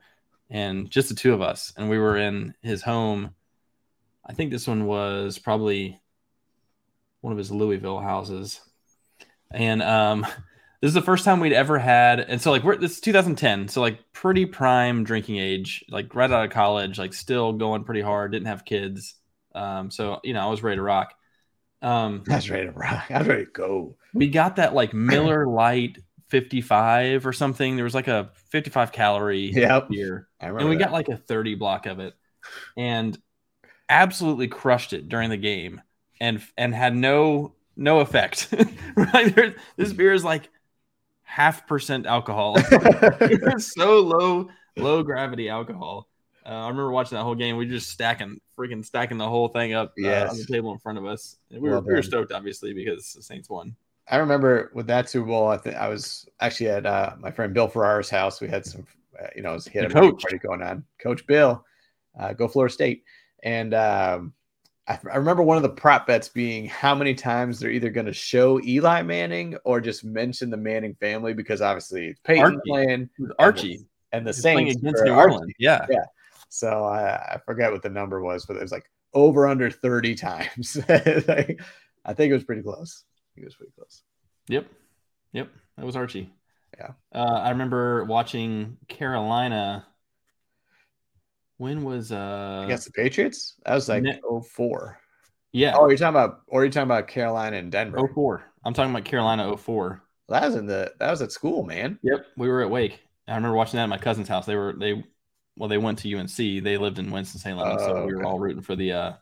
and 0.50 0.90
just 0.90 1.10
the 1.10 1.16
two 1.16 1.34
of 1.34 1.42
us, 1.42 1.74
and 1.78 1.90
we 1.90 1.98
were 1.98 2.18
in 2.18 2.54
his 2.62 2.82
home. 2.82 3.34
I 4.26 4.34
think 4.34 4.52
this 4.52 4.68
one 4.68 4.86
was 4.86 5.40
probably 5.40 6.00
one 7.22 7.32
of 7.32 7.38
his 7.38 7.52
Louisville 7.52 8.00
houses, 8.00 8.62
and 9.52 9.82
um, 9.82 10.26
this 10.82 10.90
is 10.90 10.94
the 10.94 11.02
first 11.02 11.24
time 11.26 11.40
we'd 11.40 11.54
ever 11.54 11.78
had 11.80 12.20
and 12.20 12.42
so 12.42 12.52
like 12.52 12.64
we're 12.64 12.76
this 12.76 12.94
is 12.94 13.00
2010 13.02 13.68
so 13.68 13.82
like 13.82 14.00
pretty 14.14 14.46
prime 14.46 15.04
drinking 15.04 15.38
age 15.38 15.84
like 15.90 16.14
right 16.16 16.32
out 16.32 16.46
of 16.46 16.52
college 16.52 16.98
like 17.00 17.14
still 17.14 17.54
going 17.54 17.84
pretty 17.84 18.02
hard 18.02 18.32
didn't 18.32 18.48
have 18.48 18.66
kids 18.66 19.16
um 19.56 19.92
so 19.92 20.20
you 20.24 20.34
know 20.34 20.42
i 20.42 20.50
was 20.50 20.64
ready 20.64 20.78
to 20.78 20.82
rock 20.82 21.14
um 21.84 22.24
I 22.30 22.36
was 22.36 22.50
ready 22.50 22.66
to 22.68 22.72
rock. 22.74 23.10
I 23.10 23.18
was 23.20 23.28
ready 23.28 23.46
to 23.46 23.52
go. 23.52 23.96
we 24.14 24.30
got 24.30 24.58
that 24.58 24.74
like 24.76 24.94
miller 24.94 25.48
light 25.50 25.98
55 26.30 27.26
or 27.28 27.34
something 27.34 27.76
there 27.76 27.84
was 27.86 27.96
like 27.96 28.08
a 28.08 28.32
55 28.52 28.92
calorie 28.92 29.52
Yep. 29.52 29.90
beer 29.90 30.28
and 30.40 30.56
we 30.70 30.76
that. 30.76 30.80
got 30.86 30.92
like 30.92 31.10
a 31.10 31.18
30 31.18 31.56
block 31.56 31.86
of 31.88 32.00
it 32.00 32.14
and 32.78 33.18
absolutely 33.90 34.48
crushed 34.48 34.94
it 34.94 35.10
during 35.10 35.30
the 35.30 35.38
game 35.38 35.82
and 36.22 36.42
and 36.58 36.74
had 36.74 36.96
no 36.96 37.54
no 37.76 38.00
effect 38.00 38.54
right 38.96 39.56
this 39.76 39.92
beer 39.94 40.14
is 40.14 40.24
like 40.24 40.50
half 41.32 41.66
percent 41.66 42.06
alcohol. 42.06 42.58
So 43.60 44.02
low 44.02 44.50
low 44.76 45.04
gravity 45.04 45.48
alcohol. 45.50 46.08
Uh, 46.46 46.50
i 46.50 46.68
remember 46.68 46.92
watching 46.92 47.18
that 47.18 47.24
whole 47.24 47.36
game. 47.36 47.56
We 47.56 47.66
were 47.66 47.72
just 47.72 47.90
stacking 47.90 48.42
freaking 48.58 48.84
stacking 48.84 49.18
the 49.18 49.30
whole 49.30 49.48
thing 49.48 49.74
up 49.74 49.94
uh, 50.04 50.28
on 50.30 50.38
the 50.38 50.46
table 50.46 50.72
in 50.74 50.80
front 50.80 50.98
of 50.98 51.06
us. 51.06 51.38
And 51.50 51.62
we 51.62 51.70
were, 51.70 51.76
Well 51.76 51.84
we 51.84 51.94
were 51.94 52.02
stoked 52.02 52.32
obviously 52.32 52.74
because 52.74 53.14
the 53.14 53.22
saints 53.22 53.50
won. 53.50 53.76
I 54.10 54.18
remember 54.18 54.72
with 54.74 54.88
that 54.88 55.10
Super 55.10 55.28
Bowl, 55.28 55.48
I 55.48 55.58
think 55.58 55.78
I 55.78 55.88
was 55.88 56.28
actually 56.42 56.70
at 56.70 56.86
uh, 56.86 57.16
my 57.20 57.32
friend 57.32 57.54
Bill 57.54 57.70
Ferrara's 57.70 58.10
house. 58.10 58.42
We 58.42 58.50
had 58.50 58.66
some, 58.66 58.86
uh, 59.22 59.28
you 59.36 59.42
know, 59.42 59.58
he 59.72 59.78
had 59.78 59.90
a 59.90 59.94
coach. 59.94 60.22
party 60.22 60.38
going 60.38 60.62
on. 60.62 60.84
Coach 61.00 61.26
Bill, 61.28 61.64
uh, 62.20 62.34
go 62.34 62.50
Florida 62.50 62.74
State, 62.74 63.04
and 63.44 63.74
um, 63.74 64.34
I, 64.92 65.00
I 65.12 65.16
remember 65.18 65.42
one 65.44 65.58
of 65.58 65.64
the 65.64 65.70
prop 65.70 66.08
bets 66.08 66.28
being 66.30 66.66
how 66.66 66.94
many 66.96 67.14
times 67.14 67.60
they're 67.60 67.72
either 67.72 67.90
going 67.90 68.06
to 68.08 68.14
show 68.14 68.60
Eli 68.62 69.02
Manning 69.04 69.56
or 69.64 69.80
just 69.82 70.04
mention 70.04 70.50
the 70.50 70.58
Manning 70.58 70.96
family 70.96 71.34
because 71.34 71.62
obviously 71.62 72.08
it's 72.08 72.20
Peyton 72.24 72.44
Archie. 72.44 72.60
playing 72.68 73.10
archie 73.40 73.80
and 74.12 74.26
the 74.28 74.32
He's 74.32 74.42
playing 74.42 74.68
Saints 74.68 74.82
against 74.82 75.04
new 75.04 75.14
Archie. 75.14 75.34
orleans 75.36 75.54
yeah 75.60 75.86
So 76.50 76.84
I, 76.86 77.16
I 77.16 77.38
forget 77.46 77.72
what 77.72 77.82
the 77.82 77.90
number 77.90 78.22
was, 78.22 78.46
but 78.46 78.58
it 78.58 78.62
was 78.62 78.72
like 78.72 78.90
over 79.14 79.48
under 79.48 79.70
30 79.72 80.16
times. 80.16 80.78
Like, 80.88 81.62
I 82.04 82.14
think 82.14 82.32
it 82.32 82.34
was 82.34 82.44
pretty 82.44 82.64
close. 82.64 83.04
I 83.06 83.30
think 83.36 83.44
it 83.46 83.48
was 83.48 83.56
pretty 83.56 83.74
close. 83.74 84.02
Yep. 84.50 84.68
Yep. 85.34 85.50
That 85.78 85.86
was 85.86 85.96
Archie. 85.96 86.30
Yeah. 86.78 86.92
Uh, 87.14 87.40
I 87.44 87.50
remember 87.52 88.04
watching 88.06 88.78
Carolina. 88.88 89.86
When 91.62 91.84
was 91.84 92.12
uh 92.12 92.64
Against 92.66 92.86
the 92.86 92.92
Patriots? 92.92 93.54
That 93.66 93.76
was 93.76 93.88
like 93.88 94.02
Ne- 94.02 94.20
04. 94.56 94.98
yeah, 95.52 95.76
Oh, 95.78 95.88
you're 95.90 95.98
talking 95.98 96.16
about, 96.16 96.42
or 96.48 96.64
you're 96.64 96.72
talking 96.72 96.88
about 96.88 97.08
Carolina 97.08 97.58
and 97.58 97.72
Denver. 97.72 98.00
04. 98.16 98.44
I'm 98.66 98.74
talking 98.74 98.90
about 98.90 99.06
Carolina 99.06 99.56
04. 99.56 100.02
That 100.30 100.44
was 100.44 100.56
in 100.56 100.66
the 100.66 100.92
that 101.00 101.12
was 101.12 101.22
at 101.22 101.32
school, 101.32 101.62
man. 101.62 102.00
Yep, 102.02 102.26
we 102.36 102.48
were 102.48 102.64
at 102.64 102.70
Wake. 102.72 103.00
I 103.28 103.36
remember 103.36 103.56
watching 103.56 103.78
that 103.78 103.84
at 103.84 103.90
my 103.90 104.00
cousin's 104.00 104.28
house. 104.28 104.48
They 104.48 104.56
were 104.56 104.74
they 104.76 105.04
well, 105.56 105.70
they 105.70 105.78
went 105.78 106.00
to 106.00 106.12
UNC. 106.18 106.36
They 106.36 106.78
lived 106.78 106.98
in 106.98 107.12
Winston 107.12 107.40
Salem, 107.40 107.78
so 107.78 107.96
Oh, 107.98 108.06
we 108.08 108.14
were 108.16 108.22
okay. 108.22 108.28
all 108.28 108.40
rooting 108.40 108.64
for 108.64 108.76
the 108.76 108.92
uh 108.94 109.14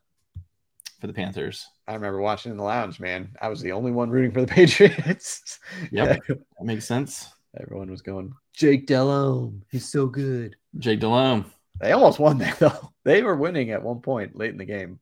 for 1.02 1.08
the 1.08 1.14
Panthers. 1.14 1.68
I 1.90 1.94
remember 1.96 2.22
watching 2.22 2.52
in 2.54 2.58
the 2.58 2.64
lounge, 2.64 3.02
man. 3.02 3.36
I 3.42 3.50
was 3.50 3.60
the 3.60 3.74
only 3.74 3.92
one 3.92 4.10
rooting 4.10 4.32
for 4.32 4.40
the 4.40 4.48
Patriots. 4.48 5.60
Yep, 5.92 6.22
that 6.30 6.40
makes 6.64 6.86
sense. 6.86 7.28
Everyone 7.60 7.92
was 7.92 8.02
going, 8.02 8.32
Jake 8.54 8.88
Delhomme. 8.88 9.62
He's 9.70 9.90
so 9.92 10.06
good. 10.08 10.56
Jake 10.78 11.02
Delhomme, 11.02 11.52
They 11.80 11.92
almost 11.92 12.20
won 12.20 12.38
that 12.40 12.60
though. 12.60 12.92
They 13.06 13.24
were 13.24 13.36
winning 13.36 13.72
at 13.72 13.82
one 13.82 14.02
point 14.02 14.36
late 14.36 14.52
in 14.52 14.58
the 14.58 14.66
game. 14.66 15.00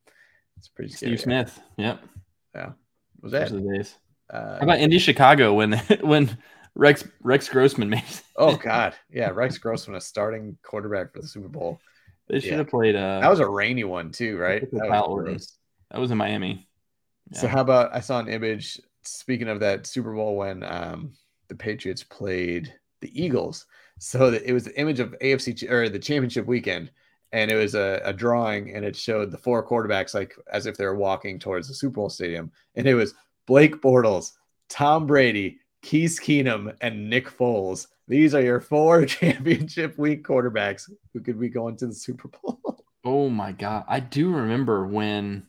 It's 0.57 0.69
pretty 0.69 0.91
scary. 0.93 1.17
Steve 1.17 1.21
Smith. 1.21 1.59
Yep, 1.77 1.99
Yeah. 2.55 2.71
Was 3.21 3.31
that? 3.33 3.49
the 3.51 3.59
days. 3.59 3.95
Uh, 4.29 4.57
How 4.57 4.63
about 4.63 4.79
Indy 4.79 4.99
Chicago 4.99 5.53
when 5.55 5.73
when 6.01 6.37
Rex 6.75 7.03
Rex 7.21 7.49
Grossman 7.49 7.89
made? 7.89 8.03
oh 8.35 8.55
God, 8.71 8.93
yeah, 9.09 9.29
Rex 9.29 9.57
Grossman, 9.57 9.97
a 9.97 10.01
starting 10.01 10.57
quarterback 10.63 11.13
for 11.13 11.21
the 11.21 11.27
Super 11.27 11.49
Bowl. 11.49 11.79
They 12.29 12.39
should 12.39 12.51
Yeah. 12.51 12.57
have 12.57 12.69
played. 12.69 12.95
Uh, 12.95 13.19
That 13.21 13.29
was 13.29 13.39
a 13.39 13.49
rainy 13.49 13.83
one 13.83 14.11
too, 14.11 14.37
right? 14.37 14.61
That 14.71 14.89
was 15.07 15.57
that 15.91 15.99
was 15.99 16.11
in 16.11 16.17
Miami. 16.17 16.67
So 17.33 17.47
how 17.47 17.61
about 17.61 17.93
I 17.93 17.99
saw 17.99 18.19
an 18.19 18.29
image 18.29 18.79
speaking 19.03 19.47
of 19.49 19.59
that 19.61 19.85
Super 19.87 20.13
Bowl 20.13 20.37
when 20.37 20.63
um, 20.63 21.13
the 21.49 21.55
Patriots 21.55 22.03
played 22.03 22.73
the 23.01 23.11
Eagles. 23.21 23.65
So 23.99 24.31
that 24.31 24.43
it 24.43 24.53
was 24.53 24.65
the 24.65 24.79
image 24.79 24.99
of 24.99 25.15
AFC 25.19 25.69
or 25.69 25.89
the 25.89 25.99
championship 25.99 26.45
weekend, 26.45 26.91
and 27.31 27.51
it 27.51 27.55
was 27.55 27.75
a, 27.75 28.01
a 28.03 28.13
drawing, 28.13 28.75
and 28.75 28.85
it 28.85 28.95
showed 28.95 29.31
the 29.31 29.37
four 29.37 29.65
quarterbacks 29.65 30.13
like 30.13 30.35
as 30.51 30.65
if 30.65 30.77
they 30.77 30.85
were 30.85 30.95
walking 30.95 31.39
towards 31.39 31.67
the 31.67 31.73
Super 31.73 31.95
Bowl 31.95 32.09
stadium, 32.09 32.51
and 32.75 32.87
it 32.87 32.95
was 32.95 33.15
Blake 33.47 33.81
Bortles, 33.81 34.33
Tom 34.69 35.07
Brady, 35.07 35.59
Case 35.81 36.19
Keenum, 36.19 36.75
and 36.81 37.09
Nick 37.09 37.29
Foles. 37.29 37.87
These 38.07 38.35
are 38.35 38.41
your 38.41 38.61
four 38.61 39.05
championship 39.07 39.97
week 39.97 40.23
quarterbacks 40.23 40.89
who 41.13 41.21
could 41.21 41.39
be 41.39 41.49
going 41.49 41.75
to 41.77 41.87
the 41.87 41.93
Super 41.93 42.27
Bowl. 42.27 42.83
Oh 43.03 43.29
my 43.29 43.51
god, 43.51 43.85
I 43.87 43.99
do 43.99 44.29
remember 44.29 44.85
when 44.85 45.47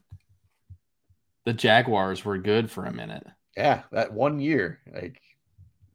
the 1.45 1.53
Jaguars 1.53 2.25
were 2.25 2.39
good 2.39 2.71
for 2.71 2.85
a 2.85 2.93
minute. 2.93 3.27
Yeah, 3.57 3.83
that 3.91 4.13
one 4.13 4.39
year, 4.39 4.81
like, 4.93 5.21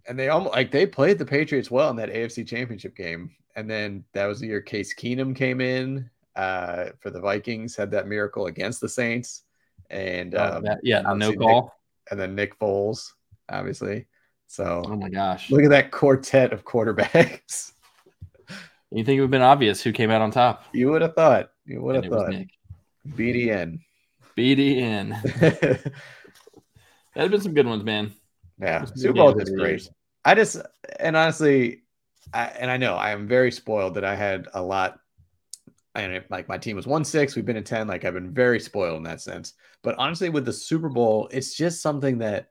and 0.07 0.17
they 0.19 0.29
almost 0.29 0.53
like 0.55 0.71
they 0.71 0.85
played 0.85 1.17
the 1.17 1.25
Patriots 1.25 1.71
well 1.71 1.89
in 1.89 1.95
that 1.97 2.09
AFC 2.09 2.45
Championship 2.47 2.95
game, 2.95 3.31
and 3.55 3.69
then 3.69 4.03
that 4.13 4.25
was 4.25 4.39
the 4.39 4.47
year 4.47 4.61
Case 4.61 4.93
Keenum 4.95 5.35
came 5.35 5.61
in 5.61 6.09
uh, 6.35 6.87
for 6.99 7.09
the 7.09 7.19
Vikings, 7.21 7.75
had 7.75 7.91
that 7.91 8.07
miracle 8.07 8.47
against 8.47 8.81
the 8.81 8.89
Saints, 8.89 9.43
and 9.89 10.35
Uh, 10.35 10.53
um, 10.57 10.63
that- 10.63 10.79
yeah, 10.83 11.01
no 11.15 11.33
call. 11.33 11.73
and 12.11 12.19
then 12.19 12.35
Nick 12.35 12.57
Foles, 12.59 13.11
obviously. 13.49 14.07
So 14.47 14.83
Oh 14.85 14.95
my 14.95 15.09
gosh, 15.09 15.49
look 15.49 15.63
at 15.63 15.69
that 15.69 15.91
quartet 15.91 16.53
of 16.53 16.63
quarterbacks. 16.65 17.71
you 18.91 19.03
think 19.03 19.17
it 19.17 19.21
would 19.21 19.25
have 19.25 19.31
been 19.31 19.41
obvious 19.41 19.81
who 19.81 19.91
came 19.91 20.11
out 20.11 20.21
on 20.21 20.29
top? 20.31 20.65
you 20.73 20.89
would 20.91 21.01
have 21.01 21.15
thought. 21.15 21.51
You 21.65 21.81
would 21.81 21.95
have 21.95 22.05
thought. 22.11 22.29
Nick. 22.29 22.49
BDN. 23.09 23.79
BDN. 24.37 25.91
That 27.15 27.21
had 27.21 27.31
been 27.31 27.41
some 27.41 27.53
good 27.53 27.67
ones, 27.67 27.83
man. 27.83 28.11
Yeah, 28.59 28.85
Super 28.85 29.13
Bowl 29.13 29.39
is 29.39 29.49
great. 29.49 29.89
I 30.25 30.35
just 30.35 30.57
and 30.99 31.17
honestly, 31.17 31.83
I, 32.33 32.45
and 32.45 32.71
I 32.71 32.77
know 32.77 32.95
I 32.95 33.11
am 33.11 33.27
very 33.27 33.51
spoiled 33.51 33.95
that 33.95 34.05
I 34.05 34.15
had 34.15 34.47
a 34.53 34.61
lot. 34.61 34.99
And 35.95 36.11
it, 36.11 36.31
like 36.31 36.49
my 36.49 36.57
team 36.57 36.75
was 36.75 36.87
one 36.87 37.05
six, 37.05 37.35
we've 37.35 37.45
been 37.45 37.57
at 37.57 37.65
ten. 37.65 37.87
Like 37.87 38.03
I've 38.03 38.15
been 38.15 38.33
very 38.33 38.59
spoiled 38.59 38.97
in 38.97 39.03
that 39.03 39.21
sense. 39.21 39.53
But 39.83 39.95
honestly, 39.97 40.29
with 40.29 40.45
the 40.45 40.53
Super 40.53 40.89
Bowl, 40.89 41.29
it's 41.31 41.55
just 41.55 41.81
something 41.81 42.17
that 42.19 42.49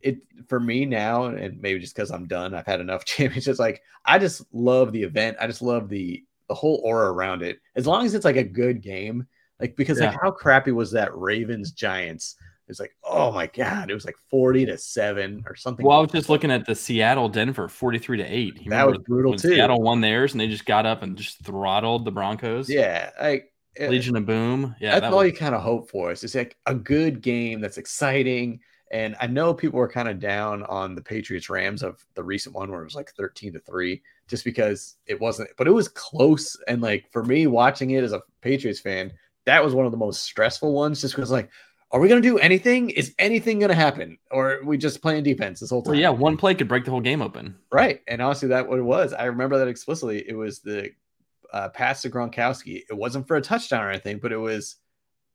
it 0.00 0.18
for 0.48 0.60
me 0.60 0.86
now, 0.86 1.24
and 1.24 1.60
maybe 1.60 1.80
just 1.80 1.94
because 1.94 2.10
I'm 2.10 2.26
done, 2.26 2.54
I've 2.54 2.66
had 2.66 2.80
enough 2.80 3.04
championships. 3.04 3.58
Like 3.58 3.82
I 4.04 4.18
just 4.18 4.42
love 4.52 4.92
the 4.92 5.02
event. 5.02 5.36
I 5.40 5.46
just 5.46 5.62
love 5.62 5.88
the 5.88 6.24
the 6.48 6.54
whole 6.54 6.80
aura 6.84 7.12
around 7.12 7.42
it. 7.42 7.58
As 7.76 7.86
long 7.86 8.06
as 8.06 8.14
it's 8.14 8.24
like 8.24 8.36
a 8.36 8.44
good 8.44 8.80
game, 8.80 9.26
like 9.60 9.76
because 9.76 10.00
like 10.00 10.16
how 10.20 10.30
crappy 10.30 10.72
was 10.72 10.90
that 10.92 11.14
Ravens 11.14 11.72
Giants? 11.72 12.36
It's 12.68 12.80
like 12.80 12.94
oh 13.04 13.32
my 13.32 13.46
god, 13.46 13.90
it 13.90 13.94
was 13.94 14.04
like 14.04 14.16
forty 14.30 14.66
to 14.66 14.76
seven 14.78 15.44
or 15.46 15.56
something. 15.56 15.84
Well, 15.84 15.98
I 15.98 16.00
was 16.00 16.12
just 16.12 16.28
looking 16.28 16.50
at 16.50 16.66
the 16.66 16.74
Seattle 16.74 17.28
Denver 17.28 17.68
43 17.68 18.18
to 18.18 18.24
8. 18.24 18.62
You 18.62 18.70
That 18.70 18.86
was 18.86 18.98
brutal, 18.98 19.32
too. 19.34 19.48
Seattle 19.48 19.80
won 19.80 20.00
theirs 20.00 20.32
and 20.32 20.40
they 20.40 20.48
just 20.48 20.66
got 20.66 20.86
up 20.86 21.02
and 21.02 21.16
just 21.16 21.44
throttled 21.44 22.04
the 22.04 22.10
Broncos. 22.10 22.68
Yeah, 22.68 23.10
like 23.20 23.52
Legion 23.78 24.16
of 24.16 24.26
Boom. 24.26 24.74
Yeah. 24.80 24.92
that's 24.92 25.02
that 25.02 25.12
all 25.12 25.18
was- 25.18 25.28
you 25.30 25.36
kind 25.36 25.54
of 25.54 25.62
hope 25.62 25.90
for. 25.90 26.10
Is 26.10 26.20
just 26.22 26.34
like 26.34 26.56
a 26.66 26.74
good 26.74 27.20
game 27.22 27.60
that's 27.60 27.78
exciting. 27.78 28.60
And 28.90 29.16
I 29.20 29.26
know 29.26 29.52
people 29.52 29.78
were 29.78 29.88
kind 29.88 30.08
of 30.08 30.18
down 30.18 30.62
on 30.62 30.94
the 30.94 31.02
Patriots 31.02 31.50
Rams 31.50 31.82
of 31.82 32.02
the 32.14 32.22
recent 32.24 32.54
one 32.54 32.70
where 32.70 32.80
it 32.80 32.84
was 32.84 32.94
like 32.94 33.10
13 33.12 33.52
to 33.52 33.60
3, 33.60 34.00
just 34.28 34.44
because 34.44 34.96
it 35.06 35.20
wasn't, 35.20 35.50
but 35.58 35.66
it 35.68 35.72
was 35.72 35.88
close. 35.88 36.56
And 36.68 36.80
like 36.80 37.04
for 37.12 37.22
me 37.22 37.46
watching 37.46 37.90
it 37.90 38.02
as 38.02 38.14
a 38.14 38.22
Patriots 38.40 38.80
fan, 38.80 39.12
that 39.44 39.62
was 39.62 39.74
one 39.74 39.84
of 39.84 39.92
the 39.92 39.98
most 39.98 40.22
stressful 40.22 40.72
ones, 40.72 41.02
just 41.02 41.14
because 41.14 41.30
like, 41.30 41.50
are 41.90 42.00
we 42.00 42.08
gonna 42.08 42.20
do 42.20 42.38
anything? 42.38 42.90
Is 42.90 43.14
anything 43.18 43.58
gonna 43.58 43.74
happen? 43.74 44.18
Or 44.30 44.56
are 44.56 44.64
we 44.64 44.76
just 44.76 45.00
playing 45.00 45.22
defense 45.22 45.60
this 45.60 45.70
whole 45.70 45.82
time? 45.82 45.92
Well, 45.92 46.00
yeah, 46.00 46.10
one 46.10 46.36
play 46.36 46.54
could 46.54 46.68
break 46.68 46.84
the 46.84 46.90
whole 46.90 47.00
game 47.00 47.22
open. 47.22 47.56
Right. 47.72 48.00
And 48.06 48.20
honestly, 48.20 48.48
that 48.48 48.68
what 48.68 48.78
it 48.78 48.82
was. 48.82 49.12
I 49.12 49.24
remember 49.24 49.58
that 49.58 49.68
explicitly. 49.68 50.24
It 50.28 50.34
was 50.34 50.60
the 50.60 50.90
uh, 51.52 51.70
pass 51.70 52.02
to 52.02 52.10
Gronkowski. 52.10 52.82
It 52.88 52.96
wasn't 52.96 53.26
for 53.26 53.36
a 53.36 53.40
touchdown 53.40 53.84
or 53.84 53.90
anything, 53.90 54.18
but 54.18 54.32
it 54.32 54.36
was 54.36 54.76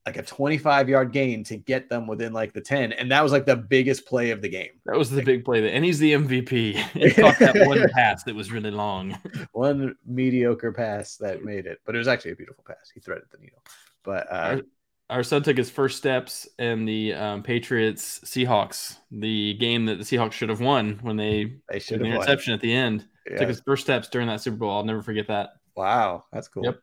like 0.06 0.18
a 0.18 0.22
25 0.22 0.90
yard 0.90 1.14
gain 1.14 1.44
to 1.46 1.56
get 1.56 1.90
them 1.90 2.08
within 2.08 2.34
like 2.34 2.54
the 2.54 2.62
10. 2.62 2.92
And 2.92 3.12
that 3.12 3.24
was 3.24 3.32
like 3.32 3.46
the 3.46 3.56
biggest 3.56 4.06
play 4.06 4.32
of 4.32 4.42
the 4.42 4.50
game. 4.50 4.72
That 4.86 4.98
was 4.98 5.10
the 5.10 5.24
big 5.24 5.46
play. 5.46 5.62
That, 5.62 5.74
and 5.74 5.86
he's 5.86 6.00
the 6.00 6.14
MVP. 6.14 6.76
he 6.76 7.12
caught 7.22 7.40
that 7.40 7.68
one 7.68 7.88
pass 7.90 8.24
that 8.24 8.36
was 8.36 8.52
really 8.52 8.72
long. 8.72 9.18
One 9.54 9.96
mediocre 10.06 10.72
pass 10.72 11.16
that 11.18 11.44
made 11.44 11.68
it, 11.68 11.80
but 11.86 11.96
it 11.96 11.98
was 11.98 12.08
actually 12.08 12.32
a 12.32 12.36
beautiful 12.36 12.64
pass. 12.68 12.92
He 12.94 13.00
threaded 13.00 13.26
the 13.32 13.38
needle. 13.38 13.60
But 14.04 14.28
uh, 14.32 14.62
Our 15.10 15.24
son 15.24 15.44
took 15.44 15.58
his 15.58 15.70
first 15.70 15.98
steps 15.98 16.48
in 16.58 16.86
the 16.86 17.14
um, 17.14 17.44
Patriots 17.44 18.20
Seahawks, 18.26 18.98
the 19.12 19.54
game 19.56 19.86
that 19.86 19.98
the 19.98 20.04
Seahawks 20.04 20.32
should 20.32 20.50
have 20.50 20.62
won 20.62 21.00
when 21.02 21.18
they 21.18 21.58
they 21.70 21.80
should 21.80 22.00
the 22.00 22.06
have 22.06 22.16
won. 22.16 22.24
interception 22.24 22.54
at 22.54 22.62
the 22.62 22.74
end. 22.74 23.08
Yeah. 23.30 23.38
Took 23.38 23.50
his 23.50 23.62
first 23.66 23.84
steps 23.84 24.08
during 24.10 24.28
that 24.28 24.42
Super 24.42 24.58
Bowl. 24.58 24.72
I'll 24.72 24.84
never 24.84 25.02
forget 25.02 25.28
that. 25.28 25.52
Wow. 25.76 26.26
That's 26.32 26.48
cool. 26.48 26.66
Yep. 26.66 26.80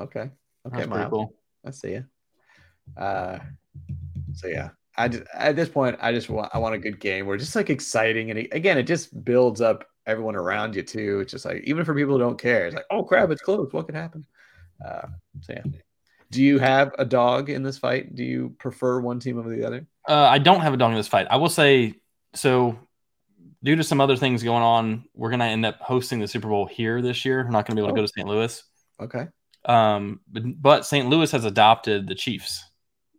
Okay. 0.00 0.20
Okay. 0.20 0.30
Pretty 0.70 0.88
Miles. 0.88 1.10
cool. 1.10 1.34
I 1.64 1.70
see 1.70 1.90
you. 1.90 2.04
Uh, 2.96 3.38
so 4.32 4.46
yeah, 4.48 4.70
I 4.96 5.08
just, 5.08 5.24
at 5.34 5.56
this 5.56 5.68
point, 5.68 5.96
I 6.00 6.12
just 6.12 6.30
want 6.30 6.50
I 6.54 6.58
want 6.58 6.74
a 6.74 6.78
good 6.78 7.00
game 7.00 7.26
where 7.26 7.34
it's 7.34 7.44
just 7.44 7.56
like 7.56 7.70
exciting 7.70 8.30
and 8.30 8.48
again, 8.52 8.78
it 8.78 8.84
just 8.84 9.24
builds 9.24 9.60
up 9.60 9.84
everyone 10.06 10.36
around 10.36 10.74
you 10.74 10.82
too. 10.82 11.20
It's 11.20 11.32
just 11.32 11.44
like 11.44 11.62
even 11.64 11.84
for 11.84 11.94
people 11.94 12.14
who 12.14 12.20
don't 12.20 12.40
care, 12.40 12.66
it's 12.66 12.76
like 12.76 12.86
oh 12.90 13.02
crap, 13.02 13.30
it's 13.30 13.42
close. 13.42 13.72
What 13.72 13.86
could 13.86 13.94
happen? 13.94 14.24
Uh, 14.84 15.08
so 15.40 15.52
yeah. 15.52 15.62
Do 16.30 16.42
you 16.42 16.58
have 16.58 16.94
a 16.98 17.04
dog 17.04 17.48
in 17.50 17.62
this 17.62 17.78
fight? 17.78 18.14
Do 18.14 18.22
you 18.22 18.54
prefer 18.58 19.00
one 19.00 19.18
team 19.20 19.38
over 19.38 19.48
the 19.48 19.64
other? 19.66 19.86
Uh, 20.08 20.14
I 20.14 20.38
don't 20.38 20.60
have 20.60 20.74
a 20.74 20.76
dog 20.76 20.90
in 20.90 20.96
this 20.96 21.08
fight. 21.08 21.26
I 21.30 21.36
will 21.36 21.48
say 21.48 21.94
so. 22.34 22.78
Due 23.64 23.74
to 23.74 23.82
some 23.82 24.00
other 24.00 24.14
things 24.16 24.44
going 24.44 24.62
on, 24.62 25.04
we're 25.14 25.30
gonna 25.30 25.46
end 25.46 25.66
up 25.66 25.80
hosting 25.80 26.20
the 26.20 26.28
Super 26.28 26.46
Bowl 26.48 26.66
here 26.66 27.02
this 27.02 27.24
year. 27.24 27.42
We're 27.44 27.50
not 27.50 27.66
gonna 27.66 27.74
be 27.74 27.80
able 27.80 27.88
to 27.88 27.92
Oh. 27.94 28.02
go 28.02 28.06
to 28.06 28.12
St. 28.16 28.28
Louis. 28.28 28.62
Okay. 29.00 29.26
Um, 29.64 30.20
but, 30.30 30.42
but 30.62 30.86
St. 30.86 31.08
Louis 31.08 31.30
has 31.32 31.44
adopted 31.44 32.06
the 32.06 32.14
Chiefs. 32.14 32.62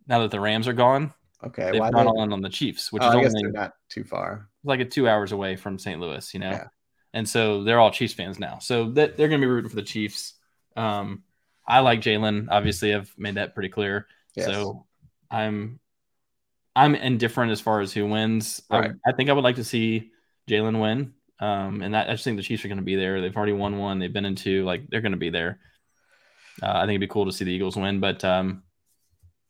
Now 0.06 0.20
that 0.20 0.30
the 0.30 0.40
Rams 0.40 0.66
are 0.66 0.72
gone, 0.72 1.12
Okay. 1.44 1.70
they've 1.72 1.80
Why 1.80 1.90
gone 1.90 2.08
in 2.18 2.32
on 2.32 2.40
the 2.40 2.48
Chiefs, 2.48 2.90
which 2.90 3.02
Oh, 3.02 3.08
is 3.10 3.14
I 3.16 3.20
guess 3.20 3.32
only 3.34 3.42
they're 3.42 3.52
not 3.52 3.72
too 3.90 4.02
far. 4.02 4.48
like 4.64 4.80
a 4.80 4.84
two 4.86 5.06
hours 5.08 5.32
away 5.32 5.56
from 5.56 5.78
St. 5.78 6.00
Louis, 6.00 6.32
you 6.32 6.40
know. 6.40 6.50
Yeah. 6.50 6.68
And 7.12 7.28
so 7.28 7.62
they're 7.62 7.78
all 7.78 7.90
Chiefs 7.90 8.14
fans 8.14 8.38
now. 8.38 8.60
So 8.60 8.90
that 8.92 9.16
they're 9.18 9.28
going 9.28 9.40
to 9.42 9.46
be 9.46 9.50
rooting 9.50 9.68
for 9.68 9.76
the 9.76 9.82
Chiefs. 9.82 10.34
Um, 10.74 11.22
I 11.70 11.80
like 11.80 12.00
Jalen. 12.00 12.48
Obviously, 12.50 12.94
I've 12.94 13.12
made 13.16 13.36
that 13.36 13.54
pretty 13.54 13.68
clear. 13.68 14.06
Yes. 14.34 14.46
So 14.46 14.86
I'm 15.30 15.78
I'm 16.74 16.94
indifferent 16.94 17.52
as 17.52 17.60
far 17.60 17.80
as 17.80 17.92
who 17.92 18.06
wins. 18.06 18.62
I- 18.70 18.78
Right. 18.78 18.92
I, 19.06 19.12
think 19.12 19.28
I 19.30 19.32
would 19.32 19.44
like 19.44 19.56
to 19.56 19.64
see 19.64 20.10
Jalen 20.48 20.80
win. 20.80 21.14
Um, 21.40 21.82
and 21.82 21.94
that, 21.94 22.08
I 22.08 22.12
just 22.12 22.24
think 22.24 22.36
the 22.36 22.42
Chiefs 22.42 22.64
are 22.64 22.68
going 22.68 22.78
to 22.78 22.84
be 22.84 22.96
there. 22.96 23.20
They've 23.20 23.36
already 23.36 23.52
won 23.52 23.78
one. 23.78 23.98
They've 23.98 24.12
been 24.12 24.26
in 24.26 24.34
two. 24.36 24.64
Like 24.64 24.88
they're 24.88 25.00
going 25.00 25.12
to 25.12 25.18
be 25.18 25.30
there. 25.30 25.58
Uh, 26.62 26.72
I 26.74 26.80
think 26.82 26.90
it'd 26.90 27.00
be 27.00 27.06
cool 27.06 27.26
to 27.26 27.32
see 27.32 27.44
the 27.44 27.52
Eagles 27.52 27.76
win, 27.76 28.00
but 28.00 28.22
um, 28.24 28.62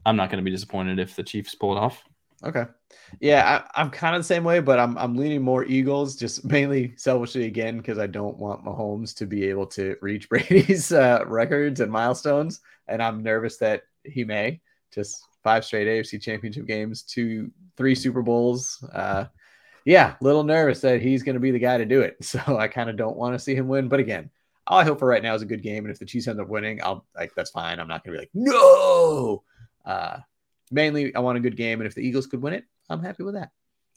I'm 0.06 0.16
not 0.16 0.30
going 0.30 0.38
to 0.38 0.44
be 0.44 0.52
disappointed 0.52 0.98
if 0.98 1.16
the 1.16 1.22
Chiefs 1.24 1.54
pull 1.54 1.76
it 1.76 1.80
off. 1.80 2.02
Okay. 2.44 2.64
Yeah, 3.20 3.62
I, 3.74 3.80
I'm 3.80 3.90
kind 3.90 4.14
of 4.16 4.20
the 4.20 4.26
same 4.26 4.44
way, 4.44 4.60
but 4.60 4.78
I'm 4.78 4.96
I'm 4.96 5.16
leaning 5.16 5.42
more 5.42 5.64
Eagles, 5.64 6.16
just 6.16 6.44
mainly 6.50 6.94
selfishly 6.96 7.46
again 7.46 7.78
because 7.78 7.98
I 7.98 8.06
don't 8.06 8.38
want 8.38 8.64
Mahomes 8.64 9.14
to 9.16 9.26
be 9.26 9.44
able 9.44 9.66
to 9.68 9.96
reach 10.02 10.28
Brady's 10.28 10.92
uh, 10.92 11.24
records 11.26 11.80
and 11.80 11.92
milestones, 11.92 12.60
and 12.88 13.02
I'm 13.02 13.22
nervous 13.22 13.58
that 13.58 13.82
he 14.04 14.24
may. 14.24 14.60
Just 14.92 15.22
five 15.42 15.64
straight 15.64 15.86
AFC 15.86 16.20
Championship 16.20 16.66
games, 16.66 17.02
two, 17.02 17.50
three 17.76 17.94
Super 17.94 18.22
Bowls. 18.22 18.82
Uh, 18.92 19.26
yeah, 19.84 20.14
little 20.20 20.44
nervous 20.44 20.80
that 20.80 21.00
he's 21.00 21.22
going 21.22 21.34
to 21.34 21.40
be 21.40 21.50
the 21.50 21.58
guy 21.58 21.78
to 21.78 21.86
do 21.86 22.00
it. 22.00 22.16
So 22.22 22.40
I 22.58 22.68
kind 22.68 22.90
of 22.90 22.96
don't 22.96 23.16
want 23.16 23.34
to 23.34 23.38
see 23.38 23.54
him 23.54 23.68
win. 23.68 23.88
But 23.88 24.00
again, 24.00 24.30
all 24.66 24.78
I 24.78 24.84
hope 24.84 24.98
for 24.98 25.06
right 25.06 25.22
now 25.22 25.34
is 25.34 25.42
a 25.42 25.46
good 25.46 25.62
game, 25.62 25.84
and 25.84 25.92
if 25.92 25.98
the 25.98 26.06
Chiefs 26.06 26.28
end 26.28 26.40
up 26.40 26.48
winning, 26.48 26.80
I'll 26.82 27.04
like 27.14 27.32
that's 27.34 27.50
fine. 27.50 27.78
I'm 27.78 27.88
not 27.88 28.04
going 28.04 28.16
to 28.16 28.18
be 28.18 28.22
like 28.22 28.30
no. 28.34 29.42
Uh, 29.84 30.18
mainly 30.70 31.14
I 31.14 31.20
want 31.20 31.38
a 31.38 31.40
good 31.40 31.56
game, 31.56 31.80
and 31.80 31.86
if 31.86 31.94
the 31.94 32.02
Eagles 32.02 32.26
could 32.26 32.42
win 32.42 32.54
it, 32.54 32.64
I'm 32.88 33.02
happy 33.02 33.22
with 33.22 33.34
that. 33.34 33.50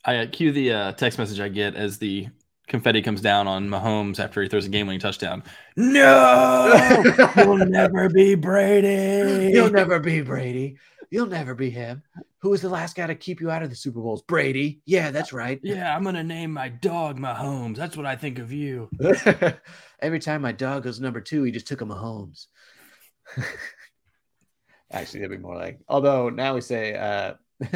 I 0.06 0.18
uh, 0.18 0.28
cue 0.32 0.52
the 0.52 0.74
uh, 0.74 0.92
text 0.94 1.18
message 1.18 1.40
I 1.40 1.48
get 1.48 1.76
as 1.76 1.98
the 1.98 2.28
confetti 2.68 3.02
comes 3.02 3.22
down 3.22 3.48
on 3.48 3.70
Mahomes 3.70 4.20
after 4.20 4.42
he 4.42 4.50
throws 4.50 4.66
a 4.66 4.70
game 4.70 4.88
winning 4.88 5.00
touchdown. 5.00 5.44
No, 5.76 7.04
you'll 7.38 7.58
never 7.66 8.10
be 8.10 8.36
Brady. 8.36 9.52
You'll 9.54 9.72
never 9.72 10.00
be 10.00 10.22
Brady. 10.22 10.78
You'll 11.10 11.28
never 11.28 11.54
be 11.54 11.70
him. 11.70 12.02
Who 12.40 12.50
was 12.50 12.62
the 12.62 12.70
last 12.70 12.96
guy 12.96 13.08
to 13.08 13.16
keep 13.16 13.40
you 13.40 13.52
out 13.52 13.64
of 13.64 13.70
the 13.70 13.76
Super 13.76 14.02
Bowls? 14.02 14.24
Brady. 14.24 14.82
Yeah, 14.86 15.12
that's 15.12 15.32
right. 15.32 15.60
Yeah, 15.64 15.96
I'm 15.96 16.04
gonna 16.04 16.24
name 16.24 16.52
my 16.52 16.70
dog 16.70 17.20
Mahomes. 17.20 17.78
That's 17.78 17.96
what 17.96 18.06
I 18.06 18.16
think 18.16 18.40
of 18.40 18.52
you. 18.52 18.90
Every 20.02 20.20
time 20.20 20.42
my 20.42 20.52
dog 20.52 20.84
goes 20.84 21.00
number 21.00 21.22
two, 21.22 21.44
he 21.44 21.52
just 21.52 21.68
took 21.68 21.82
a 21.82 21.86
Mahomes. 21.86 22.48
Actually, 24.94 25.22
that'd 25.22 25.38
be 25.38 25.42
more 25.42 25.56
like. 25.56 25.80
Although 25.88 26.30
now 26.30 26.54
we 26.54 26.62
say, 26.62 26.96
uh, 26.96 27.34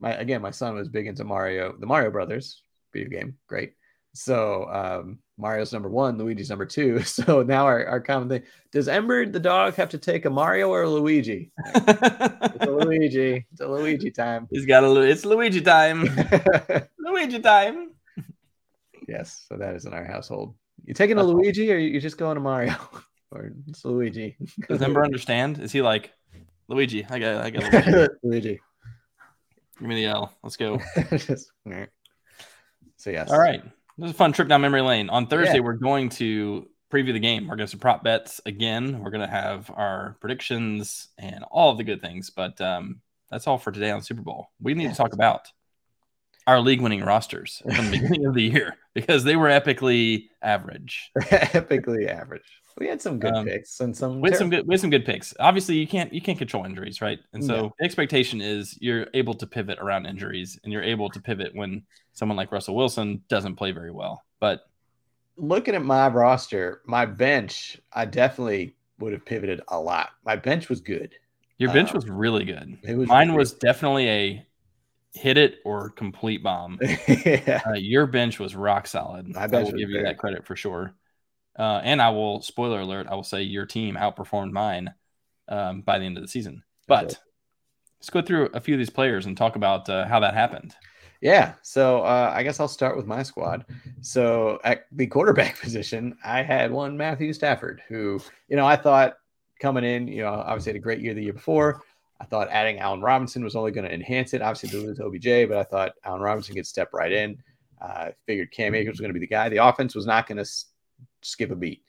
my 0.00 0.14
again, 0.14 0.42
my 0.42 0.50
son 0.50 0.74
was 0.74 0.88
big 0.88 1.06
into 1.06 1.24
Mario, 1.24 1.74
the 1.78 1.86
Mario 1.86 2.10
Brothers 2.10 2.62
video 2.92 3.08
game. 3.08 3.36
Great. 3.48 3.72
So 4.14 4.68
um, 4.70 5.18
Mario's 5.38 5.72
number 5.72 5.88
one, 5.88 6.18
Luigi's 6.18 6.50
number 6.50 6.66
two. 6.66 7.02
So 7.04 7.42
now 7.42 7.64
our, 7.64 7.86
our 7.86 8.00
common 8.00 8.28
thing: 8.28 8.42
Does 8.70 8.86
Ember 8.86 9.24
the 9.24 9.40
dog 9.40 9.74
have 9.76 9.88
to 9.90 9.98
take 9.98 10.26
a 10.26 10.30
Mario 10.30 10.68
or 10.68 10.82
a 10.82 10.90
Luigi? 10.90 11.50
it's 11.74 12.64
a 12.64 12.70
Luigi. 12.70 13.46
It's 13.50 13.60
a 13.62 13.68
Luigi 13.68 14.10
time. 14.10 14.46
He's 14.50 14.66
got 14.66 14.84
a. 14.84 15.00
It's 15.00 15.24
Luigi 15.24 15.62
time. 15.62 16.08
Luigi 16.98 17.40
time. 17.40 17.92
yes. 19.08 19.46
So 19.48 19.56
that 19.56 19.74
is 19.74 19.86
in 19.86 19.94
our 19.94 20.04
household. 20.04 20.54
You 20.84 20.92
taking 20.92 21.16
a 21.16 21.22
Luigi 21.22 21.72
or 21.72 21.78
you 21.78 21.98
just 21.98 22.18
going 22.18 22.34
to 22.34 22.40
Mario? 22.40 22.74
or 23.30 23.52
it's 23.68 23.84
Luigi. 23.84 24.36
Does 24.68 24.82
Ember 24.82 25.04
understand? 25.04 25.58
Is 25.58 25.72
he 25.72 25.80
like 25.80 26.12
Luigi? 26.68 27.04
I 27.08 27.18
got. 27.18 27.44
I 27.44 27.50
got. 27.50 27.72
Luigi. 27.72 28.08
Luigi. 28.22 28.60
Give 29.78 29.88
me 29.88 29.94
the 29.96 30.06
L. 30.06 30.32
Let's 30.42 30.56
go. 30.56 30.80
Just- 31.10 31.50
so 32.96 33.10
yes. 33.10 33.30
All 33.30 33.38
right. 33.38 33.62
This 33.98 34.06
is 34.06 34.10
a 34.12 34.14
fun 34.14 34.32
trip 34.32 34.48
down 34.48 34.60
memory 34.60 34.80
lane. 34.80 35.10
On 35.10 35.26
Thursday, 35.26 35.56
Yeah. 35.56 35.60
we're 35.60 35.72
going 35.74 36.08
to 36.10 36.68
preview 36.92 37.12
the 37.12 37.18
game. 37.20 37.48
We're 37.48 37.56
going 37.56 37.68
to 37.68 37.76
prop 37.76 38.04
bets 38.04 38.40
again. 38.46 39.00
We're 39.00 39.10
going 39.10 39.26
to 39.26 39.34
have 39.34 39.70
our 39.74 40.16
predictions 40.20 41.08
and 41.18 41.44
all 41.50 41.70
of 41.70 41.78
the 41.78 41.84
good 41.84 42.00
things. 42.00 42.30
But 42.30 42.60
um, 42.60 43.00
that's 43.30 43.46
all 43.46 43.58
for 43.58 43.72
today 43.72 43.90
on 43.90 44.02
Super 44.02 44.22
Bowl. 44.22 44.48
We 44.60 44.74
need 44.74 44.88
to 44.90 44.94
talk 44.96 45.14
about 45.14 45.48
our 46.46 46.60
league 46.60 46.80
winning 46.80 47.02
rosters 47.04 47.62
from 47.74 47.86
the 47.86 47.90
beginning 47.98 48.26
of 48.26 48.34
the 48.34 48.42
year 48.42 48.76
because 48.94 49.24
they 49.24 49.36
were 49.36 49.48
epically 49.48 50.28
average. 50.42 51.10
Epically 51.20 52.08
average. 52.08 52.42
We 52.78 52.88
had 52.88 53.02
some 53.02 53.18
good 53.18 53.34
Um, 53.34 53.44
picks 53.44 53.80
and 53.80 53.94
some 53.96 54.20
With 54.20 54.34
some 54.36 54.48
good 54.50 54.66
with 54.66 54.80
some 54.80 54.90
good 54.90 55.04
picks. 55.04 55.34
Obviously, 55.38 55.76
you 55.76 55.86
can't 55.86 56.12
you 56.12 56.20
can't 56.22 56.38
control 56.38 56.64
injuries, 56.64 57.00
right? 57.02 57.18
And 57.34 57.44
so 57.44 57.54
No. 57.54 57.74
the 57.78 57.84
expectation 57.84 58.40
is 58.40 58.78
you're 58.80 59.06
able 59.14 59.34
to 59.34 59.46
pivot 59.46 59.78
around 59.78 60.06
injuries 60.06 60.58
and 60.64 60.72
you're 60.72 60.82
able 60.82 61.10
to 61.10 61.20
pivot 61.20 61.54
when 61.54 61.82
someone 62.14 62.36
like 62.36 62.50
Russell 62.50 62.74
Wilson 62.74 63.22
doesn't 63.28 63.56
play 63.56 63.72
very 63.72 63.90
well. 63.90 64.24
But 64.40 64.62
looking 65.36 65.74
at 65.74 65.84
my 65.84 66.08
roster, 66.08 66.80
my 66.86 67.04
bench, 67.06 67.78
I 67.92 68.06
definitely 68.06 68.74
would 68.98 69.12
have 69.12 69.24
pivoted 69.24 69.60
a 69.68 69.78
lot. 69.78 70.10
My 70.24 70.36
bench 70.36 70.68
was 70.68 70.80
good. 70.80 71.14
Your 71.58 71.72
bench 71.72 71.90
Um, 71.90 71.96
was 71.96 72.08
really 72.08 72.44
good. 72.44 72.78
it 72.82 72.96
was 72.96 73.08
Mine 73.08 73.28
really 73.28 73.38
was 73.38 73.52
definitely 73.52 74.08
a 74.08 74.46
hit 75.14 75.36
it 75.36 75.60
or 75.64 75.90
complete 75.90 76.42
bomb. 76.42 76.78
yeah. 77.08 77.60
Uh, 77.66 77.74
your 77.74 78.06
bench 78.06 78.38
was 78.38 78.54
rock 78.54 78.86
solid. 78.86 79.28
My 79.28 79.42
I 79.42 79.46
will 79.46 79.72
give 79.72 79.90
you 79.90 80.02
that 80.02 80.18
credit 80.18 80.46
for 80.46 80.56
sure. 80.56 80.94
Uh, 81.58 81.80
and 81.84 82.00
I 82.00 82.10
will 82.10 82.40
spoiler 82.40 82.80
alert. 82.80 83.06
I 83.10 83.14
will 83.14 83.22
say 83.22 83.42
your 83.42 83.66
team 83.66 83.96
outperformed 83.96 84.52
mine 84.52 84.94
um, 85.48 85.82
by 85.82 85.98
the 85.98 86.06
end 86.06 86.16
of 86.16 86.22
the 86.22 86.28
season. 86.28 86.62
But 86.88 87.18
let's 88.00 88.10
go 88.10 88.22
through 88.22 88.50
a 88.54 88.60
few 88.60 88.74
of 88.74 88.78
these 88.78 88.90
players 88.90 89.26
and 89.26 89.36
talk 89.36 89.56
about 89.56 89.88
uh, 89.88 90.06
how 90.06 90.20
that 90.20 90.34
happened. 90.34 90.74
Yeah. 91.20 91.54
So 91.62 92.02
uh, 92.02 92.32
I 92.34 92.42
guess 92.42 92.58
I'll 92.58 92.66
start 92.66 92.96
with 92.96 93.06
my 93.06 93.22
squad. 93.22 93.64
So 94.00 94.58
at 94.64 94.86
the 94.90 95.06
quarterback 95.06 95.58
position, 95.60 96.16
I 96.24 96.42
had 96.42 96.72
one 96.72 96.96
Matthew 96.96 97.32
Stafford, 97.32 97.82
who, 97.88 98.20
you 98.48 98.56
know, 98.56 98.66
I 98.66 98.76
thought 98.76 99.16
coming 99.60 99.84
in, 99.84 100.08
you 100.08 100.22
know, 100.22 100.32
obviously 100.32 100.70
had 100.70 100.76
a 100.76 100.80
great 100.80 101.00
year 101.00 101.14
the 101.14 101.22
year 101.22 101.32
before. 101.32 101.82
I 102.22 102.24
thought 102.24 102.48
adding 102.52 102.78
Allen 102.78 103.00
Robinson 103.00 103.42
was 103.42 103.56
only 103.56 103.72
going 103.72 103.84
to 103.84 103.92
enhance 103.92 104.32
it. 104.32 104.42
Obviously, 104.42 104.68
to 104.70 104.86
lose 104.86 105.00
OBJ, 105.00 105.48
but 105.48 105.58
I 105.58 105.64
thought 105.64 105.94
Allen 106.04 106.20
Robinson 106.22 106.54
could 106.54 106.66
step 106.66 106.90
right 106.94 107.10
in. 107.10 107.36
Uh, 107.80 107.84
I 107.84 108.12
figured 108.26 108.52
Cam 108.52 108.76
Akers 108.76 108.92
was 108.92 109.00
going 109.00 109.10
to 109.10 109.18
be 109.18 109.18
the 109.18 109.26
guy. 109.26 109.48
The 109.48 109.56
offense 109.56 109.96
was 109.96 110.06
not 110.06 110.28
going 110.28 110.36
to 110.36 110.42
s- 110.42 110.66
skip 111.22 111.50
a 111.50 111.56
beat. 111.56 111.82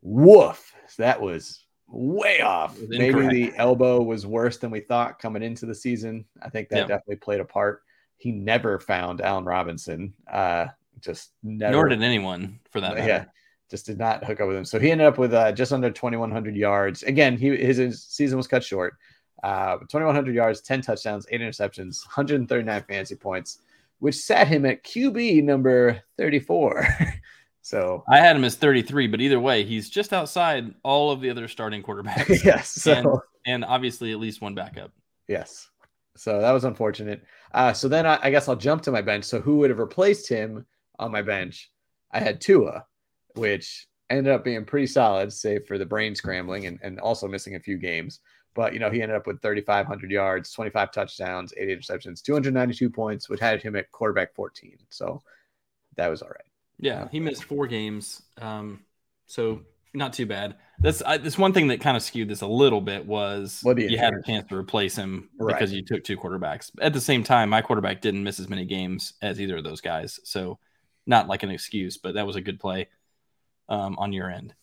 Woof. 0.00 0.72
That 0.96 1.20
was 1.20 1.64
way 1.86 2.40
off. 2.40 2.80
Was 2.80 2.88
Maybe 2.88 3.28
the 3.28 3.52
elbow 3.56 4.00
was 4.02 4.26
worse 4.26 4.56
than 4.56 4.70
we 4.70 4.80
thought 4.80 5.18
coming 5.18 5.42
into 5.42 5.66
the 5.66 5.74
season. 5.74 6.24
I 6.40 6.48
think 6.48 6.70
that 6.70 6.76
Yeah. 6.78 6.86
definitely 6.86 7.16
played 7.16 7.40
a 7.40 7.44
part. 7.44 7.82
He 8.16 8.32
never 8.32 8.78
found 8.78 9.20
Allen 9.20 9.44
Robinson. 9.44 10.14
Uh, 10.32 10.68
just 11.00 11.32
never. 11.42 11.72
Nor 11.72 11.88
did 11.88 12.02
anyone 12.02 12.58
for 12.70 12.80
that 12.80 12.96
yeah, 12.96 13.26
just 13.70 13.84
did 13.84 13.98
not 13.98 14.24
hook 14.24 14.40
up 14.40 14.48
with 14.48 14.56
him. 14.56 14.64
So 14.64 14.80
he 14.80 14.90
ended 14.90 15.06
up 15.06 15.18
with 15.18 15.34
uh, 15.34 15.52
just 15.52 15.74
under 15.74 15.90
2,100 15.90 16.56
yards. 16.56 17.02
Again, 17.02 17.36
he 17.36 17.54
his, 17.54 17.76
his 17.76 18.02
season 18.02 18.38
was 18.38 18.48
cut 18.48 18.64
short. 18.64 18.94
Uh, 19.42 19.78
2,100 19.78 20.34
yards, 20.34 20.60
10 20.60 20.82
touchdowns, 20.82 21.26
eight 21.30 21.40
interceptions, 21.40 22.04
139 22.06 22.84
fantasy 22.88 23.14
points, 23.14 23.58
which 24.00 24.16
sat 24.16 24.48
him 24.48 24.64
at 24.66 24.82
QB 24.84 25.44
number 25.44 26.00
34. 26.16 26.86
so 27.62 28.02
I 28.08 28.18
had 28.18 28.36
him 28.36 28.44
as 28.44 28.56
33, 28.56 29.06
but 29.08 29.20
either 29.20 29.38
way, 29.40 29.64
he's 29.64 29.88
just 29.90 30.12
outside 30.12 30.74
all 30.82 31.10
of 31.10 31.20
the 31.20 31.30
other 31.30 31.48
starting 31.48 31.82
quarterbacks. 31.82 32.42
yes, 32.44 32.68
so 32.70 32.92
And- 32.92 33.08
and 33.46 33.64
obviously 33.64 34.12
at 34.12 34.18
least 34.18 34.42
one 34.42 34.54
backup. 34.54 34.92
yes, 35.26 35.70
so 36.16 36.40
that 36.40 36.50
was 36.52 36.64
unfortunate. 36.64 37.22
Uh, 37.52 37.72
so 37.72 37.88
then 37.88 38.04
I, 38.06 38.18
I 38.22 38.30
guess 38.30 38.48
I'll 38.48 38.56
jump 38.56 38.82
to 38.82 38.90
my 38.90 39.00
bench. 39.00 39.24
So 39.24 39.40
who 39.40 39.58
would 39.58 39.70
have 39.70 39.78
replaced 39.78 40.28
him 40.28 40.66
on 40.98 41.12
my 41.12 41.22
bench? 41.22 41.70
I 42.12 42.18
had 42.20 42.40
Tua, 42.40 42.84
which 43.36 43.86
ended 44.10 44.32
up 44.32 44.42
being 44.44 44.64
pretty 44.64 44.86
solid, 44.88 45.32
save 45.32 45.64
for 45.66 45.78
the 45.78 45.86
brain 45.86 46.14
scrambling 46.14 46.66
and, 46.66 46.78
and 46.82 46.98
also 46.98 47.28
missing 47.28 47.54
a 47.54 47.60
few 47.60 47.78
games. 47.78 48.20
But 48.54 48.72
you 48.72 48.80
know, 48.80 48.90
he 48.90 49.02
ended 49.02 49.16
up 49.16 49.26
with 49.26 49.40
3,500 49.40 50.10
yards, 50.10 50.52
25 50.52 50.90
touchdowns, 50.92 51.52
eight 51.56 51.68
interceptions, 51.68 52.22
292 52.22 52.90
points, 52.90 53.28
which 53.28 53.40
had 53.40 53.62
him 53.62 53.76
at 53.76 53.90
quarterback 53.92 54.34
14. 54.34 54.76
So 54.88 55.22
that 55.96 56.08
was 56.08 56.22
all 56.22 56.28
right. 56.28 56.42
Yeah, 56.78 57.08
he 57.10 57.20
missed 57.20 57.44
four 57.44 57.66
games, 57.66 58.22
um, 58.40 58.84
so 59.26 59.62
not 59.94 60.12
too 60.12 60.26
bad. 60.26 60.56
That's 60.78 61.02
I, 61.02 61.16
this 61.18 61.36
one 61.36 61.52
thing 61.52 61.68
that 61.68 61.80
kind 61.80 61.96
of 61.96 62.02
skewed 62.02 62.28
this 62.28 62.42
a 62.42 62.46
little 62.46 62.80
bit 62.80 63.04
was 63.04 63.60
the 63.64 63.90
you 63.90 63.98
had 63.98 64.14
a 64.14 64.22
chance 64.22 64.48
to 64.48 64.56
replace 64.56 64.94
him 64.94 65.28
Right. 65.38 65.54
because 65.54 65.72
you 65.72 65.82
took 65.84 66.04
two 66.04 66.16
quarterbacks. 66.16 66.70
At 66.80 66.92
the 66.92 67.00
same 67.00 67.24
time, 67.24 67.50
my 67.50 67.62
quarterback 67.62 68.00
didn't 68.00 68.22
miss 68.22 68.38
as 68.38 68.48
many 68.48 68.64
games 68.64 69.14
as 69.22 69.40
either 69.40 69.56
of 69.56 69.64
those 69.64 69.80
guys, 69.80 70.20
so 70.24 70.58
not 71.06 71.26
like 71.26 71.42
an 71.42 71.50
excuse, 71.50 71.96
but 71.96 72.14
that 72.14 72.26
was 72.26 72.36
a 72.36 72.40
good 72.40 72.60
play 72.60 72.88
um, 73.68 73.96
on 73.98 74.12
your 74.12 74.30
end. 74.30 74.54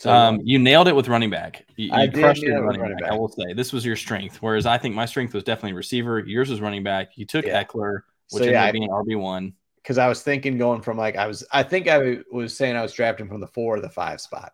So 0.00 0.10
um, 0.10 0.40
you 0.42 0.58
nailed 0.58 0.88
it 0.88 0.96
with 0.96 1.08
running 1.08 1.28
back. 1.28 1.66
You, 1.76 1.88
you 1.88 1.92
I 1.92 2.08
crushed 2.08 2.42
it 2.42 2.50
running, 2.52 2.80
running 2.80 2.96
back, 2.96 3.10
I 3.12 3.14
will 3.14 3.28
say 3.28 3.52
this 3.54 3.70
was 3.70 3.84
your 3.84 3.96
strength, 3.96 4.36
whereas 4.40 4.64
I 4.64 4.78
think 4.78 4.94
my 4.94 5.04
strength 5.04 5.34
was 5.34 5.44
definitely 5.44 5.74
receiver. 5.74 6.20
Yours 6.20 6.48
was 6.48 6.62
running 6.62 6.82
back. 6.82 7.18
You 7.18 7.26
took 7.26 7.44
Yeah. 7.44 7.62
Ekeler, 7.62 8.00
So, 8.28 8.38
which 8.38 8.48
yeah, 8.48 8.62
I- 8.64 8.68
ended 8.68 8.88
up 8.90 9.04
being 9.04 9.16
RB 9.18 9.20
one. 9.20 9.52
because 9.82 9.98
I 9.98 10.08
was 10.08 10.22
thinking 10.22 10.56
going 10.56 10.80
from 10.80 10.96
like 10.96 11.16
I 11.16 11.26
was 11.26 11.44
I 11.52 11.62
think 11.62 11.86
I 11.86 12.18
was 12.32 12.56
saying 12.56 12.76
I 12.76 12.82
was 12.82 12.94
drafting 12.94 13.28
from 13.28 13.40
the 13.40 13.46
four 13.48 13.76
or 13.76 13.80
the 13.80 13.90
five 13.90 14.22
spot. 14.22 14.52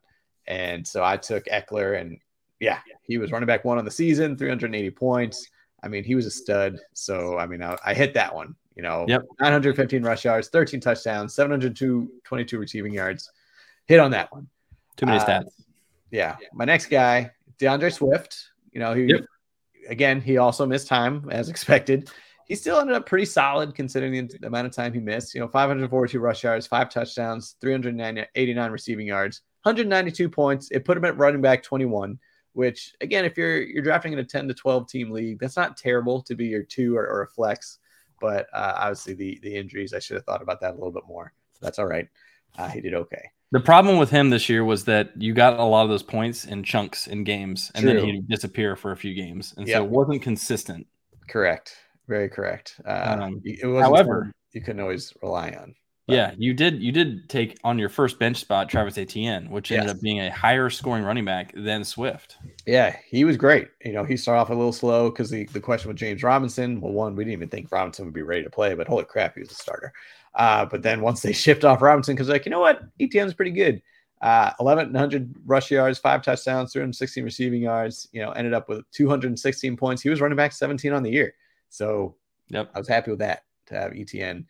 And 0.49 0.84
so 0.84 1.05
I 1.05 1.16
took 1.16 1.44
Ekeler 1.47 2.01
and 2.01 2.18
yeah, 2.59 2.78
he 3.03 3.16
was 3.18 3.30
running 3.30 3.47
back 3.47 3.64
one 3.64 3.78
on 3.78 3.84
the 3.84 3.90
season, 3.90 4.36
380 4.36 4.90
points. 4.90 5.49
I 5.82 5.86
mean, 5.88 6.03
he 6.03 6.16
was 6.16 6.26
a 6.26 6.30
stud. 6.30 6.78
So 6.94 7.38
I 7.38 7.47
mean, 7.47 7.62
I, 7.62 7.76
I 7.84 7.94
hit 7.94 8.14
that 8.14 8.34
one, 8.34 8.57
you 8.74 8.82
know, 8.82 9.05
Yep. 9.07 9.22
915 9.40 10.03
rush 10.03 10.24
yards, 10.24 10.49
13 10.49 10.80
touchdowns, 10.80 11.34
702 11.34 12.11
22 12.24 12.59
receiving 12.59 12.92
yards. 12.92 13.30
Hit 13.86 14.01
on 14.01 14.11
that 14.11 14.32
one. 14.32 14.49
Too 14.97 15.07
many 15.07 15.18
Uh, 15.18 15.24
stats. 15.24 15.51
Yeah. 16.11 16.36
My 16.53 16.64
next 16.64 16.86
guy, 16.86 17.30
DeAndre 17.59 17.92
Swift, 17.92 18.51
you 18.72 18.80
know, 18.80 18.94
he 18.94 19.05
Yep. 19.05 19.20
again, 19.88 20.20
he 20.20 20.38
also 20.38 20.66
missed 20.66 20.88
time 20.88 21.28
as 21.30 21.49
expected. 21.55 22.11
He 22.47 22.55
still 22.55 22.78
ended 22.78 22.94
up 22.94 23.07
pretty 23.07 23.24
solid 23.24 23.74
considering 23.74 24.28
the 24.28 24.47
amount 24.47 24.66
of 24.68 24.72
time 24.72 24.92
he 24.92 25.01
missed. 25.01 25.34
You 25.34 25.40
know, 25.40 25.49
542 25.49 26.20
rush 26.20 26.44
yards, 26.44 26.66
five 26.66 26.88
touchdowns, 26.90 27.57
389 27.61 28.70
receiving 28.70 29.07
yards, 29.09 29.42
192 29.64 30.28
points. 30.28 30.70
It 30.70 30.84
put 30.84 30.97
him 30.97 31.05
at 31.05 31.16
running 31.18 31.40
back 31.40 31.62
21, 31.64 32.18
which 32.53 32.94
again, 33.01 33.24
if 33.24 33.36
you're 33.36 33.61
you're 33.62 33.82
drafting 33.82 34.12
in 34.12 34.20
a 34.20 34.24
10 34.24 34.47
to 34.49 34.55
12 34.55 34.88
team 34.88 35.11
league, 35.11 35.40
that's 35.40 35.57
not 35.57 35.76
terrible 35.76 36.22
to 36.22 36.36
be 36.36 36.47
your 36.47 36.62
two 36.62 36.97
or, 36.97 37.05
or 37.07 37.22
a 37.22 37.26
flex. 37.28 37.78
But 38.20 38.47
uh, 38.53 38.74
obviously, 38.76 39.14
the 39.14 39.40
the 39.42 39.57
injuries, 39.57 39.92
I 39.92 39.99
should 39.99 40.14
have 40.14 40.24
thought 40.24 40.40
about 40.40 40.61
that 40.61 40.70
a 40.70 40.74
little 40.76 40.92
bit 40.92 41.03
more. 41.09 41.32
That's 41.61 41.78
all 41.80 41.86
right. 41.86 42.09
Uh, 42.57 42.68
he 42.68 42.80
did 42.80 42.94
okay. 42.94 43.28
The 43.53 43.61
problem 43.61 43.97
with 43.99 44.11
him 44.11 44.30
this 44.30 44.49
year 44.49 44.64
was 44.64 44.84
that 44.86 45.11
you 45.20 45.32
got 45.32 45.59
a 45.61 45.64
lot 45.64 45.84
of 45.84 45.88
those 45.88 46.03
points 46.03 46.44
in 46.44 46.64
chunks 46.64 47.07
in 47.07 47.22
games, 47.24 47.70
and 47.74 47.86
then 47.86 48.05
he'd 48.05 48.28
disappear 48.28 48.74
for 48.76 48.90
a 48.92 48.97
few 48.97 49.14
games, 49.14 49.55
and 49.57 49.68
Yep. 49.68 49.76
so 49.76 49.84
it 49.84 49.90
wasn't 49.90 50.22
consistent. 50.22 50.86
Correct. 51.28 51.76
Very 52.09 52.28
correct. 52.28 52.80
Uh, 52.86 53.16
Um, 53.20 53.42
however- 53.64 54.32
you 54.53 54.61
couldn't 54.61 54.80
always 54.80 55.12
rely 55.22 55.51
on. 55.51 55.74
Yeah, 56.09 56.34
you 56.38 56.55
did. 56.55 56.80
You 56.80 56.92
did 56.92 57.28
take 57.28 57.59
on 57.64 57.80
your 57.80 57.88
first 57.88 58.20
bench 58.20 58.36
spot 58.36 58.68
Travis 58.68 58.97
Etienne, 58.97 59.51
which 59.51 59.72
ended 59.72 59.88
Yes. 59.88 59.97
up 59.97 60.01
being 60.03 60.20
a 60.20 60.30
higher 60.30 60.70
scoring 60.70 61.03
running 61.03 61.24
back 61.24 61.53
than 61.57 61.82
Swift. 61.82 62.36
Yeah, 62.64 62.94
he 63.09 63.24
was 63.24 63.36
great. 63.36 63.68
You 63.84 63.92
know, 63.92 64.05
he 64.05 64.16
started 64.16 64.40
off 64.40 64.51
a 64.51 64.55
little 64.55 64.72
slow 64.72 65.11
because 65.11 65.30
the, 65.30 65.47
the 65.47 65.59
question 65.61 65.88
with 65.88 65.97
James 65.97 66.22
Robinson, 66.22 66.80
well, 66.80 66.92
one, 66.92 67.16
we 67.16 67.24
didn't 67.24 67.32
even 67.32 67.49
think 67.49 67.72
Robinson 67.72 68.05
would 68.05 68.14
be 68.14 68.22
ready 68.22 68.44
to 68.44 68.51
play, 68.51 68.74
but 68.74 68.86
holy 68.86 69.05
crap, 69.05 69.34
he 69.34 69.40
was 69.40 69.51
a 69.51 69.55
starter. 69.55 69.92
Uh, 70.37 70.64
but 70.64 70.82
then 70.82 71.01
once 71.01 71.22
they 71.22 71.32
shipped 71.45 71.64
off 71.64 71.82
Robinson, 71.82 72.14
because 72.14 72.28
like, 72.28 72.47
you 72.47 72.51
know 72.51 72.61
what? 72.61 72.82
ETN's 73.01 73.34
pretty 73.34 73.51
good. 73.51 73.82
Uh, 74.22 74.53
1100 74.59 75.34
rush 75.45 75.70
yards, 75.70 75.99
five 75.99 76.22
touchdowns, 76.22 76.72
316 76.72 77.24
receiving 77.24 77.62
yards, 77.62 78.09
you 78.12 78.22
know, 78.22 78.30
ended 78.32 78.55
up 78.55 78.68
with 78.68 78.89
216 78.93 79.76
points. 79.76 80.03
He 80.03 80.09
was 80.09 80.20
running 80.20 80.37
back 80.37 80.53
17 80.53 80.93
on 80.93 81.03
the 81.03 81.11
year. 81.11 81.34
So 81.68 82.16
Yep. 82.49 82.70
I 82.74 82.78
was 82.78 82.89
happy 82.89 83.11
with 83.11 83.20
that 83.20 83.43
to 83.66 83.74
have 83.74 83.93
ETN. 83.93 84.45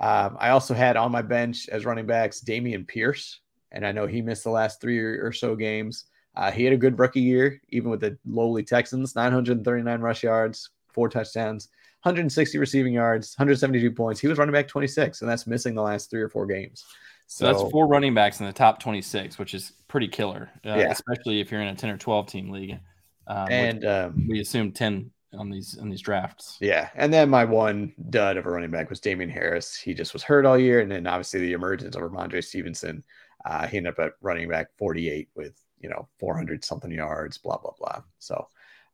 Um, 0.00 0.36
I 0.38 0.50
also 0.50 0.74
had 0.74 0.96
on 0.96 1.12
my 1.12 1.22
bench 1.22 1.68
as 1.68 1.84
running 1.84 2.06
backs 2.06 2.40
Dameon 2.40 2.86
Pierce, 2.86 3.40
and 3.72 3.86
I 3.86 3.92
know 3.92 4.06
he 4.06 4.22
missed 4.22 4.44
the 4.44 4.50
last 4.50 4.80
three 4.80 4.98
or, 4.98 5.26
or 5.26 5.32
so 5.32 5.54
games. 5.54 6.06
Uh, 6.36 6.50
he 6.50 6.64
had 6.64 6.72
a 6.72 6.78
good 6.78 6.98
rookie 6.98 7.20
year, 7.20 7.60
even 7.68 7.90
with 7.90 8.00
the 8.00 8.18
lowly 8.26 8.64
Texans 8.64 9.14
939 9.14 10.00
rush 10.00 10.22
yards, 10.24 10.70
four 10.88 11.08
touchdowns, 11.08 11.68
160 12.04 12.58
receiving 12.58 12.92
yards, 12.92 13.34
172 13.38 13.90
points. 13.92 14.20
He 14.20 14.28
was 14.28 14.38
running 14.38 14.52
back 14.52 14.68
26, 14.68 15.22
and 15.22 15.30
that's 15.30 15.46
missing 15.46 15.74
the 15.74 15.82
last 15.82 16.10
three 16.10 16.20
or 16.20 16.28
four 16.28 16.46
games. 16.46 16.84
So, 17.26 17.46
that's 17.46 17.70
four 17.70 17.86
running 17.86 18.12
backs 18.12 18.40
in 18.40 18.46
the 18.46 18.52
top 18.52 18.78
26, 18.80 19.38
which 19.38 19.54
is 19.54 19.72
pretty 19.88 20.08
killer, 20.08 20.50
uh, 20.66 20.76
Yeah. 20.76 20.90
especially 20.90 21.40
if 21.40 21.50
you're 21.50 21.62
in 21.62 21.68
a 21.68 21.74
10 21.74 21.88
or 21.90 21.96
12 21.96 22.26
team 22.26 22.50
league. 22.50 22.78
Um, 23.26 23.48
And 23.50 23.84
um, 23.86 24.26
we 24.28 24.40
assume 24.40 24.72
10 24.72 25.10
on 25.32 25.50
these 25.50 25.78
on 25.78 25.88
these 25.88 26.02
drafts. 26.02 26.58
Yeah, 26.60 26.90
and 26.94 27.12
then 27.12 27.30
my 27.30 27.44
one 27.46 27.92
dud 28.10 28.36
of 28.36 28.44
a 28.46 28.50
running 28.50 28.70
back 28.70 28.90
was 28.90 29.00
Damien 29.00 29.30
Harris. 29.30 29.74
He 29.74 29.94
just 29.94 30.12
was 30.12 30.22
hurt 30.22 30.44
all 30.46 30.58
year, 30.58 30.80
and 30.80 30.90
then 30.92 31.06
obviously 31.06 31.40
the 31.40 31.54
emergence 31.54 31.96
of 31.96 32.02
Rhamondre 32.02 32.44
Stevenson. 32.44 33.02
Uh, 33.46 33.66
he 33.66 33.78
ended 33.78 33.94
up 33.94 33.98
at 33.98 34.12
running 34.20 34.48
back 34.48 34.68
48 34.78 35.28
with 35.34 35.58
you 35.80 35.88
know 35.88 36.06
400 36.20 36.62
something 36.64 36.90
yards, 36.92 37.38
blah 37.38 37.56
blah 37.56 37.72
blah. 37.78 38.02
So, 38.18 38.46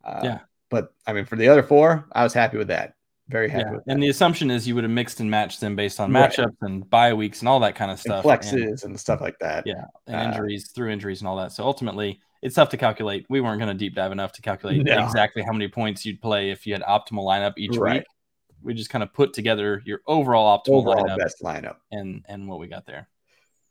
uh, 0.05 0.21
Yeah. 0.23 0.39
But 0.71 0.95
I 1.07 1.13
mean, 1.13 1.25
for 1.25 1.35
the 1.37 1.49
other 1.49 1.65
four, 1.65 2.07
I 2.13 2.23
was 2.23 2.33
happy 2.33 2.57
with 2.57 2.69
that. 2.69 2.95
Very 3.31 3.49
happy 3.49 3.65
Yeah. 3.67 3.73
with 3.77 3.85
that. 3.85 3.93
And 3.93 4.03
the 4.03 4.09
assumption 4.09 4.51
is 4.51 4.67
you 4.67 4.75
would 4.75 4.85
have 4.85 4.91
mixed 4.91 5.21
and 5.21 5.31
matched 5.31 5.61
them 5.61 5.77
based 5.77 6.01
on 6.01 6.13
Right. 6.13 6.31
matchups 6.31 6.57
and 6.63 6.89
bye 6.91 7.15
weeks 7.15 7.41
and 7.41 7.49
all 7.49 7.61
that 7.61 7.75
kind 7.75 7.91
of 7.91 7.95
And 7.95 8.01
stuff. 8.01 8.25
flexes 8.25 8.85
and, 8.85 8.99
stuff 8.99 9.21
like 9.21 9.39
that. 9.39 9.67
Yeah, 9.67 9.85
and 10.07 10.17
Uh, 10.17 10.21
injuries 10.31 10.69
through 10.73 10.91
injuries 10.91 11.21
and 11.21 11.29
all 11.29 11.37
that. 11.37 11.53
So 11.53 11.65
ultimately, 11.65 12.21
it's 12.43 12.55
tough 12.57 12.71
to 12.71 12.77
calculate. 12.77 13.27
We 13.29 13.41
weren't 13.41 13.61
going 13.61 13.73
to 13.73 13.79
deep 13.79 13.95
dive 13.95 14.13
enough 14.13 14.33
to 14.33 14.43
calculate 14.43 14.83
No. 14.85 15.05
exactly 15.05 15.43
how 15.43 15.53
many 15.53 15.69
points 15.69 16.05
you'd 16.05 16.21
play 16.21 16.51
if 16.51 16.67
you 16.67 16.73
had 16.73 16.83
optimal 16.83 17.25
lineup 17.25 17.55
each 17.57 17.77
Right. 17.77 17.95
week. 18.01 18.05
We 18.63 18.75
just 18.75 18.91
kind 18.91 19.03
of 19.03 19.13
put 19.15 19.33
together 19.33 19.83
your 19.87 20.01
overall 20.07 20.59
optimal 20.59 20.79
Overall 20.79 21.05
lineup 21.07 21.19
best 21.19 21.43
lineup. 21.43 21.77
and 21.93 22.25
and 22.29 22.47
what 22.49 22.59
we 22.59 22.67
got 22.67 22.85
there. 22.87 23.09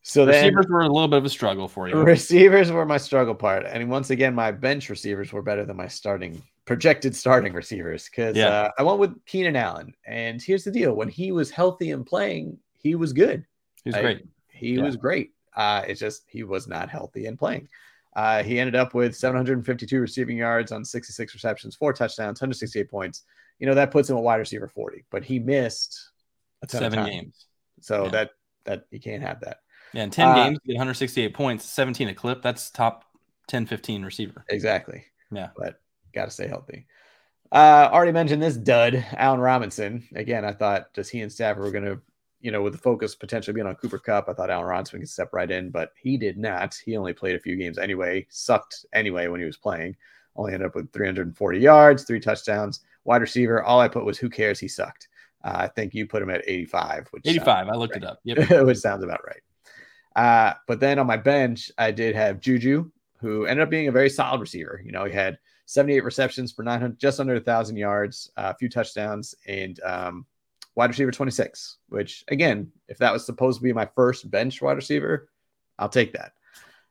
So 0.02 0.26
then 0.26 0.46
Receivers 0.46 0.68
were 0.70 0.82
a 0.82 0.88
little 0.88 1.08
bit 1.08 1.18
of 1.18 1.26
a 1.26 1.30
struggle 1.30 1.68
for 1.68 1.88
you. 1.90 1.96
Receivers 2.02 2.72
were 2.72 2.86
my 2.86 2.98
struggle 2.98 3.36
part, 3.36 3.66
and 3.66 3.90
once 3.90 4.10
again, 4.10 4.34
my 4.34 4.52
bench 4.52 4.90
receivers 4.90 5.32
were 5.34 5.42
better 5.42 5.66
than 5.66 5.76
my 5.78 5.88
starting 5.88 6.42
projected 6.66 7.16
starting 7.16 7.52
receivers 7.54 8.06
because 8.06 8.36
Yeah. 8.38 8.48
uh, 8.48 8.72
I 8.78 8.84
went 8.84 9.00
with 9.00 9.26
Keenan 9.26 9.56
Allen. 9.56 9.94
And 10.06 10.42
here's 10.42 10.64
the 10.64 10.72
deal: 10.72 10.94
when 10.94 11.10
he 11.10 11.32
was 11.32 11.52
healthy 11.52 11.92
and 11.92 12.06
playing, 12.06 12.58
he 12.74 12.96
was 12.96 13.12
good. 13.14 13.46
He 13.84 13.90
was 13.90 13.96
I- 13.96 14.02
great. 14.02 14.26
He 14.50 14.74
Yeah. 14.76 14.84
was 14.84 14.96
great. 14.96 15.34
Uh, 15.56 15.84
it's 15.88 16.00
just 16.00 16.24
he 16.28 16.44
was 16.44 16.68
not 16.68 16.90
healthy 16.90 17.26
and 17.26 17.38
playing. 17.38 17.68
Uh, 18.16 18.42
he 18.44 18.60
ended 18.60 18.76
up 18.76 18.94
with 18.94 19.16
752 19.16 20.00
receiving 20.00 20.38
yards 20.38 20.72
on 20.72 20.84
66 20.86 21.34
receptions, 21.34 21.76
four 21.76 21.92
touchdowns, 21.94 22.40
168 22.42 22.90
points. 22.90 23.24
You 23.60 23.68
know 23.68 23.74
that 23.76 23.92
puts 23.92 24.10
him 24.10 24.16
a 24.18 24.22
wide 24.22 24.38
receiver 24.38 24.68
40, 24.68 25.06
but 25.12 25.24
he 25.24 25.40
missed 25.40 26.10
a 26.62 26.68
ton 26.68 26.84
of 26.84 26.94
Seven 26.94 27.10
games. 27.10 27.46
So 27.82 28.06
Yeah. 28.06 28.10
that 28.12 28.30
that 28.66 28.86
you 28.92 29.00
can't 29.00 29.24
have 29.24 29.40
that. 29.42 29.60
Yeah, 29.94 30.04
in 30.04 30.10
10 30.10 30.28
Uh, 30.28 30.36
games, 30.36 30.60
get 30.66 30.74
168 30.74 31.34
points, 31.34 31.66
17 31.66 32.08
a 32.10 32.14
clip. 32.14 32.42
That's 32.42 32.70
top 32.70 33.06
10, 33.48 33.66
15 33.66 34.04
receiver. 34.04 34.46
Exactly. 34.50 35.04
Yeah. 35.32 35.50
But 35.58 35.82
got 36.14 36.26
to 36.26 36.32
stay 36.32 36.48
healthy. 36.48 36.86
Uh, 37.52 37.90
already 37.92 38.12
mentioned 38.12 38.42
this 38.42 38.56
dud, 38.58 39.04
Allen 39.14 39.40
Robinson. 39.40 40.08
Again, 40.16 40.46
I 40.46 40.52
thought 40.54 40.94
just 40.94 41.10
he 41.12 41.22
and 41.22 41.32
Stafford 41.32 41.64
were 41.64 41.72
going 41.72 41.86
to, 41.86 42.00
you 42.42 42.52
know, 42.52 42.62
with 42.62 42.74
the 42.74 42.80
focus 42.80 43.16
potentially 43.16 43.54
being 43.54 43.66
on 43.68 43.76
Cooper 43.76 43.98
Kupp, 43.98 44.30
I 44.30 44.34
thought 44.34 44.52
Allen 44.52 44.68
Robinson 44.68 45.00
could 45.00 45.10
step 45.10 45.30
right 45.34 45.50
in, 45.50 45.72
but 45.72 45.92
he 46.00 46.16
did 46.18 46.38
not. 46.38 46.76
He 46.86 46.96
only 46.96 47.12
played 47.14 47.36
a 47.36 47.40
few 47.40 47.56
games 47.56 47.78
anyway, 47.80 48.28
sucked 48.30 48.86
anyway 48.94 49.28
when 49.28 49.40
he 49.40 49.46
was 49.48 49.58
playing. 49.58 49.96
Only 50.36 50.54
ended 50.54 50.68
up 50.68 50.76
with 50.76 50.94
340 50.94 51.60
yards, 51.60 52.04
three 52.04 52.20
touchdowns, 52.20 52.82
wide 53.04 53.22
receiver. 53.22 53.64
All 53.64 53.80
I 53.80 53.88
put 53.88 54.06
was 54.06 54.18
who 54.20 54.30
cares? 54.30 54.60
He 54.60 54.68
sucked. 54.68 55.08
Uh, 55.44 55.54
I 55.56 55.68
think 55.70 55.94
you 55.96 56.06
put 56.06 56.22
him 56.22 56.30
at 56.30 56.44
85, 56.46 57.08
which 57.12 57.24
85. 57.26 57.68
I 57.68 57.76
looked 57.76 57.96
right. 57.96 58.04
it 58.04 58.08
up. 58.08 58.20
Yep. 58.24 58.66
which 58.68 58.78
sounds 58.78 59.04
about 59.04 59.26
right. 59.26 59.42
Uh, 60.20 60.54
but 60.68 60.82
then 60.82 61.00
on 61.00 61.08
my 61.08 61.16
bench, 61.16 61.72
I 61.78 61.92
did 61.92 62.14
have 62.14 62.42
Juju, 62.42 62.92
who 63.22 63.46
ended 63.46 63.64
up 63.64 63.70
being 63.70 63.88
a 63.88 63.92
very 63.94 64.10
solid 64.10 64.42
receiver. 64.42 64.82
You 64.84 64.92
know, 64.92 65.06
he 65.06 65.14
had 65.14 65.40
78 65.66 66.04
receptions 66.04 66.52
for 66.52 66.62
900, 66.62 67.00
just 67.00 67.22
under 67.22 67.36
a 67.36 67.40
thousand 67.40 67.78
yards, 67.78 68.30
uh, 68.36 68.52
a 68.54 68.58
few 68.58 68.68
touchdowns, 68.68 69.34
and 69.48 69.80
um, 69.82 70.26
wide 70.76 70.90
receiver 70.90 71.12
26. 71.12 71.78
Which 71.88 72.26
again, 72.28 72.70
if 72.90 72.98
that 72.98 73.14
was 73.14 73.26
supposed 73.26 73.60
to 73.60 73.64
be 73.64 73.72
my 73.72 73.88
first 73.96 74.30
bench 74.30 74.62
wide 74.62 74.76
receiver, 74.76 75.30
I'll 75.78 75.88
take 75.88 76.12
that. 76.12 76.34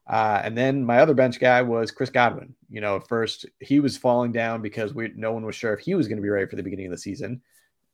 Uh, 0.07 0.41
and 0.43 0.57
then 0.57 0.83
my 0.83 1.01
other 1.01 1.12
bench 1.12 1.39
guy 1.39 1.61
was 1.61 1.91
Chris 1.91 2.09
Godwin. 2.09 2.55
You 2.70 2.81
know, 2.81 2.99
first 2.99 3.45
he 3.61 3.79
was 3.79 3.99
falling 3.99 4.33
down 4.33 4.62
because 4.62 4.95
we 4.95 5.12
no 5.14 5.33
one 5.33 5.45
was 5.45 5.55
sure 5.55 5.74
if 5.74 5.81
he 5.81 5.95
was 5.95 6.09
going 6.09 6.16
to 6.16 6.22
be 6.22 6.31
ready 6.31 6.49
for 6.49 6.57
the 6.57 6.62
beginning 6.62 6.87
of 6.87 6.93
the 6.93 6.97
season. 6.97 7.43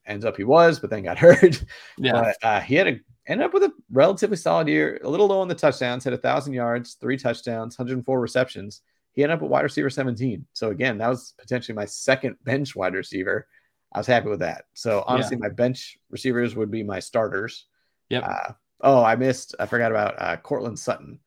Ends 0.06 0.24
up 0.24 0.36
he 0.36 0.44
was, 0.44 0.78
but 0.78 0.90
then 0.90 1.02
got 1.02 1.18
hurt. 1.26 1.64
Yeah. 1.98 2.12
But 2.12 2.36
uh, 2.42 2.60
he 2.60 2.74
had 2.74 2.88
a 2.88 3.00
ended 3.26 3.46
up 3.46 3.54
with 3.54 3.62
a 3.62 3.72
relatively 3.90 4.36
solid 4.36 4.68
year, 4.68 5.00
a 5.02 5.08
little 5.08 5.28
low 5.28 5.40
on 5.40 5.48
the 5.48 5.54
touchdowns, 5.54 6.04
had 6.04 6.12
a 6.12 6.18
thousand 6.18 6.52
yards, 6.52 6.94
three 7.00 7.16
touchdowns, 7.16 7.78
104 7.78 8.20
receptions. 8.20 8.82
He 9.12 9.22
ended 9.22 9.38
up 9.38 9.42
at 9.42 9.48
wide 9.48 9.62
receiver 9.62 9.90
17. 9.90 10.44
So 10.52 10.70
again, 10.70 10.98
that 10.98 11.08
was 11.08 11.34
potentially 11.38 11.74
my 11.74 11.84
second 11.84 12.36
bench 12.44 12.74
wide 12.74 12.94
receiver. 12.94 13.46
I 13.92 13.98
was 13.98 14.06
happy 14.06 14.28
with 14.28 14.40
that. 14.40 14.64
So 14.74 15.04
honestly, 15.06 15.36
my 15.36 15.48
bench 15.48 15.96
receivers 16.10 16.56
would 16.56 16.70
be 16.70 16.82
my 16.82 16.98
starters. 16.98 17.66
Yep. 18.10 18.24
Uh, 18.26 18.52
oh, 18.80 19.04
I 19.04 19.14
missed. 19.14 19.54
I 19.60 19.66
forgot 19.66 19.92
about 19.92 20.20
uh, 20.20 20.36
Courtland 20.38 20.78
Sutton, 20.78 21.20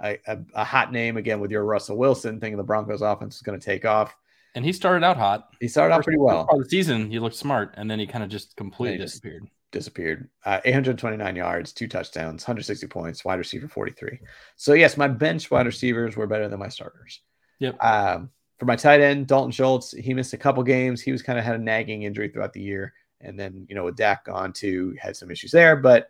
a, 0.00 0.16
a, 0.28 0.38
a 0.54 0.64
hot 0.64 0.92
name 0.92 1.16
again 1.16 1.40
with 1.40 1.50
your 1.50 1.64
Russell 1.64 1.98
Wilson 1.98 2.38
thinking 2.38 2.56
the 2.56 2.62
Broncos 2.62 3.02
offense 3.02 3.36
is 3.36 3.42
going 3.42 3.58
to 3.58 3.64
take 3.64 3.84
off. 3.84 4.16
And 4.54 4.64
he 4.64 4.72
started 4.72 5.04
out 5.04 5.16
hot. 5.16 5.48
He 5.60 5.68
started 5.68 5.94
out 5.94 6.04
pretty 6.04 6.18
well. 6.18 6.46
Part 6.46 6.58
of 6.60 6.64
the 6.64 6.70
season, 6.70 7.10
he 7.10 7.18
looked 7.18 7.36
smart, 7.36 7.74
and 7.76 7.90
then 7.90 7.98
he 7.98 8.06
kind 8.06 8.22
of 8.24 8.30
just 8.30 8.56
completely 8.56 8.98
he 8.98 9.02
just- 9.04 9.14
disappeared. 9.14 9.48
disappeared. 9.72 10.28
Uh, 10.44 10.60
829 10.64 11.34
yards, 11.36 11.72
two 11.72 11.88
touchdowns, 11.88 12.44
160 12.44 12.86
points, 12.86 13.24
wide 13.24 13.38
receiver 13.38 13.66
43. 13.68 14.20
So 14.56 14.74
yes, 14.74 14.96
my 14.96 15.08
bench 15.08 15.50
wide 15.50 15.66
receivers 15.66 16.16
were 16.16 16.26
better 16.28 16.48
than 16.48 16.60
my 16.60 16.68
starters. 16.68 17.20
Yep. 17.58 17.82
Um, 17.82 18.30
for 18.58 18.66
my 18.66 18.76
tight 18.76 19.00
end, 19.00 19.26
Dalton 19.26 19.50
Schultz, 19.50 19.90
he 19.90 20.14
missed 20.14 20.32
a 20.32 20.36
couple 20.38 20.62
games. 20.62 21.00
He 21.00 21.10
was 21.10 21.22
kind 21.22 21.38
of 21.40 21.44
had 21.44 21.56
a 21.56 21.58
nagging 21.58 22.04
injury 22.04 22.28
throughout 22.28 22.52
the 22.52 22.60
year, 22.60 22.92
and 23.20 23.36
then 23.38 23.66
you 23.68 23.74
know 23.74 23.84
with 23.84 23.96
Dak 23.96 24.24
gone 24.26 24.52
too, 24.52 24.94
had 25.00 25.16
some 25.16 25.30
issues 25.30 25.50
there. 25.50 25.74
But 25.74 26.08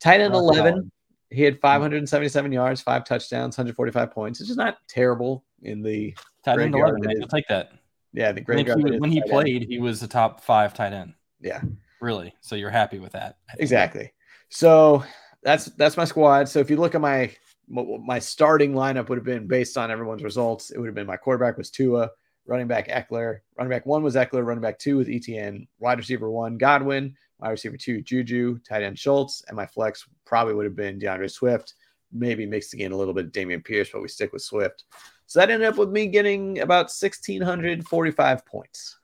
tight 0.00 0.22
end 0.22 0.32
Not 0.32 0.38
11, 0.38 0.72
solid. 0.74 0.90
He 1.34 1.42
had 1.42 1.60
577 1.60 2.52
yards, 2.52 2.80
five 2.80 3.04
touchdowns, 3.04 3.56
145 3.56 4.10
points. 4.10 4.40
It's 4.40 4.48
just 4.48 4.58
not 4.58 4.78
terrible 4.88 5.44
in 5.62 5.82
the 5.82 6.14
Tight 6.44 6.60
end 6.60 6.72
Graveyard 6.72 6.90
11, 6.90 7.00
man, 7.00 7.10
is- 7.12 7.18
you'll 7.20 7.28
take 7.28 7.48
that. 7.48 7.72
yeah 8.12 8.32
the 8.32 8.40
great 8.40 8.66
he- 8.66 8.98
when 8.98 9.10
he 9.10 9.22
played, 9.22 9.66
he 9.68 9.78
was 9.78 10.00
the 10.00 10.08
top 10.08 10.40
five 10.42 10.74
tight 10.74 10.92
end. 10.92 11.14
Yeah. 11.40 11.62
Really. 12.00 12.34
So 12.40 12.54
you're 12.54 12.70
happy 12.70 12.98
with 12.98 13.12
that. 13.12 13.36
Exactly. 13.58 14.12
So 14.50 15.04
that's 15.42 15.66
that's 15.66 15.96
my 15.96 16.04
squad. 16.04 16.48
So 16.48 16.60
if 16.60 16.70
you 16.70 16.76
look 16.76 16.94
at 16.94 17.00
my 17.00 17.34
my 17.68 18.18
starting 18.18 18.72
lineup 18.72 19.08
would 19.08 19.18
have 19.18 19.24
been 19.24 19.46
based 19.46 19.78
on 19.78 19.90
everyone's 19.90 20.22
results. 20.22 20.70
It 20.70 20.78
would 20.78 20.86
have 20.86 20.94
been 20.94 21.06
my 21.06 21.16
quarterback 21.16 21.56
was 21.56 21.70
Tua, 21.70 22.10
running 22.46 22.66
back 22.68 22.88
Ekeler, 22.88 23.38
running 23.56 23.70
back 23.70 23.86
one 23.86 24.02
was 24.02 24.16
Ekeler, 24.16 24.44
running 24.44 24.60
back 24.62 24.78
two 24.78 24.98
was 24.98 25.08
ETN, 25.08 25.66
wide 25.78 25.98
receiver 25.98 26.30
one 26.30 26.58
Godwin, 26.58 27.16
wide 27.38 27.50
receiver 27.50 27.76
two 27.76 28.02
Juju, 28.02 28.58
tight 28.60 28.82
end 28.82 28.98
Schultz, 28.98 29.42
and 29.48 29.56
my 29.56 29.66
flex 29.66 30.06
probably 30.24 30.54
would 30.54 30.64
have 30.64 30.76
been 30.76 30.98
DeAndre 30.98 31.30
Swift, 31.30 31.74
maybe 32.12 32.46
mixing 32.46 32.80
in 32.80 32.92
a 32.92 32.96
little 32.96 33.14
bit 33.14 33.26
of 33.26 33.32
Dameon 33.32 33.64
Pierce, 33.64 33.90
but 33.92 34.02
we 34.02 34.08
stick 34.08 34.32
with 34.32 34.42
Swift. 34.42 34.84
So 35.26 35.38
that 35.40 35.50
ended 35.50 35.68
up 35.68 35.78
with 35.78 35.90
me 35.90 36.06
getting 36.06 36.60
about 36.60 36.90
1,645 36.90 38.46
points. 38.46 38.98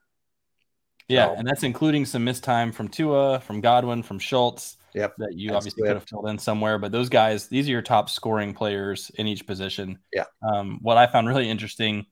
Yeah, 1.08 1.28
So- 1.28 1.34
and 1.34 1.48
that's 1.48 1.62
including 1.64 2.04
some 2.06 2.24
missed 2.24 2.44
time 2.44 2.72
from 2.72 2.88
Tua, 2.88 3.40
from 3.40 3.60
Godwin, 3.60 4.02
from 4.02 4.18
Schultz. 4.18 4.76
Yep. 4.94 5.14
That 5.18 5.34
you 5.34 5.54
obviously 5.54 5.82
could 5.82 5.94
have 5.94 6.04
filled 6.04 6.28
in 6.28 6.38
somewhere, 6.38 6.76
but 6.76 6.90
those 6.90 7.08
guys, 7.08 7.46
these 7.46 7.68
are 7.68 7.72
your 7.72 7.82
top 7.82 8.10
scoring 8.10 8.54
players 8.54 9.10
in 9.14 9.28
each 9.28 9.46
position. 9.46 10.00
Yeah. 10.12 10.24
Um, 10.42 10.80
what 10.82 10.96
I 10.96 11.06
found 11.06 11.28
really 11.28 11.48
interesting, 11.48 12.06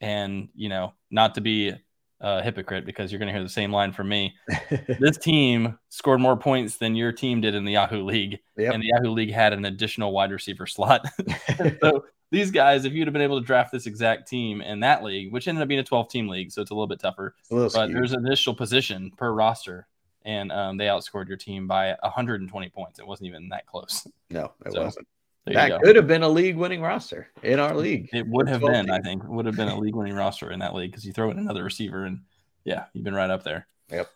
and 0.00 0.50
you 0.54 0.68
know, 0.68 0.92
not 1.10 1.36
to 1.36 1.40
be 1.40 1.74
a 2.20 2.42
hypocrite 2.42 2.84
because 2.84 3.12
you're 3.12 3.18
going 3.18 3.28
to 3.28 3.32
hear 3.32 3.42
the 3.42 3.48
same 3.48 3.72
line 3.72 3.92
from 3.92 4.08
me. 4.08 4.34
this 5.00 5.16
team 5.18 5.78
scored 5.88 6.20
more 6.20 6.36
points 6.36 6.76
than 6.76 6.94
your 6.96 7.12
team 7.12 7.40
did 7.40 7.54
in 7.54 7.64
the 7.64 7.72
Yahoo 7.72 8.02
League, 8.04 8.38
Yep. 8.56 8.74
and 8.74 8.82
the 8.82 8.88
Yahoo 8.88 9.10
League 9.10 9.32
had 9.32 9.52
an 9.52 9.64
additional 9.64 10.12
wide 10.12 10.32
receiver 10.32 10.66
slot. 10.66 11.06
so 11.80 12.04
these 12.30 12.50
guys, 12.50 12.84
if 12.84 12.92
you'd 12.92 13.06
have 13.06 13.12
been 13.12 13.22
able 13.22 13.40
to 13.40 13.46
draft 13.46 13.70
this 13.72 13.86
exact 13.86 14.28
team 14.28 14.60
in 14.60 14.80
that 14.80 15.02
league, 15.04 15.32
which 15.32 15.46
ended 15.48 15.62
up 15.62 15.68
being 15.68 15.80
a 15.80 15.84
12 15.84 16.08
team 16.08 16.28
league, 16.28 16.50
so 16.50 16.60
it's 16.60 16.70
a 16.70 16.74
little 16.74 16.86
bit 16.88 17.00
tougher, 17.00 17.34
little 17.50 17.70
but 17.72 17.92
there's 17.92 18.12
an 18.12 18.26
initial 18.26 18.54
position 18.54 19.10
per 19.16 19.32
roster. 19.32 19.86
and 20.24 20.50
um, 20.52 20.76
they 20.76 20.86
outscored 20.86 21.28
your 21.28 21.36
team 21.36 21.66
by 21.68 21.96
120 22.02 22.68
points. 22.70 22.98
It 22.98 23.06
wasn't 23.06 23.28
even 23.28 23.48
that 23.50 23.66
close. 23.66 24.06
No, 24.28 24.52
it 24.66 24.72
So, 24.72 24.82
wasn't. 24.84 25.06
There 25.48 25.68
That 25.68 25.82
could 25.82 25.96
have 25.96 26.06
been 26.06 26.22
a 26.22 26.28
league-winning 26.28 26.80
roster 26.80 27.28
in 27.42 27.58
our 27.58 27.74
league. 27.74 28.08
It 28.12 28.26
would 28.26 28.48
have 28.48 28.60
12 28.60 28.72
been, 28.72 28.90
I 28.90 29.00
think, 29.00 29.22
would 29.24 29.46
have 29.46 29.56
been 29.56 29.68
a 29.68 29.78
league 29.78 29.94
winning 29.94 30.14
roster 30.14 30.50
in 30.50 30.60
that 30.60 30.74
league 30.74 30.90
because 30.90 31.04
you 31.04 31.12
throw 31.12 31.30
in 31.30 31.38
another 31.38 31.64
receiver 31.64 32.04
and 32.04 32.20
yeah, 32.64 32.84
you've 32.92 33.04
been 33.04 33.14
right 33.14 33.30
up 33.30 33.44
there. 33.44 33.66
Yep. 33.90 34.10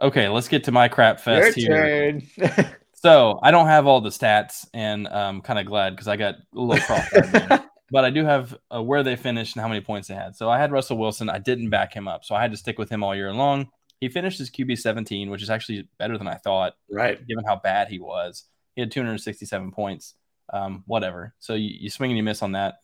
Okay, 0.00 0.28
let's 0.28 0.48
get 0.48 0.64
to 0.64 0.72
my 0.72 0.88
crap 0.88 1.20
fest 1.20 1.56
Your 1.56 2.12
here. 2.12 2.22
So 3.00 3.38
I 3.44 3.52
don't 3.52 3.68
have 3.68 3.86
all 3.86 4.00
the 4.00 4.08
stats, 4.08 4.66
and 4.74 5.06
I'm 5.06 5.40
kind 5.40 5.60
of 5.60 5.66
glad 5.66 5.90
because 5.90 6.08
I 6.08 6.16
got 6.16 6.34
a 6.34 6.60
little 6.60 6.96
there. 7.12 7.64
But 7.90 8.04
I 8.04 8.10
do 8.10 8.22
have 8.22 8.54
uh, 8.74 8.82
where 8.82 9.02
they 9.02 9.16
finished 9.16 9.56
and 9.56 9.62
how 9.62 9.68
many 9.68 9.80
points 9.80 10.08
they 10.08 10.14
had. 10.14 10.36
So 10.36 10.50
I 10.50 10.58
had 10.58 10.72
Russell 10.72 10.98
Wilson. 10.98 11.30
I 11.30 11.38
didn't 11.38 11.70
back 11.70 11.94
him 11.94 12.06
up, 12.06 12.22
so 12.22 12.34
I 12.34 12.42
had 12.42 12.50
to 12.50 12.56
stick 12.58 12.78
with 12.78 12.90
him 12.90 13.02
all 13.02 13.16
year 13.16 13.32
long. 13.32 13.68
He 13.98 14.10
finished 14.10 14.38
his 14.38 14.50
QB 14.50 14.78
17, 14.78 15.30
which 15.30 15.42
is 15.42 15.48
actually 15.48 15.88
better 15.98 16.18
than 16.18 16.28
I 16.28 16.34
thought, 16.34 16.74
right. 16.90 17.18
given 17.26 17.44
how 17.46 17.56
bad 17.56 17.88
he 17.88 17.98
was. 17.98 18.44
He 18.76 18.82
had 18.82 18.90
267 18.90 19.72
points. 19.72 20.16
Um, 20.52 20.82
whatever. 20.86 21.34
So 21.38 21.54
you, 21.54 21.70
you 21.80 21.90
swing 21.90 22.10
and 22.10 22.16
you 22.16 22.22
miss 22.22 22.42
on 22.42 22.52
that. 22.52 22.76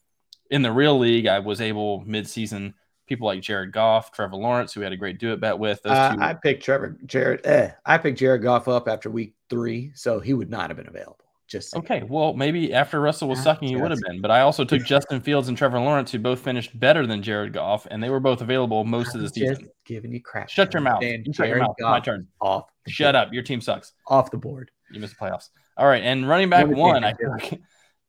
In 0.51 0.63
the 0.63 0.73
real 0.73 0.99
league, 0.99 1.27
I 1.27 1.39
was 1.39 1.61
able 1.61 2.01
mid-season. 2.07 2.75
People 3.07 3.27
like 3.27 3.43
Jared 3.43 3.73
Goff, 3.73 4.13
Trevor 4.13 4.37
Lawrence, 4.37 4.73
who 4.73 4.81
we 4.81 4.85
had 4.85 4.93
a 4.93 4.97
great 4.97 5.19
do 5.19 5.33
it 5.33 5.41
bet 5.41 5.59
with. 5.59 5.83
Those 5.83 5.93
Uh, 5.93 6.15
two, 6.15 6.21
I 6.23 6.35
picked 6.35 6.65
Trevor 6.65 6.99
Jared. 7.07 7.45
Eh, 7.45 7.71
I 7.85 7.99
picked 7.99 8.19
Jared 8.19 8.43
Goff 8.43 8.67
up 8.69 8.89
after 8.89 9.11
week 9.11 9.35
three, 9.51 9.93
so 9.95 10.21
he 10.21 10.33
would 10.35 10.49
not 10.51 10.71
have 10.71 10.77
been 10.77 10.89
available. 10.89 11.19
Just 11.47 11.71
saying. 11.71 11.85
Okay, 11.85 12.03
well, 12.09 12.33
maybe 12.33 12.73
after 12.73 13.01
Russell 13.03 13.29
was 13.29 13.39
Ah, 13.41 13.43
sucking, 13.43 13.69
he 13.69 13.77
would 13.77 13.91
have 13.91 14.01
been. 14.01 14.23
But 14.23 14.31
I 14.31 14.41
also 14.41 14.65
took 14.65 14.83
Justin 14.85 15.21
Fields 15.21 15.49
and 15.49 15.59
Trevor 15.59 15.79
Lawrence, 15.79 16.11
who 16.13 16.19
both 16.19 16.41
finished 16.41 16.79
better 16.81 17.07
than 17.07 17.23
Jared 17.23 17.53
Goff, 17.53 17.87
and 17.91 18.03
they 18.03 18.09
were 18.09 18.21
both 18.21 18.41
available 18.41 18.85
most 18.85 19.15
of 19.15 19.21
the 19.21 19.27
I'm 19.27 19.33
season. 19.33 19.57
just 19.57 19.71
giving 19.85 20.11
you 20.13 20.23
crap. 20.23 20.49
Shut 20.49 20.73
your 20.73 20.81
mouth. 20.81 21.03
And 21.03 21.27
You 21.27 21.35
shut 21.35 21.49
your 21.49 21.57
Jared 21.59 21.69
mouth. 21.69 21.77
My 21.81 22.01
turn. 22.01 22.27
Off. 22.41 22.71
Shut 22.89 23.15
up. 23.15 23.33
Your 23.35 23.43
team 23.43 23.61
sucks. 23.61 23.93
Off 24.07 24.31
the 24.31 24.39
board. 24.39 24.71
You 24.91 25.01
missed 25.01 25.19
the 25.19 25.25
playoffs. 25.27 25.51
All 25.77 25.87
right, 25.87 26.03
and 26.03 26.29
running 26.29 26.51
back 26.51 26.67
one, 26.67 27.05
I 27.05 27.15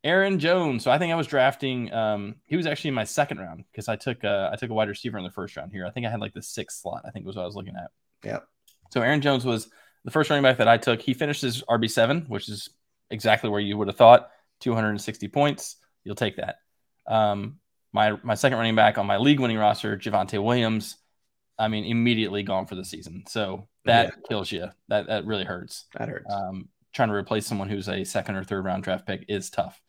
Aaron 0.03 0.37
Jones. 0.37 0.83
So 0.83 0.91
I 0.91 0.99
think 0.99 1.11
I 1.11 1.15
was 1.15 1.25
drafting. 1.25 1.91
Um, 1.91 2.35
he 2.45 2.55
was 2.55 2.67
actually 2.67 2.89
in 2.89 2.93
my 2.93 3.05
second 3.05 3.39
round 3.39 3.63
because 3.71 3.89
I 3.89 3.95
took 3.95 4.23
uh, 4.23 4.49
I 4.53 4.55
took 4.55 4.69
a 4.69 4.73
wide 4.73 4.87
receiver 4.87 5.17
in 5.17 5.23
the 5.23 5.31
first 5.31 5.57
round 5.57 5.71
here. 5.71 5.85
I 5.85 5.89
think 5.89 6.05
I 6.05 6.11
had 6.11 6.19
like 6.19 6.33
the 6.33 6.43
sixth 6.43 6.81
slot. 6.81 7.01
I 7.05 7.09
think 7.09 7.25
was 7.25 7.35
what 7.35 7.41
I 7.41 7.45
was 7.45 7.55
looking 7.55 7.75
at. 7.75 7.89
Yep. 8.23 8.47
So 8.91 9.01
Aaron 9.01 9.21
Jones 9.21 9.45
was 9.45 9.67
the 10.03 10.11
first 10.11 10.29
running 10.29 10.43
back 10.43 10.57
that 10.57 10.67
I 10.67 10.77
took. 10.77 11.01
He 11.01 11.15
finished 11.15 11.41
his 11.41 11.63
RB 11.63 11.89
seven, 11.89 12.25
which 12.27 12.47
is 12.49 12.69
exactly 13.09 13.49
where 13.49 13.59
you 13.59 13.77
would 13.77 13.87
have 13.87 13.97
thought. 13.97 14.29
260 14.61 15.27
points. 15.29 15.77
You'll 16.03 16.15
take 16.15 16.37
that. 16.37 16.57
Um, 17.07 17.57
my 17.91 18.17
my 18.23 18.35
second 18.35 18.59
running 18.59 18.75
back 18.75 18.99
on 18.99 19.07
my 19.07 19.17
league 19.17 19.39
winning 19.39 19.57
roster, 19.57 19.97
Javonte 19.97 20.41
Williams. 20.41 20.97
I 21.57 21.67
mean, 21.67 21.85
immediately 21.85 22.43
gone 22.43 22.67
for 22.67 22.75
the 22.75 22.85
season. 22.85 23.23
So 23.27 23.67
that 23.85 24.13
kills 24.27 24.51
you. 24.51 24.67
That 24.89 25.07
that 25.07 25.25
really 25.25 25.45
hurts. 25.45 25.85
That 25.97 26.09
hurts. 26.09 26.31
Um, 26.31 26.69
trying 26.95 27.09
to 27.09 27.15
replace 27.15 27.45
someone 27.45 27.69
who's 27.69 27.89
a 27.89 28.03
second 28.03 28.35
or 28.35 28.43
third 28.43 28.63
round 28.65 28.83
draft 28.83 29.05
pick 29.05 29.25
is 29.27 29.49
tough. 29.49 29.79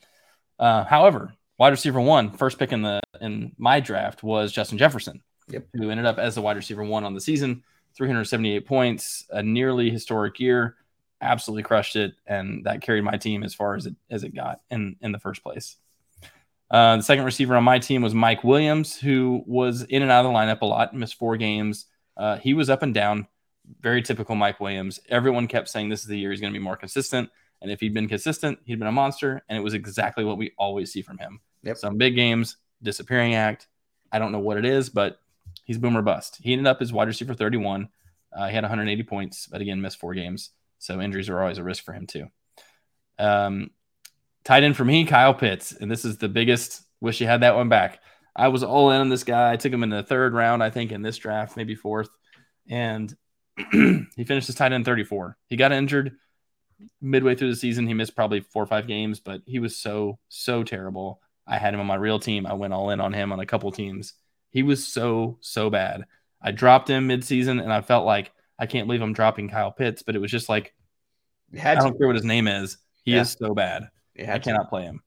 Uh, 0.59 0.84
however, 0.84 1.32
wide 1.59 1.70
receiver 1.70 2.00
one, 2.00 2.30
first 2.32 2.59
pick 2.59 2.72
in 2.72 2.82
the 2.82 3.00
in 3.20 3.52
my 3.57 3.80
draft 3.80 4.22
was 4.22 4.52
Justin 4.52 4.76
Jefferson, 4.76 5.22
Yep. 5.48 5.68
who 5.74 5.90
ended 5.90 6.04
up 6.04 6.18
as 6.18 6.34
the 6.34 6.42
wide 6.42 6.57
receiver 6.57 6.82
one 6.84 7.04
on 7.04 7.14
the 7.14 7.20
season, 7.20 7.62
378 7.96 8.66
points, 8.66 9.24
a 9.30 9.42
nearly 9.42 9.88
historic 9.88 10.40
year, 10.40 10.76
absolutely 11.20 11.62
crushed 11.62 11.96
it, 11.96 12.14
and 12.26 12.64
that 12.64 12.82
carried 12.82 13.04
my 13.04 13.16
team 13.16 13.42
as 13.44 13.54
far 13.54 13.76
as 13.76 13.86
it 13.86 13.94
as 14.11 14.24
it 14.24 14.34
got 14.34 14.61
in 14.70 14.96
in 15.00 15.12
the 15.12 15.20
first 15.20 15.42
place. 15.42 15.76
Uh, 16.68 16.96
the 16.96 17.02
second 17.02 17.24
receiver 17.24 17.54
on 17.57 17.62
my 17.62 17.78
team 17.78 18.02
was 18.02 18.12
Mike 18.12 18.42
Williams, 18.42 18.96
who 18.98 19.44
was 19.46 19.82
in 19.82 20.02
and 20.02 20.11
out 20.11 20.26
of 20.26 20.32
the 20.32 20.36
lineup 20.36 20.62
a 20.62 20.66
lot, 20.66 20.92
missed 20.94 21.14
four 21.14 21.36
games. 21.36 21.86
Uh, 22.16 22.38
he 22.38 22.54
was 22.54 22.68
up 22.68 22.82
and 22.82 22.92
down, 22.92 23.28
very 23.81 24.03
typical 24.03 24.35
Mike 24.35 24.61
Williams. 24.61 25.01
Everyone 25.09 25.47
kept 25.47 25.69
saying 25.69 25.89
this 25.89 26.01
is 26.01 26.07
the 26.07 26.19
year 26.19 26.31
he's 26.31 26.41
going 26.41 26.53
to 26.53 26.59
be 26.59 26.62
more 26.62 26.77
consistent. 26.77 27.31
And 27.62 27.71
if 27.71 27.81
he'd 27.81 27.95
been 27.95 28.09
consistent, 28.09 28.59
he'd 28.64 28.79
been 28.79 28.89
a 28.89 28.93
monster. 28.93 29.43
And 29.49 29.57
it 29.57 29.62
was 29.62 29.75
exactly 29.75 30.25
what 30.25 30.39
we 30.39 30.53
always 30.59 30.93
see 30.93 31.03
from 31.03 31.19
him. 31.19 31.41
Yep. 31.62 31.79
Some 31.79 31.97
big 31.97 32.14
games, 32.14 32.57
disappearing 32.83 33.35
act. 33.35 33.67
I 34.12 34.19
don't 34.19 34.33
know 34.33 34.39
what 34.39 34.57
it 34.57 34.64
is, 34.64 34.89
but 34.89 35.19
he's 35.64 35.79
boomer 35.79 36.03
bust. 36.03 36.39
He 36.41 36.53
ended 36.53 36.67
up 36.67 36.81
as 36.81 36.93
wide 36.93 37.09
receiver 37.09 37.35
31. 37.35 37.89
Uh, 38.33 38.49
he 38.49 38.55
had 38.55 38.64
180 38.64 39.03
points, 39.05 39.47
but 39.47 39.61
again, 39.61 39.81
missed 39.81 39.99
four 39.99 40.14
games. 40.14 40.51
So 40.79 41.01
injuries 41.01 41.29
are 41.29 41.41
always 41.41 41.59
a 41.59 41.64
risk 41.64 41.85
for 41.85 41.93
him, 41.93 42.07
too. 42.07 42.27
Um, 43.19 43.71
tight 44.45 44.62
end 44.62 44.77
for 44.77 44.85
me, 44.85 45.07
Kyle 45.07 45.35
Pitts. 45.35 45.73
And 45.73 45.91
this 45.91 46.05
is 46.05 46.19
the 46.19 46.29
biggest. 46.29 46.83
Wish 47.01 47.21
you 47.21 47.27
had 47.27 47.41
that 47.41 47.57
one 47.57 47.69
back. 47.69 48.01
I 48.35 48.49
was 48.49 48.62
all 48.62 48.91
in 48.91 49.01
on 49.01 49.09
this 49.09 49.25
guy. 49.25 49.53
I 49.53 49.57
took 49.57 49.73
him 49.73 49.83
in 49.83 49.89
the 49.89 50.03
third 50.03 50.35
round, 50.35 50.62
I 50.62 50.69
think, 50.69 50.93
in 50.93 51.01
this 51.01 51.17
draft, 51.17 51.57
maybe 51.57 51.75
fourth. 51.75 52.11
And 52.69 53.14
he 53.72 54.24
finished 54.24 54.46
his 54.46 54.57
tight 54.57 54.72
end 54.72 54.84
34. 54.84 55.36
He 55.48 55.57
got 55.57 55.72
injured 55.72 56.16
midway 57.00 57.34
through 57.34 57.50
the 57.50 57.57
season. 57.57 57.86
He 57.86 57.94
missed 57.94 58.14
probably 58.16 58.40
four 58.40 58.62
or 58.62 58.66
five 58.66 58.86
games, 58.86 59.20
but 59.20 59.40
he 59.46 59.59
was 59.59 59.76
so, 59.76 60.18
so 60.28 60.62
terrible. 60.62 61.20
I 61.46 61.59
had 61.59 61.72
him 61.74 61.80
on 61.80 61.86
my 61.86 61.94
real 61.94 62.18
team. 62.18 62.46
I 62.46 62.54
went 62.54 62.72
all 62.74 62.90
in 62.90 63.00
on 63.00 63.12
him 63.12 63.32
on 63.32 63.40
a 63.40 63.46
couple 63.46 63.70
teams. 63.72 64.14
He 64.50 64.62
was 64.62 64.86
so, 64.86 65.38
so 65.40 65.70
bad. 65.70 66.04
I 66.42 66.50
dropped 66.52 66.88
him 66.90 67.09
midseason 67.09 67.62
and 67.62 67.72
I 67.72 67.80
felt 67.80 68.04
like 68.04 68.32
I 68.59 68.66
can't 68.66 68.86
believe 68.86 69.02
I'm 69.02 69.12
dropping 69.12 69.48
Kyle 69.48 69.72
Pitts, 69.72 70.02
but 70.02 70.16
it 70.16 70.18
was 70.20 70.30
just 70.30 70.48
like, 70.48 70.74
I 71.62 71.74
don't 71.76 71.96
care 71.96 72.07
what 72.09 72.16
his 72.16 72.24
name 72.24 72.48
is. 72.48 72.78
He 73.04 73.12
Yeah. 73.12 73.22
is 73.22 73.32
so 73.32 73.54
bad. 73.54 73.88
I 74.18 74.22
had 74.22 74.42
to. 74.42 74.50
cannot 74.50 74.68
play 74.68 74.82
him. 74.82 75.02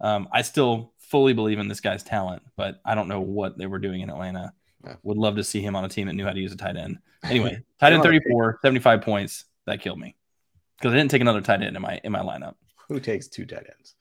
Um, 0.00 0.28
I 0.32 0.42
still 0.42 0.94
fully 0.98 1.32
believe 1.34 1.58
in 1.58 1.68
this 1.68 1.80
guy's 1.80 2.02
talent, 2.02 2.42
but 2.56 2.80
I 2.84 2.94
don't 2.94 3.08
know 3.08 3.20
what 3.20 3.58
they 3.58 3.66
were 3.66 3.78
doing 3.78 4.00
in 4.00 4.10
Atlanta. 4.10 4.52
Yeah. 4.84 4.96
Would 5.02 5.16
love 5.16 5.36
to 5.36 5.44
see 5.44 5.60
him 5.60 5.76
on 5.76 5.84
a 5.84 5.88
team 5.88 6.06
that 6.06 6.14
knew 6.14 6.24
how 6.24 6.32
to 6.32 6.40
use 6.40 6.52
a 6.52 6.56
tight 6.56 6.76
end. 6.76 6.98
Anyway, 7.24 7.62
tight 7.78 7.92
end 7.92 8.00
on 8.00 8.02
34, 8.02 8.58
75 8.62 9.02
points. 9.02 9.44
That 9.66 9.80
killed 9.80 10.00
me 10.00 10.16
because 10.76 10.92
I 10.92 10.96
didn't 10.96 11.12
take 11.12 11.20
another 11.20 11.40
tight 11.40 11.62
end 11.62 11.76
in 11.76 11.80
my 11.80 12.00
in 12.02 12.10
my 12.10 12.18
lineup. 12.18 12.54
Who 12.88 12.98
takes 12.98 13.28
two 13.28 13.46
tight 13.46 13.64
ends? 13.78 13.94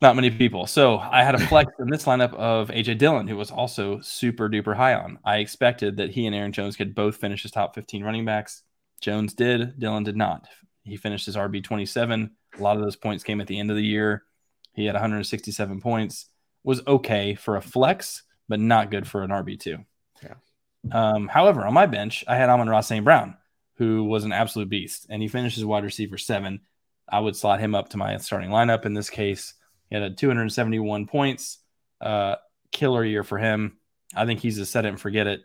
Not 0.00 0.16
many 0.16 0.30
people. 0.30 0.66
So 0.66 0.98
I 0.98 1.22
had 1.22 1.34
a 1.34 1.46
flex 1.46 1.70
in 1.78 1.88
this 1.88 2.04
lineup 2.04 2.32
of 2.34 2.68
AJ 2.68 2.98
Dillon, 2.98 3.28
who 3.28 3.36
was 3.36 3.50
also 3.50 4.00
super 4.00 4.48
duper 4.48 4.74
high 4.74 4.94
on. 4.94 5.18
I 5.24 5.36
expected 5.36 5.98
that 5.98 6.10
he 6.10 6.26
and 6.26 6.34
Aaron 6.34 6.52
Jones 6.52 6.76
could 6.76 6.94
both 6.94 7.16
finish 7.16 7.42
his 7.42 7.50
top 7.50 7.74
15 7.74 8.02
running 8.02 8.24
backs. 8.24 8.62
Jones 9.00 9.34
did, 9.34 9.78
Dillon 9.78 10.02
did 10.02 10.16
not. 10.16 10.46
He 10.82 10.96
finished 10.96 11.26
his 11.26 11.36
RB 11.36 11.62
27. 11.62 12.30
A 12.58 12.62
lot 12.62 12.76
of 12.76 12.82
those 12.82 12.96
points 12.96 13.24
came 13.24 13.40
at 13.40 13.46
the 13.46 13.58
end 13.58 13.70
of 13.70 13.76
the 13.76 13.84
year. 13.84 14.24
He 14.74 14.84
had 14.86 14.94
167 14.94 15.80
points. 15.80 16.26
Was 16.64 16.82
okay 16.86 17.34
for 17.34 17.56
a 17.56 17.62
flex, 17.62 18.22
but 18.48 18.60
not 18.60 18.90
good 18.90 19.06
for 19.06 19.22
an 19.22 19.30
RB2. 19.30 19.84
Yeah. 20.22 20.34
Um, 20.92 21.28
however, 21.28 21.64
on 21.66 21.72
my 21.74 21.86
bench, 21.86 22.24
I 22.28 22.36
had 22.36 22.48
Amon-Ra 22.48 22.80
St. 22.80 23.04
Brown, 23.04 23.36
who 23.76 24.04
was 24.04 24.24
an 24.24 24.32
absolute 24.32 24.68
beast, 24.68 25.06
and 25.08 25.22
he 25.22 25.28
finished 25.28 25.58
as 25.58 25.64
wide 25.64 25.84
receiver 25.84 26.18
seven. 26.18 26.60
I 27.08 27.20
would 27.20 27.36
slot 27.36 27.60
him 27.60 27.74
up 27.74 27.90
to 27.90 27.96
my 27.96 28.16
starting 28.18 28.50
lineup 28.50 28.84
in 28.86 28.94
this 28.94 29.10
case. 29.10 29.54
He 29.90 29.94
had 29.96 30.02
a 30.04 30.10
271 30.14 31.06
points, 31.06 31.58
uh, 32.00 32.36
killer 32.70 33.04
year 33.04 33.22
for 33.22 33.38
him. 33.38 33.78
I 34.14 34.26
think 34.26 34.40
he's 34.40 34.58
a 34.58 34.66
set 34.66 34.84
it 34.84 34.88
and 34.88 35.00
forget 35.00 35.26
it 35.26 35.42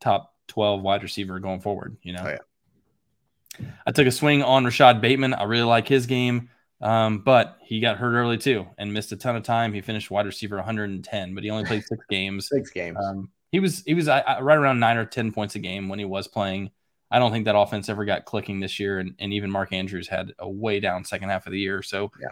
top 0.00 0.34
12 0.48 0.82
wide 0.82 1.02
receiver 1.02 1.38
going 1.40 1.60
forward. 1.60 1.96
You 2.02 2.12
know, 2.14 2.22
Oh, 2.24 2.28
yeah. 2.30 3.66
I 3.86 3.90
took 3.92 4.06
a 4.06 4.12
swing 4.12 4.42
on 4.42 4.64
Rashod 4.64 5.00
Bateman. 5.00 5.34
I 5.34 5.42
really 5.44 5.64
like 5.64 5.88
his 5.88 6.06
game, 6.06 6.50
um, 6.80 7.18
but 7.20 7.58
he 7.62 7.80
got 7.80 7.98
hurt 7.98 8.14
early 8.14 8.38
too 8.38 8.66
and 8.78 8.92
missed 8.92 9.12
a 9.12 9.16
ton 9.16 9.36
of 9.36 9.42
time. 9.42 9.72
He 9.72 9.80
finished 9.80 10.10
wide 10.10 10.26
receiver 10.26 10.56
110, 10.56 11.34
but 11.34 11.44
he 11.44 11.50
only 11.50 11.64
played 11.64 11.84
six 11.84 12.04
games. 12.08 12.48
Six 12.52 12.70
games. 12.70 12.98
Um, 13.02 13.30
he 13.50 13.60
was 13.60 13.82
he 13.86 13.94
was 13.94 14.08
uh, 14.08 14.22
right 14.40 14.58
around 14.58 14.78
nine 14.78 14.96
or 14.96 15.04
ten 15.06 15.32
points 15.32 15.54
a 15.54 15.58
game 15.58 15.88
when 15.88 15.98
he 15.98 16.04
was 16.04 16.28
playing. 16.28 16.70
I 17.10 17.18
don't 17.18 17.32
think 17.32 17.46
that 17.46 17.56
offense 17.56 17.88
ever 17.88 18.04
got 18.04 18.26
clicking 18.26 18.60
this 18.60 18.78
year, 18.78 18.98
and, 18.98 19.14
and 19.18 19.32
even 19.32 19.50
Mark 19.50 19.72
Andrews 19.72 20.06
had 20.08 20.34
a 20.38 20.48
way 20.48 20.78
down 20.78 21.04
second 21.04 21.30
half 21.30 21.46
of 21.46 21.52
the 21.52 21.58
year. 21.58 21.82
So 21.82 22.12
Yeah. 22.20 22.28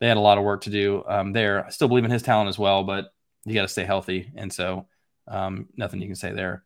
they 0.00 0.08
had 0.08 0.16
a 0.16 0.20
lot 0.20 0.36
of 0.36 0.42
work 0.44 0.62
to 0.62 0.70
do 0.70 1.04
um, 1.06 1.32
there. 1.32 1.64
I 1.64 1.70
still 1.70 1.86
believe 1.86 2.04
in 2.04 2.10
his 2.10 2.22
talent 2.24 2.48
as 2.48 2.58
well, 2.58 2.82
but 2.82 3.12
you 3.44 3.54
got 3.54 3.62
to 3.62 3.68
stay 3.68 3.84
healthy, 3.84 4.32
and 4.34 4.52
so 4.52 4.88
um, 5.28 5.68
nothing 5.76 6.00
you 6.02 6.08
can 6.08 6.16
say 6.16 6.32
there. 6.32 6.64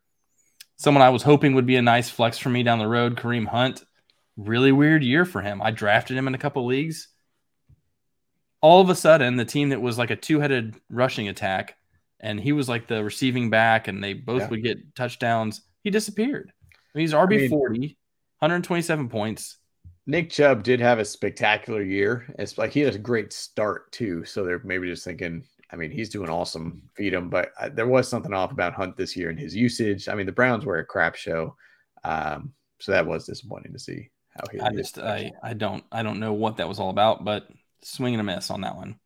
Someone 0.77 1.03
I 1.03 1.09
was 1.09 1.21
hoping 1.21 1.53
would 1.53 1.67
be 1.67 1.75
a 1.75 1.81
nice 1.83 2.09
flex 2.09 2.39
for 2.39 2.49
me 2.49 2.63
down 2.63 2.79
the 2.79 2.87
road, 2.87 3.15
Kareem 3.15 3.45
Hunt. 3.45 3.83
Really 4.35 4.71
weird 4.71 5.03
year 5.03 5.25
for 5.25 5.41
him. 5.41 5.61
I 5.61 5.69
drafted 5.69 6.17
him 6.17 6.27
in 6.27 6.33
a 6.33 6.39
couple 6.39 6.65
leagues. 6.65 7.09
All 8.61 8.81
of 8.81 8.89
a 8.89 8.95
sudden, 8.95 9.35
the 9.35 9.45
team 9.45 9.69
that 9.69 9.81
was 9.81 9.97
like 9.97 10.11
a 10.11 10.15
two-headed 10.15 10.75
rushing 10.89 11.27
attack 11.27 11.75
and 12.19 12.39
he 12.39 12.51
was 12.51 12.69
like 12.69 12.85
the 12.87 13.03
receiving 13.03 13.49
back, 13.49 13.87
and 13.87 14.03
they 14.03 14.13
both 14.13 14.41
Yeah. 14.43 14.47
would 14.49 14.63
get 14.63 14.95
touchdowns. 14.95 15.61
He 15.83 15.89
disappeared. 15.89 16.53
I 16.71 16.75
mean, 16.93 17.01
he's 17.01 17.13
RB 17.13 17.37
mean- 17.37 17.49
40, 17.49 17.97
127 18.39 19.09
points. 19.09 19.57
Nick 20.05 20.29
Chubb 20.29 20.61
did 20.63 20.79
have 20.79 20.99
a 20.99 21.05
spectacular 21.05 21.81
year. 21.81 22.25
It's 22.37 22.57
like 22.59 22.71
he 22.73 22.81
had 22.81 22.93
a 22.95 22.99
great 22.99 23.33
start 23.33 23.91
too. 23.91 24.23
So 24.25 24.43
they're 24.43 24.61
maybe 24.63 24.87
just 24.87 25.03
thinking, 25.03 25.43
I 25.71 25.75
mean, 25.75 25.89
he's 25.89 26.09
doing 26.09 26.29
awesome, 26.29 26.83
feed 26.95 27.13
him. 27.13 27.29
But 27.29 27.51
uh, 27.59 27.69
there 27.69 27.87
was 27.87 28.07
something 28.07 28.33
off 28.33 28.51
about 28.51 28.73
Hunt 28.73 28.97
this 28.97 29.15
year 29.15 29.29
and 29.29 29.39
his 29.39 29.55
usage. 29.55 30.07
I 30.09 30.13
mean, 30.15 30.25
the 30.25 30.31
Browns 30.31 30.65
were 30.65 30.77
a 30.79 30.85
crap 30.85 31.15
show, 31.15 31.55
um, 32.03 32.53
so 32.79 32.91
that 32.91 33.05
was 33.07 33.25
disappointing 33.25 33.73
to 33.73 33.79
see 33.79 34.09
how 34.29 34.43
he. 34.51 34.59
I 34.59 34.69
just, 34.73 34.99
I, 34.99 35.31
I 35.43 35.53
don't, 35.53 35.83
I 35.91 36.03
don't 36.03 36.19
know 36.19 36.33
what 36.33 36.57
that 36.57 36.67
was 36.67 36.79
all 36.79 36.89
about, 36.89 37.23
but 37.23 37.47
swing 37.83 38.13
and 38.13 38.21
a 38.21 38.23
miss 38.23 38.49
on 38.51 38.61
that 38.61 38.75
one. 38.75 38.97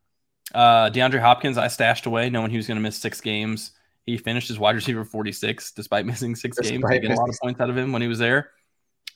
Uh, 0.54 0.90
DeAndre 0.90 1.20
Hopkins, 1.20 1.58
I 1.58 1.68
stashed 1.68 2.06
away 2.06 2.30
knowing 2.30 2.52
he 2.52 2.58
was 2.58 2.68
going 2.68 2.78
to 2.78 2.82
miss 2.82 2.98
six 2.98 3.20
games. 3.22 3.72
He 4.06 4.18
finished 4.18 4.48
his 4.48 4.60
wide 4.60 4.76
receiver 4.76 5.04
46 5.04 5.72
despite 5.72 6.06
missing 6.06 6.36
six 6.36 6.60
games. 6.60 6.84
I 6.86 6.98
get 7.00 7.12
a 7.12 7.16
lot 7.16 7.30
of 7.30 7.36
points 7.42 7.60
out 7.60 7.70
of 7.70 7.78
him 7.78 7.92
when 7.92 8.02
he 8.02 8.08
was 8.08 8.20
there. 8.20 8.52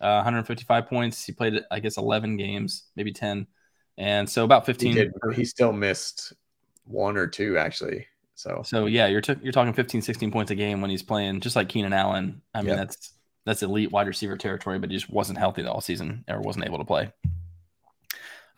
uh, 0.02 0.16
155 0.24 0.88
points. 0.88 1.24
He 1.26 1.32
played, 1.32 1.62
I 1.70 1.80
guess, 1.80 1.98
11 1.98 2.38
games, 2.38 2.86
maybe 2.96 3.12
10, 3.12 3.46
and 3.98 4.30
so 4.30 4.44
about 4.46 4.66
15. 4.66 4.94
He, 4.94 5.00
did, 5.00 5.12
he 5.36 5.46
still 5.46 5.72
missed 5.74 6.34
one 6.86 7.18
or 7.18 7.28
two 7.28 7.58
actually. 7.58 8.08
So 8.36 8.62
so 8.66 8.86
yeah, 8.86 9.08
you're 9.08 9.20
t- 9.22 9.36
you're 9.44 9.52
talking 9.52 9.74
15, 9.74 10.02
16 10.02 10.32
points 10.32 10.50
a 10.50 10.56
game 10.56 10.80
when 10.82 10.90
he's 10.90 11.04
playing 11.04 11.42
just 11.42 11.56
like 11.58 11.68
Keenan 11.70 11.92
Allen. 11.94 12.42
I 12.56 12.62
mean, 12.62 12.70
Yep. 12.70 12.78
that's 12.78 13.12
that's 13.46 13.62
elite 13.64 13.92
wide 13.92 14.08
receiver 14.08 14.38
territory, 14.38 14.80
but 14.80 14.90
he 14.90 14.96
just 14.98 15.10
wasn't 15.12 15.38
healthy 15.38 15.62
the 15.62 15.72
all 15.72 15.82
season 15.82 16.24
or 16.30 16.40
wasn't 16.40 16.66
able 16.66 16.78
to 16.78 16.86
play. 16.86 17.12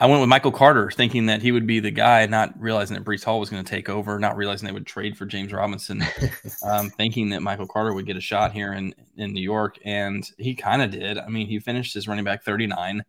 I 0.01 0.07
went 0.07 0.19
with 0.19 0.29
Michael 0.29 0.51
Carter, 0.51 0.89
thinking 0.89 1.27
that 1.27 1.43
he 1.43 1.51
would 1.51 1.67
be 1.67 1.79
the 1.79 1.91
guy, 1.91 2.25
not 2.25 2.59
realizing 2.59 2.95
that 2.95 3.03
Breece 3.03 3.23
Hall 3.23 3.39
was 3.39 3.51
going 3.51 3.63
to 3.63 3.69
take 3.69 3.87
over, 3.87 4.17
not 4.17 4.35
realizing 4.35 4.65
they 4.65 4.73
would 4.73 4.87
trade 4.87 5.15
for 5.15 5.27
James 5.27 5.53
Robinson, 5.53 6.03
um, 6.63 6.89
thinking 6.89 7.29
that 7.29 7.43
Michael 7.43 7.67
Carter 7.67 7.93
would 7.93 8.07
get 8.07 8.17
a 8.17 8.21
shot 8.21 8.51
here 8.51 8.73
in, 8.73 8.95
in 9.17 9.31
New 9.31 9.43
York. 9.43 9.77
And 9.85 10.27
he 10.39 10.55
kind 10.55 10.81
of 10.81 10.89
did. 10.89 11.19
I 11.19 11.27
mean, 11.27 11.45
he 11.45 11.59
finished 11.59 11.93
his 11.93 12.07
running 12.07 12.25
back 12.25 12.43
39, 12.43 13.03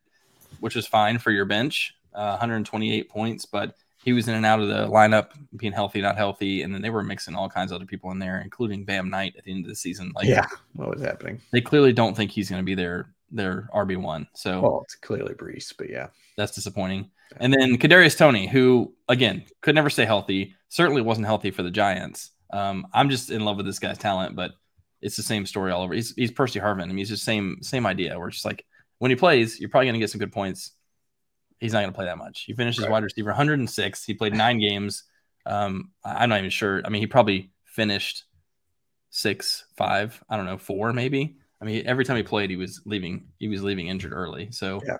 which 0.60 0.76
is 0.76 0.86
fine 0.86 1.18
for 1.18 1.30
your 1.30 1.46
bench, 1.46 1.94
uh, 2.12 2.36
128 2.36 3.08
points, 3.08 3.46
but 3.46 3.74
he 4.04 4.12
was 4.12 4.28
in 4.28 4.34
and 4.34 4.44
out 4.44 4.60
of 4.60 4.68
the 4.68 4.86
lineup, 4.88 5.30
being 5.56 5.72
healthy, 5.72 6.02
not 6.02 6.18
healthy. 6.18 6.60
And 6.60 6.74
then 6.74 6.82
they 6.82 6.90
were 6.90 7.02
mixing 7.02 7.34
all 7.34 7.48
kinds 7.48 7.72
of 7.72 7.76
other 7.76 7.86
people 7.86 8.10
in 8.10 8.18
there, 8.18 8.42
including 8.42 8.84
Bam 8.84 9.08
Knight 9.08 9.34
at 9.38 9.44
the 9.44 9.52
end 9.52 9.64
of 9.64 9.70
the 9.70 9.76
season. 9.76 10.12
Like, 10.14 10.28
yeah, 10.28 10.44
what 10.74 10.90
was 10.90 11.00
happening? 11.00 11.40
they 11.52 11.62
clearly 11.62 11.94
don't 11.94 12.14
think 12.14 12.32
he's 12.32 12.50
going 12.50 12.60
to 12.60 12.66
be 12.66 12.74
their, 13.32 13.68
their 13.72 13.84
RB1. 13.84 14.26
So, 14.34 14.60
Well, 14.60 14.80
it's 14.84 14.94
clearly 14.94 15.34
Breece, 15.34 15.72
but 15.76 15.90
yeah, 15.90 16.08
that's 16.36 16.54
disappointing. 16.54 17.10
And 17.38 17.52
then 17.52 17.78
Kadarius 17.78 18.16
Toney, 18.16 18.46
who 18.46 18.94
again 19.08 19.44
could 19.62 19.74
never 19.74 19.88
stay 19.90 20.04
healthy, 20.04 20.54
certainly 20.68 21.00
wasn't 21.02 21.26
healthy 21.26 21.50
for 21.50 21.62
the 21.62 21.70
Giants. 21.70 22.30
Um, 22.52 22.86
I'm 22.92 23.08
just 23.08 23.30
in 23.30 23.44
love 23.44 23.56
with 23.56 23.64
this 23.66 23.78
guy's 23.78 23.96
talent, 23.98 24.36
but 24.36 24.52
it's 25.00 25.16
the 25.16 25.22
same 25.22 25.46
story 25.46 25.72
all 25.72 25.82
over. 25.82 25.94
He's, 25.94 26.14
he's 26.14 26.30
Percy 26.30 26.60
Harvin. 26.60 26.82
I 26.82 26.86
mean, 26.86 26.98
he's 26.98 27.08
just 27.08 27.24
same 27.24 27.58
same 27.62 27.86
idea. 27.86 28.18
We're 28.18 28.30
just 28.30 28.44
like 28.44 28.64
when 28.98 29.10
he 29.10 29.16
plays, 29.16 29.58
you're 29.58 29.70
probably 29.70 29.86
going 29.86 29.94
to 29.94 30.00
get 30.00 30.10
some 30.10 30.18
good 30.18 30.32
points. 30.32 30.72
He's 31.58 31.72
not 31.72 31.80
going 31.80 31.90
to 31.92 31.96
play 31.96 32.04
that 32.06 32.18
much. 32.18 32.42
He 32.42 32.52
finished 32.52 32.80
Right. 32.80 32.90
wide 32.90 33.02
receiver 33.04 33.30
106. 33.30 34.04
He 34.04 34.14
played 34.14 34.34
nine 34.34 34.58
games. 34.58 35.04
Um, 35.46 35.90
I'm 36.04 36.28
not 36.28 36.38
even 36.38 36.50
sure. 36.50 36.82
I 36.84 36.88
mean, 36.90 37.00
he 37.00 37.06
probably 37.06 37.50
finished 37.64 38.24
six, 39.10 39.64
five, 39.76 40.22
I 40.28 40.36
don't 40.36 40.46
know, 40.46 40.58
four 40.58 40.92
maybe. 40.92 41.36
I 41.62 41.64
mean, 41.64 41.84
every 41.86 42.04
time 42.04 42.16
he 42.16 42.24
played, 42.24 42.50
he 42.50 42.56
was 42.56 42.82
leaving. 42.84 43.28
He 43.38 43.46
was 43.48 43.62
leaving 43.62 43.86
injured 43.86 44.12
early. 44.12 44.50
So 44.50 44.80
Yeah. 44.84 44.96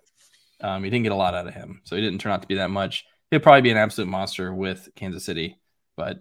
um, 0.61 0.85
he 0.85 0.91
didn't 0.91 1.03
get 1.03 1.13
a 1.13 1.17
lot 1.17 1.35
out 1.35 1.49
of 1.49 1.55
him. 1.55 1.81
So 1.85 1.97
he 1.97 2.03
didn't 2.03 2.21
turn 2.21 2.33
out 2.33 2.41
to 2.43 2.49
be 2.49 2.55
that 2.55 2.71
much. 2.71 3.05
He'll 3.31 3.41
probably 3.41 3.63
be 3.63 3.71
an 3.73 3.77
absolute 3.79 4.09
monster 4.09 4.55
with 4.55 4.89
Kansas 4.95 5.25
City, 5.25 5.59
but 5.97 6.21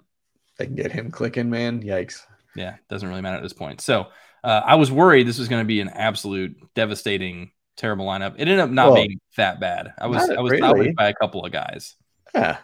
they 0.58 0.66
can 0.66 0.76
get 0.76 0.92
him 0.92 1.12
clicking, 1.12 1.50
man. 1.50 1.84
Yikes. 1.84 2.22
yeah, 2.56 2.78
doesn't 2.90 3.08
really 3.08 3.22
matter 3.22 3.38
at 3.38 3.44
this 3.44 3.54
point. 3.54 3.82
So 3.82 4.08
uh, 4.44 4.62
I 4.66 4.76
was 4.76 4.92
worried 4.92 5.28
this 5.28 5.38
was 5.40 5.48
going 5.48 5.62
to 5.64 5.68
be 5.68 5.80
an 5.82 5.90
absolute 5.90 6.56
devastating, 6.74 7.52
terrible 7.78 8.06
lineup. 8.08 8.34
It 8.36 8.42
ended 8.42 8.60
up 8.60 8.70
not 8.72 8.88
Well, 8.88 8.96
being 8.96 9.20
that 9.38 9.60
bad. 9.60 9.94
I 10.00 10.08
was 10.08 10.28
I 10.30 10.40
was 10.42 10.52
really. 10.52 10.64
outweighed 10.64 10.96
by 10.96 11.10
a 11.10 11.14
couple 11.14 11.46
of 11.46 11.52
guys. 11.52 11.96
Yeah. 12.34 12.58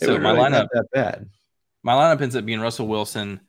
It 0.00 0.06
So 0.06 0.18
my 0.18 0.30
really 0.32 0.44
lineup, 0.50 0.68
that 0.72 0.86
bad. 0.92 1.28
my 1.82 1.92
lineup 1.94 2.20
ends 2.22 2.36
up 2.36 2.46
being 2.46 2.60
Russell 2.60 2.86
Wilson, 2.88 3.40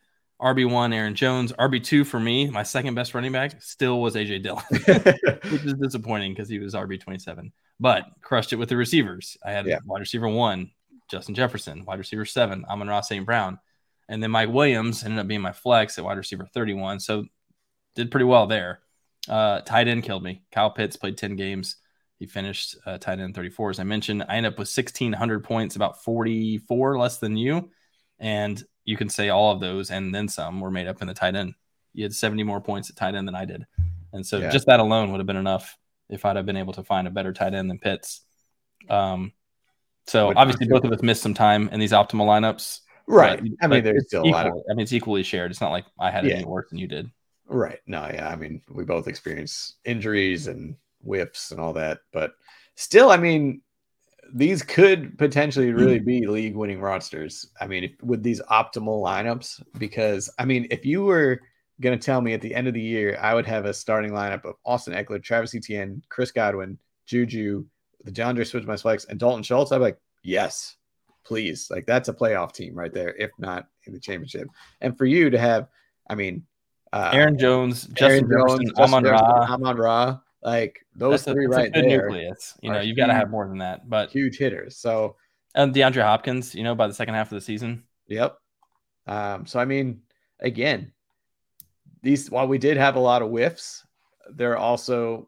RB 0.41 0.69
one 0.69 0.93
Aaron 0.93 1.15
Jones, 1.15 1.51
RB 1.53 1.83
two 1.83 2.03
for 2.05 2.19
me. 2.19 2.49
My 2.49 2.63
second 2.63 2.95
best 2.95 3.13
running 3.13 3.31
back 3.31 3.61
still 3.61 4.01
was 4.01 4.15
AJ 4.15 4.43
Dillon. 4.43 4.63
which 5.51 5.63
is 5.65 5.73
disappointing 5.73 6.33
because 6.33 6.47
he 6.47 6.59
was 6.59 6.73
RB 6.73 6.99
twenty 6.99 7.19
seven. 7.19 7.51
But 7.79 8.05
crushed 8.21 8.53
it 8.53 8.57
with 8.57 8.69
the 8.69 8.77
receivers. 8.77 9.37
I 9.45 9.51
had 9.51 9.65
Yeah. 9.65 9.79
wide 9.85 9.99
receiver 9.99 10.27
one, 10.29 10.71
Justin 11.09 11.35
Jefferson, 11.35 11.85
wide 11.85 11.99
receiver 11.99 12.25
seven, 12.25 12.65
Amon-Ra 12.69 13.01
St. 13.01 13.25
Brown, 13.25 13.59
and 14.07 14.21
then 14.23 14.31
Mike 14.31 14.49
Williams 14.49 15.03
ended 15.03 15.19
up 15.19 15.27
being 15.27 15.41
my 15.41 15.51
flex 15.53 15.97
at 15.97 16.05
wide 16.05 16.17
receiver 16.17 16.45
thirty 16.53 16.73
one. 16.73 16.99
So 16.99 17.25
did 17.95 18.11
pretty 18.11 18.25
well 18.25 18.47
there. 18.47 18.79
Uh, 19.27 19.59
tight 19.61 19.87
end 19.89 20.03
killed 20.03 20.23
me. 20.23 20.43
Kyle 20.51 20.71
Pitts 20.71 20.95
played 20.95 21.17
ten 21.17 21.35
games. 21.35 21.75
He 22.17 22.25
finished 22.25 22.75
uh, 22.85 22.97
tight 22.97 23.19
end 23.19 23.33
34, 23.33 23.69
as 23.69 23.79
I 23.79 23.83
mentioned. 23.83 24.25
I 24.27 24.35
ended 24.35 24.51
up 24.51 24.59
with 24.59 24.67
1,600 24.67 25.41
points, 25.41 25.77
about 25.77 26.03
44 26.03 26.97
less 26.97 27.17
than 27.17 27.37
you. 27.37 27.69
And 28.19 28.61
you 28.89 28.97
can 28.97 29.07
say 29.07 29.29
all 29.29 29.51
of 29.51 29.59
those 29.59 29.91
and 29.91 30.13
then 30.15 30.27
some 30.27 30.59
were 30.59 30.71
made 30.71 30.87
up 30.87 30.99
in 31.01 31.07
the 31.07 31.13
tight 31.13 31.35
end. 31.35 31.53
You 31.93 32.03
had 32.03 32.13
70 32.13 32.41
more 32.43 32.59
points 32.59 32.89
at 32.89 32.95
tight 32.95 33.13
end 33.13 33.27
than 33.27 33.35
I 33.35 33.45
did. 33.45 33.65
And 34.13 34.25
so 34.25 34.39
Yeah. 34.39 34.49
just 34.49 34.65
that 34.65 34.79
alone 34.79 35.11
would 35.11 35.19
have 35.19 35.27
been 35.27 35.35
enough 35.35 35.77
if 36.09 36.25
I'd 36.25 36.35
have 36.35 36.45
been 36.47 36.57
able 36.57 36.73
to 36.73 36.83
find 36.83 37.07
a 37.07 37.11
better 37.11 37.31
tight 37.31 37.53
end 37.53 37.69
than 37.69 37.77
Pitts. 37.77 38.21
Um, 38.89 39.31
so 40.07 40.33
obviously 40.35 40.67
both 40.67 40.83
of 40.85 40.91
us 40.91 41.03
missed 41.03 41.21
some 41.21 41.35
time 41.35 41.69
in 41.69 41.79
these 41.79 41.91
optimal 41.91 42.25
lineups. 42.25 42.79
right. 43.05 43.39
I 43.61 43.67
mean, 43.67 43.83
there's 43.83 44.07
still 44.07 44.23
a 44.23 44.29
lot 44.29 44.47
of 44.47 44.51
equal. 44.51 44.63
I 44.69 44.73
mean, 44.73 44.83
it's 44.83 44.93
equally 44.93 45.21
shared. 45.23 45.51
It's 45.51 45.61
not 45.61 45.71
like 45.71 45.85
I 45.99 46.09
had 46.09 46.25
it 46.25 46.29
Yeah. 46.29 46.35
any 46.37 46.45
worse 46.45 46.67
than 46.69 46.79
you 46.79 46.87
did. 46.87 47.09
Right. 47.47 47.79
No, 47.85 48.07
yeah. 48.11 48.29
I 48.29 48.35
mean, 48.35 48.61
we 48.69 48.83
both 48.85 49.07
experienced 49.07 49.75
injuries 49.85 50.47
and 50.47 50.75
whiffs 51.03 51.51
and 51.51 51.59
all 51.59 51.73
that, 51.73 51.99
but 52.11 52.33
still, 52.75 53.11
I 53.11 53.17
mean, 53.17 53.61
these 54.33 54.61
could 54.61 55.17
potentially 55.17 55.71
really 55.71 55.99
be 55.99 56.27
league 56.27 56.55
winning 56.55 56.81
rosters. 56.81 57.47
I 57.59 57.67
mean, 57.67 57.83
if, 57.85 57.91
with 58.01 58.23
these 58.23 58.41
optimal 58.51 59.03
lineups, 59.03 59.61
because 59.77 60.29
I 60.39 60.45
mean, 60.45 60.67
if 60.71 60.85
you 60.85 61.03
were 61.03 61.41
going 61.81 61.97
to 61.97 62.05
tell 62.05 62.21
me 62.21 62.33
at 62.33 62.41
the 62.41 62.53
end 62.53 62.67
of 62.67 62.73
the 62.73 62.81
year, 62.81 63.17
I 63.21 63.33
would 63.33 63.45
have 63.45 63.65
a 63.65 63.73
starting 63.73 64.11
lineup 64.11 64.45
of 64.45 64.55
Austin 64.65 64.93
Ekeler, 64.93 65.23
Travis 65.23 65.55
Etienne, 65.55 66.01
Chris 66.09 66.31
Godwin, 66.31 66.77
Juju, 67.05 67.65
DeAndre 68.05 68.45
Swift 68.45 68.67
My 68.67 68.77
Flex, 68.77 69.05
and 69.05 69.19
Dalton 69.19 69.43
Schultz, 69.43 69.71
I'd 69.71 69.77
be 69.77 69.83
like, 69.83 69.99
yes, 70.23 70.75
please. 71.23 71.69
Like, 71.71 71.85
that's 71.85 72.09
a 72.09 72.13
playoff 72.13 72.53
team 72.53 72.75
right 72.75 72.93
there, 72.93 73.15
if 73.15 73.31
not 73.39 73.67
in 73.85 73.93
the 73.93 73.99
championship. 73.99 74.47
And 74.81 74.97
for 74.97 75.05
you 75.05 75.29
to 75.29 75.37
have, 75.37 75.67
I 76.09 76.15
mean, 76.15 76.45
uh, 76.91 77.11
Aaron 77.13 77.37
Jones, 77.37 77.85
Aaron 77.85 77.95
Justin 77.95 78.29
Jefferson, 78.29 78.65
Jones, 78.65 78.71
Justin 78.77 78.83
Amon 78.83 79.03
Ra. 79.05 79.53
Amon 79.53 79.77
Ra, 79.77 80.19
like 80.41 80.85
those 80.95 81.23
That's 81.23 81.33
three 81.35 81.45
a 81.45 81.49
right 81.49 81.73
good 81.73 81.85
there, 81.85 82.09
nucleus. 82.09 82.57
You 82.61 82.71
know, 82.71 82.79
you've 82.79 82.97
got 82.97 83.07
to 83.07 83.13
have 83.13 83.29
more 83.29 83.47
than 83.47 83.57
that. 83.59 83.89
But 83.89 84.11
huge 84.11 84.37
hitters. 84.37 84.77
So, 84.77 85.15
and 85.55 85.73
DeAndre 85.73 86.03
Hopkins, 86.03 86.55
you 86.55 86.63
know, 86.63 86.75
by 86.75 86.87
the 86.87 86.93
second 86.93 87.15
half 87.15 87.31
of 87.31 87.35
the 87.35 87.41
season, 87.41 87.83
yep. 88.07 88.37
Um, 89.07 89.45
so 89.45 89.59
I 89.59 89.65
mean, 89.65 90.01
again, 90.39 90.93
these 92.01 92.29
while 92.29 92.47
we 92.47 92.57
did 92.57 92.77
have 92.77 92.95
a 92.95 93.01
lot 93.01 93.21
of 93.21 93.29
whiffs, 93.29 93.85
there 94.31 94.51
are 94.51 94.57
also 94.57 95.27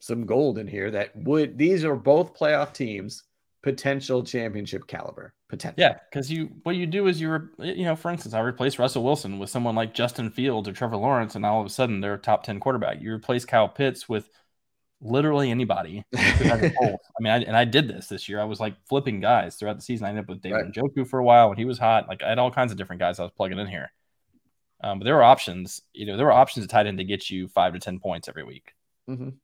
some 0.00 0.26
gold 0.26 0.58
in 0.58 0.66
here 0.66 0.90
that 0.90 1.16
would 1.16 1.58
these 1.58 1.84
are 1.84 1.96
both 1.96 2.38
playoff 2.38 2.72
teams, 2.72 3.24
potential 3.72 4.22
championship 4.22 4.86
caliber, 4.86 5.34
potential. 5.48 5.76
Yeah, 5.78 5.98
because 6.10 6.30
you 6.30 6.50
what 6.62 6.76
you 6.76 6.86
do 6.86 7.06
is 7.06 7.20
you 7.20 7.30
re, 7.30 7.74
you 7.74 7.84
know, 7.84 7.96
for 7.96 8.10
instance, 8.10 8.34
I 8.34 8.40
replace 8.40 8.78
Russell 8.78 9.04
Wilson 9.04 9.38
with 9.38 9.50
someone 9.50 9.74
like 9.74 9.92
Justin 9.94 10.30
Fields 10.30 10.68
or 10.68 10.72
Trevor 10.72 10.96
Lawrence, 10.96 11.34
and 11.34 11.44
all 11.44 11.60
of 11.60 11.66
a 11.66 11.70
sudden 11.70 12.00
they're 12.00 12.14
a 12.14 12.18
top 12.18 12.44
ten 12.44 12.60
quarterback. 12.60 13.00
You 13.00 13.12
replace 13.12 13.44
Kyle 13.44 13.68
Pitts 13.68 14.08
with 14.08 14.30
literally 15.00 15.50
anybody 15.50 16.04
who 16.12 16.16
has 16.18 16.62
a 16.62 16.70
pulse. 16.70 17.00
I 17.18 17.22
mean, 17.22 17.32
I, 17.32 17.36
and 17.42 17.56
I 17.56 17.64
did 17.64 17.86
this 17.88 18.08
this 18.08 18.28
year. 18.28 18.40
I 18.40 18.44
was 18.44 18.58
like 18.58 18.74
flipping 18.88 19.20
guys 19.20 19.56
throughout 19.56 19.76
the 19.76 19.82
season. 19.82 20.06
I 20.06 20.08
ended 20.10 20.24
up 20.24 20.28
with 20.28 20.40
David 20.42 20.56
Right. 20.56 20.72
Njoku 20.72 21.06
for 21.08 21.18
a 21.20 21.24
while 21.24 21.48
when 21.48 21.58
he 21.58 21.64
was 21.66 21.78
hot. 21.78 22.08
Like 22.08 22.22
I 22.22 22.28
had 22.30 22.38
all 22.38 22.50
kinds 22.50 22.72
of 22.72 22.78
different 22.78 23.00
guys 23.00 23.18
I 23.20 23.22
was 23.22 23.32
plugging 23.36 23.58
in 23.58 23.66
here. 23.66 23.92
Um, 24.82 24.98
but 24.98 25.04
there 25.04 25.14
were 25.14 25.22
options. 25.24 25.82
You 25.92 26.06
know, 26.06 26.16
there 26.16 26.26
were 26.26 26.32
options 26.32 26.64
at 26.64 26.70
tight 26.70 26.86
end 26.86 26.98
to 26.98 27.04
get 27.04 27.28
you 27.30 27.48
five 27.48 27.74
to 27.74 27.78
ten 27.80 27.98
points 28.00 28.28
every 28.28 28.44
week. 28.44 28.74
Mhm. 29.08 29.34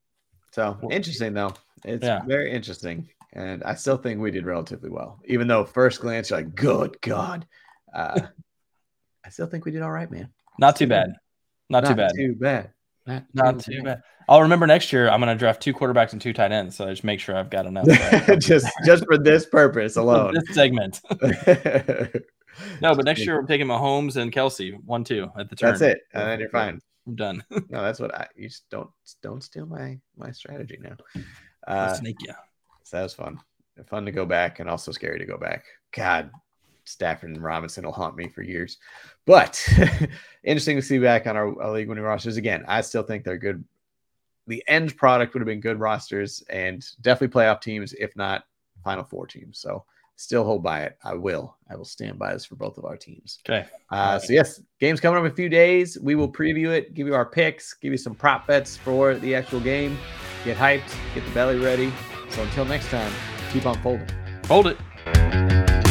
So 0.52 0.78
interesting 0.90 1.34
though. 1.34 1.52
It's 1.84 2.04
Yeah. 2.04 2.22
very 2.24 2.50
interesting. 2.52 3.08
And 3.34 3.62
I 3.64 3.74
still 3.74 3.96
think 3.96 4.20
we 4.20 4.30
did 4.30 4.46
relatively 4.46 4.90
well. 4.90 5.20
Even 5.26 5.48
though 5.48 5.64
first 5.64 6.00
glance 6.00 6.30
you're 6.30 6.38
like, 6.38 6.54
good 6.54 7.00
God. 7.00 7.46
Uh, 7.92 8.20
I 9.24 9.28
still 9.30 9.46
think 9.46 9.64
we 9.64 9.72
did 9.72 9.82
all 9.82 9.90
right, 9.90 10.10
man. 10.10 10.28
Not 10.58 10.76
too 10.76 10.86
bad. 10.86 11.14
Not, 11.68 11.86
too 11.86 11.94
bad. 11.94 12.12
Too 12.14 12.34
bad. 12.34 12.70
Not 13.34 13.60
too 13.60 13.82
bad. 13.82 14.02
I'll 14.28 14.42
remember 14.42 14.66
next 14.66 14.92
year. 14.92 15.08
I'm 15.08 15.20
going 15.20 15.34
to 15.34 15.38
draft 15.38 15.62
two 15.62 15.74
quarterbacks 15.74 16.12
and 16.12 16.20
two 16.20 16.32
tight 16.32 16.52
ends. 16.52 16.76
So 16.76 16.86
I 16.86 16.90
just 16.90 17.04
make 17.04 17.20
sure 17.20 17.36
I've 17.36 17.50
got 17.50 17.66
enough. 17.66 17.86
just 18.38 18.70
just 18.86 19.04
for 19.06 19.18
this 19.18 19.46
purpose 19.46 19.96
alone. 19.96 20.34
this 20.34 20.54
segment. 20.54 21.00
No, 22.80 22.94
but 22.94 23.04
next 23.04 23.24
year 23.26 23.40
we're 23.40 23.46
taking 23.46 23.66
Mahomes 23.66 24.16
and 24.16 24.32
Kelce 24.32 24.74
one 24.84 25.04
two 25.04 25.28
at 25.38 25.50
the 25.50 25.56
turn. 25.56 25.70
That's 25.70 25.82
it. 25.82 26.02
And 26.12 26.28
then 26.28 26.40
you're 26.40 26.48
fine. 26.50 26.80
I'm 27.06 27.14
done. 27.14 27.44
No, 27.50 27.82
that's 27.82 28.00
what 28.00 28.14
I 28.14 28.28
you 28.36 28.48
just 28.48 28.68
don't 28.70 28.90
don't 29.22 29.42
steal 29.42 29.66
my 29.66 29.98
my 30.16 30.30
strategy 30.30 30.78
now. 30.80 30.96
Uh 31.66 31.88
I'll 31.88 31.94
snake 31.94 32.16
you. 32.20 32.32
So 32.84 32.96
that 32.96 33.02
was 33.02 33.14
fun. 33.14 33.40
Fun 33.86 34.04
to 34.04 34.12
go 34.12 34.24
back 34.24 34.60
and 34.60 34.70
also 34.70 34.92
scary 34.92 35.18
to 35.18 35.24
go 35.24 35.36
back. 35.36 35.64
God, 35.90 36.30
Stafford 36.84 37.30
and 37.30 37.42
Robinson 37.42 37.84
will 37.84 37.92
haunt 37.92 38.16
me 38.16 38.28
for 38.28 38.42
years. 38.42 38.78
But 39.26 39.66
interesting 40.44 40.76
to 40.76 40.82
see 40.82 40.98
back 40.98 41.26
on 41.26 41.36
our, 41.36 41.60
our 41.60 41.72
league 41.72 41.88
winning 41.88 42.04
rosters. 42.04 42.36
Again, 42.36 42.64
I 42.68 42.82
still 42.82 43.02
think 43.02 43.24
they're 43.24 43.38
good. 43.38 43.64
The 44.46 44.62
end 44.68 44.96
product 44.96 45.34
would 45.34 45.40
have 45.40 45.46
been 45.46 45.60
good 45.60 45.80
rosters 45.80 46.44
and 46.50 46.84
definitely 47.00 47.34
playoff 47.34 47.62
teams, 47.62 47.94
if 47.94 48.14
not 48.14 48.44
final 48.84 49.02
four 49.02 49.26
teams. 49.26 49.58
So 49.58 49.84
still 50.16 50.44
hold 50.44 50.62
by 50.62 50.82
it. 50.82 50.98
I 51.02 51.14
will. 51.14 51.56
I 51.70 51.76
will 51.76 51.86
stand 51.86 52.18
by 52.18 52.34
this 52.34 52.44
for 52.44 52.56
both 52.56 52.78
of 52.78 52.84
our 52.84 52.96
teams. 52.96 53.40
Okay. 53.48 53.66
Uh, 53.90 54.18
so 54.18 54.32
yes, 54.32 54.60
game's 54.78 55.00
coming 55.00 55.18
up 55.18 55.24
in 55.24 55.32
a 55.32 55.34
few 55.34 55.48
days. 55.48 55.98
We 56.00 56.14
will 56.14 56.30
preview 56.30 56.68
it, 56.68 56.94
give 56.94 57.06
you 57.06 57.14
our 57.14 57.26
picks, 57.26 57.74
give 57.74 57.92
you 57.92 57.98
some 57.98 58.14
prop 58.14 58.46
bets 58.46 58.76
for 58.76 59.14
the 59.14 59.34
actual 59.34 59.60
game. 59.60 59.98
Get 60.44 60.56
hyped, 60.58 60.94
get 61.14 61.24
the 61.24 61.30
belly 61.30 61.58
ready. 61.58 61.92
So 62.28 62.42
until 62.42 62.64
next 62.64 62.90
time, 62.90 63.12
keep 63.52 63.64
on 63.66 63.80
folding. 63.82 64.08
Fold 64.44 64.66
it. 64.66 65.83